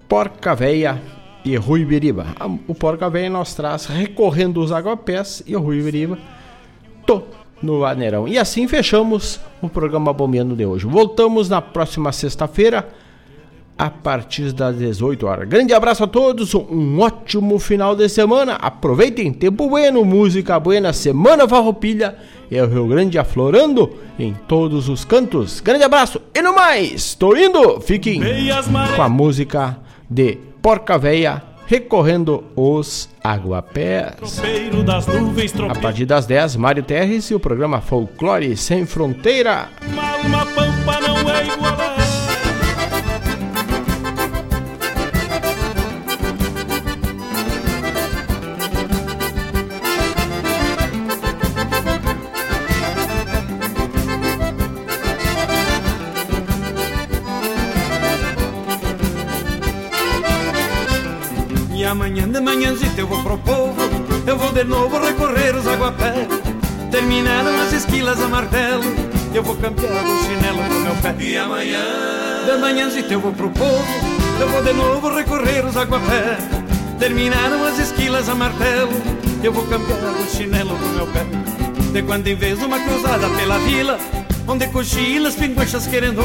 Porca 0.09 0.55
Véia 0.55 1.01
e 1.45 1.55
Rui 1.57 1.85
Beriba. 1.85 2.27
O 2.67 2.75
Porca 2.75 3.11
Véia 3.11 3.31
nós 3.31 3.55
traz 3.55 3.87
recorrendo 3.87 4.61
os 4.61 4.73
aguapés 4.73 5.43
e 5.47 5.55
o 5.55 5.61
Rui 5.61 5.83
Beriba 5.83 6.19
tô 7.09 7.23
no 7.63 7.81
Vaneirão. 7.81 8.29
E 8.29 8.39
assim 8.39 8.67
fechamos 8.69 9.41
o 9.61 9.69
programa 9.69 10.13
Bombeando 10.13 10.55
de 10.55 10.65
hoje. 10.65 10.87
Voltamos 10.87 11.49
na 11.49 11.61
próxima 11.61 12.13
sexta-feira 12.13 12.89
a 13.79 13.89
partir 13.89 14.53
das 14.53 14.77
18 14.77 15.25
horas. 15.25 15.49
Grande 15.49 15.73
abraço 15.73 16.03
a 16.03 16.07
todos, 16.09 16.53
um 16.53 16.99
ótimo 16.99 17.59
final 17.61 17.95
de 17.95 18.09
semana. 18.09 18.55
Aproveitem 18.55 19.33
tempo 19.33 19.69
bueno, 19.69 20.05
música 20.05 20.59
buena, 20.59 20.93
semana 20.93 21.47
farroupilha 21.47 22.17
e 22.51 22.61
o 22.61 22.67
Rio 22.67 22.89
Grande 22.89 23.19
aflorando 23.19 23.91
em 24.19 24.35
todos 24.49 24.89
os 24.89 25.05
cantos. 25.05 25.61
Grande 25.61 25.85
abraço 25.85 26.21
e 26.35 26.43
no 26.43 26.55
mais, 26.55 27.15
tô 27.15 27.37
indo. 27.37 27.81
Fiquem 27.81 28.21
com 28.97 29.03
a 29.03 29.09
música 29.09 29.79
de 30.11 30.39
Porca 30.61 30.99
Véia 30.99 31.41
recorrendo 31.69 32.43
os 32.57 33.11
aguapés. 33.23 34.15
A 35.69 35.81
partir 35.81 36.07
das 36.07 36.25
10, 36.27 36.57
Mário 36.57 36.83
Terres 36.83 37.31
e 37.31 37.35
o 37.35 37.41
programa 37.41 37.81
Folclore 37.83 38.57
Sem 38.57 38.87
Fronteira. 38.87 39.69
Uma 40.25 40.47
pampa 40.47 41.88
pro 63.29 63.39
povo 63.39 63.75
Eu 64.27 64.39
vou 64.39 64.53
de 64.53 64.65
novo 64.65 64.99
recorrer 64.99 65.55
os 65.55 65.67
aguapés 65.67 66.27
Terminaram 66.91 67.61
as 67.61 67.73
esquilas 67.75 68.21
a 68.23 68.29
martelo 68.29 68.85
Eu 69.35 69.43
vou 69.43 69.55
campear 69.57 70.03
o 70.03 70.25
chinelo 70.25 70.65
pro 70.65 70.81
meu 70.81 70.95
pé. 71.03 71.15
E 71.19 71.37
amanhã? 71.37 71.85
De 72.47 72.57
manhãzita 72.59 73.13
eu 73.13 73.21
vou 73.21 73.33
pro 73.33 73.51
povo 73.51 73.85
Eu 74.41 74.49
vou 74.49 74.63
de 74.63 74.73
novo 74.73 75.15
recorrer 75.15 75.67
os 75.67 75.77
aguapés 75.77 76.39
Terminaram 76.99 77.63
as 77.67 77.79
esquilas 77.79 78.29
a 78.31 78.35
martelo 78.35 78.93
Eu 79.43 79.53
vou 79.53 79.67
campear 79.67 80.15
o 80.15 80.29
chinelo 80.35 80.75
pro 80.77 80.89
meu 80.89 81.07
pé. 81.09 81.27
De 81.93 82.03
quando 82.03 82.27
em 82.27 82.35
vez 82.35 82.63
uma 82.63 82.81
cruzada 82.81 83.29
pela 83.37 83.59
vila 83.59 83.99
Onde 84.47 84.67
cochilas, 84.69 85.35
pinguachas 85.35 85.87
querendo 85.87 86.23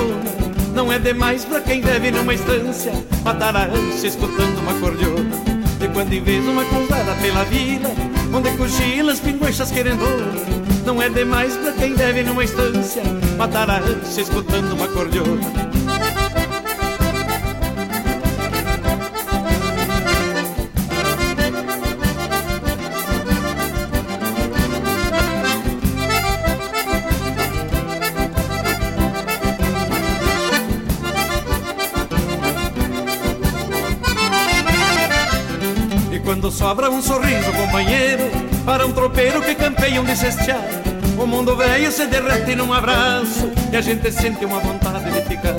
Não 0.74 0.92
é 0.92 1.00
demais 1.00 1.44
pra 1.44 1.60
quem 1.60 1.82
deve 1.82 2.12
numa 2.12 2.34
estância 2.34 2.94
Matar 3.26 3.58
a 3.58 3.66
ânsia 3.66 4.08
escutando 4.08 4.60
uma 4.60 4.74
cordiona 4.80 5.33
quando 5.94 6.12
em 6.12 6.22
vez 6.22 6.46
uma 6.46 6.66
cruzada 6.66 7.16
pela 7.22 7.44
vila 7.46 7.92
Onde 8.34 8.52
cochilas, 8.58 9.20
pinguachas 9.20 9.72
querendo 9.72 10.04
Não 10.86 11.02
é 11.02 11.10
demais 11.10 11.56
pra 11.58 11.72
quem 11.74 11.94
deve 11.94 12.24
numa 12.24 12.44
estância 12.44 13.04
Matar 13.38 13.70
a 13.70 13.78
ânsia 13.78 14.22
escutando 14.22 14.74
uma 14.74 14.88
cordiona 14.88 15.73
Sobra 36.74 36.90
um 36.90 37.04
sorriso, 37.04 37.54
companheiro, 37.54 38.24
para 38.66 38.84
um 38.84 38.92
tropeiro 38.92 39.40
que 39.44 39.54
campeia 39.54 40.02
um 40.02 40.16
cestear. 40.16 40.64
O 41.20 41.28
mundo 41.28 41.56
velho 41.56 41.92
se 41.92 42.08
derrete 42.08 42.56
num 42.56 42.74
abraço 42.74 43.52
e 43.72 43.78
a 43.78 43.80
gente 43.82 44.12
sente 44.12 44.44
uma 44.44 44.60
vontade 44.60 45.12
de 45.12 45.22
ficar. 45.22 45.54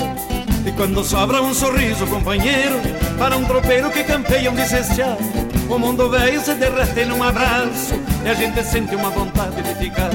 E 0.65 0.71
quando 0.73 1.01
sobra 1.05 1.41
um 1.41 1.53
sorriso, 1.53 2.05
companheiro, 2.07 2.81
para 3.17 3.37
um 3.37 3.45
tropeiro 3.45 3.89
que 3.91 4.03
campeia 4.03 4.51
um 4.51 4.57
cestear. 4.57 5.15
O 5.69 5.79
mundo 5.79 6.09
velho 6.09 6.41
se 6.41 6.53
derrete 6.53 7.05
num 7.05 7.23
abraço 7.23 7.93
e 8.25 8.29
a 8.29 8.33
gente 8.33 8.61
sente 8.65 8.93
uma 8.93 9.09
vontade 9.09 9.61
de 9.61 9.73
ficar. 9.75 10.11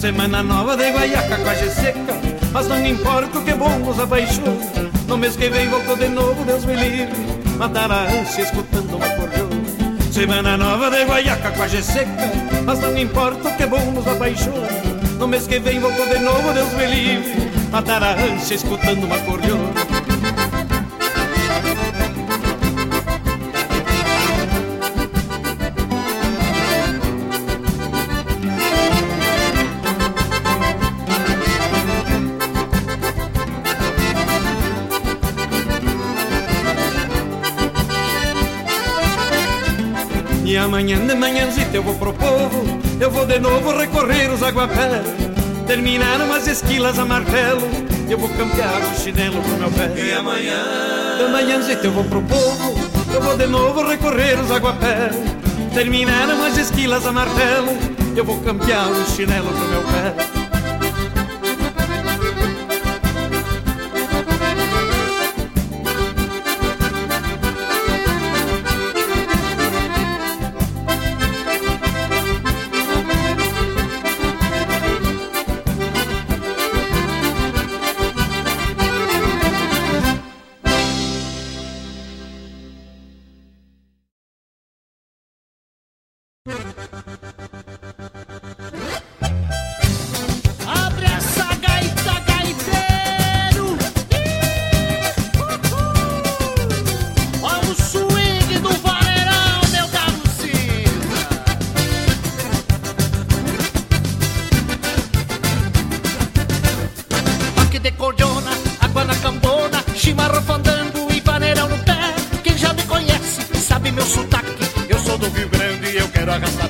Semana 0.00 0.42
nova 0.42 0.76
de 0.76 0.90
guaiaca, 0.90 1.36
quase 1.36 1.70
seca, 1.70 2.16
mas 2.52 2.66
não 2.66 2.84
importa 2.84 3.38
o 3.38 3.44
que 3.44 3.54
bom 3.54 3.78
nos 3.78 4.00
apaixona. 4.00 4.56
No 5.06 5.16
mês 5.16 5.36
que 5.36 5.48
vem 5.48 5.68
volto 5.68 5.96
de 5.96 6.08
novo, 6.08 6.44
Deus 6.44 6.64
me 6.64 6.74
livre, 6.74 7.14
matar 7.56 7.92
a 7.92 8.06
escutando 8.12 8.96
uma. 8.96 9.21
Semana 10.12 10.58
nova 10.58 10.90
de 10.90 11.04
guaiaca 11.04 11.52
quase 11.52 11.82
seca. 11.82 12.30
Mas 12.66 12.78
não 12.80 12.96
importa 12.98 13.48
o 13.48 13.56
que 13.56 13.62
é 13.62 13.66
bom 13.66 13.90
nos 13.92 14.06
apaixona 14.06 14.68
No 15.18 15.26
mês 15.26 15.46
que 15.46 15.58
vem 15.58 15.80
volto 15.80 16.06
de 16.06 16.18
novo, 16.18 16.52
Deus 16.52 16.70
me 16.74 16.84
livre. 16.86 17.50
Matar 17.70 18.02
a 18.02 18.12
ânsia 18.12 18.56
escutando 18.56 19.04
uma 19.04 19.18
cordiona 19.20 19.81
manhãzita 41.22 41.76
eu 41.76 41.84
vou 41.84 41.94
pro 41.94 42.12
povo. 42.12 42.64
Eu 43.00 43.08
vou 43.08 43.24
de 43.24 43.38
novo 43.38 43.78
recorrer 43.78 44.28
os 44.32 44.42
aguapés. 44.42 45.06
Terminaram 45.68 46.32
as 46.32 46.48
esquilas 46.48 46.98
a 46.98 47.04
martelo. 47.04 47.62
Eu 48.10 48.18
vou 48.18 48.28
campear 48.30 48.80
o 48.90 49.00
chinelo 49.00 49.40
pro 49.40 49.56
meu 49.56 49.70
pé. 49.70 49.92
E 49.96 50.12
amanhã? 50.12 50.64
De 51.18 51.30
manhãzita 51.30 51.86
eu 51.86 51.92
vou 51.92 52.04
pro 52.04 52.22
povo. 52.22 52.74
Eu 53.14 53.22
vou 53.22 53.36
de 53.36 53.46
novo 53.46 53.86
recorrer 53.86 54.40
os 54.40 54.50
aguapés. 54.50 55.14
Terminaram 55.72 56.42
as 56.42 56.58
esquilas 56.58 57.06
a 57.06 57.12
martelo. 57.12 57.70
Eu 58.16 58.24
vou 58.24 58.40
campear 58.40 58.90
o 58.90 59.04
chinelo 59.06 59.52
pro 59.52 59.68
meu 59.68 59.82
pé 59.82 60.41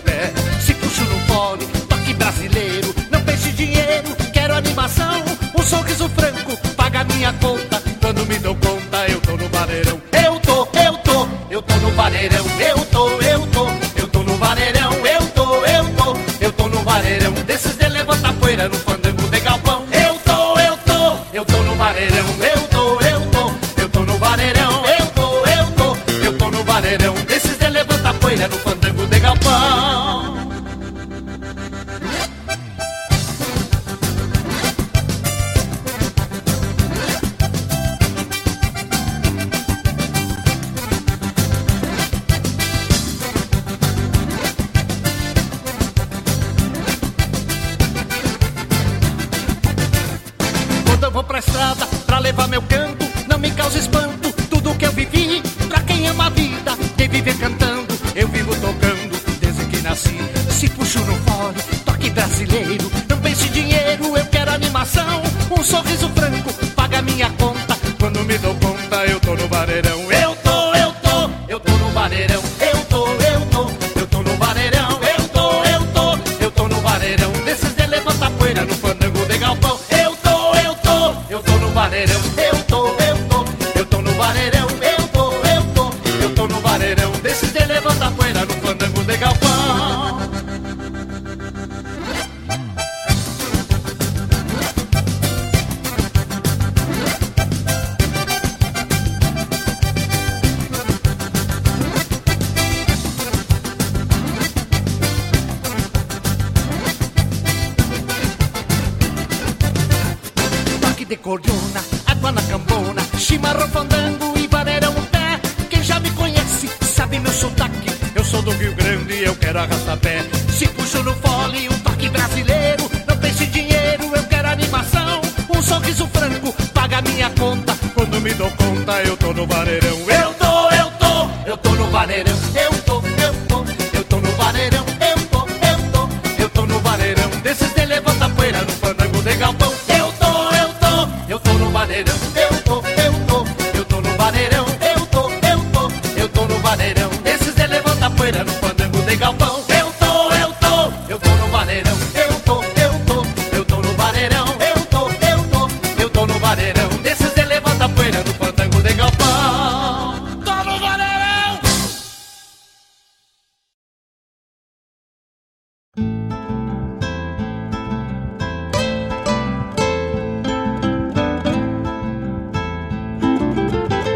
pé. 0.05 0.33
Se 0.61 0.75
puxo 0.75 1.05
no 1.05 1.19
fole, 1.27 1.67
toque 1.89 2.15
brasileiro. 2.15 2.95
Não 3.11 3.21
pense 3.23 3.51
dinheiro, 3.53 4.17
quero 4.33 4.55
animação. 4.55 5.23
Um 5.59 5.63
sorriso 5.63 6.09
franco, 6.11 6.57
paga 6.77 7.05
minha 7.05 7.33
conta. 7.35 7.83
Quando 8.01 8.27
me 8.27 8.39
dou 8.39 8.55
conta, 8.57 9.07
eu 9.09 9.21
tô 9.21 9.37
no 9.37 9.49
vaneirão. 9.49 10.01
Eu 10.13 10.41
tô, 10.41 10.69
eu 10.79 10.99
tô, 10.99 11.29
eu 11.51 11.63
tô 11.63 11.75
no 11.77 11.91
tô, 11.93 12.45
eu 12.61 12.82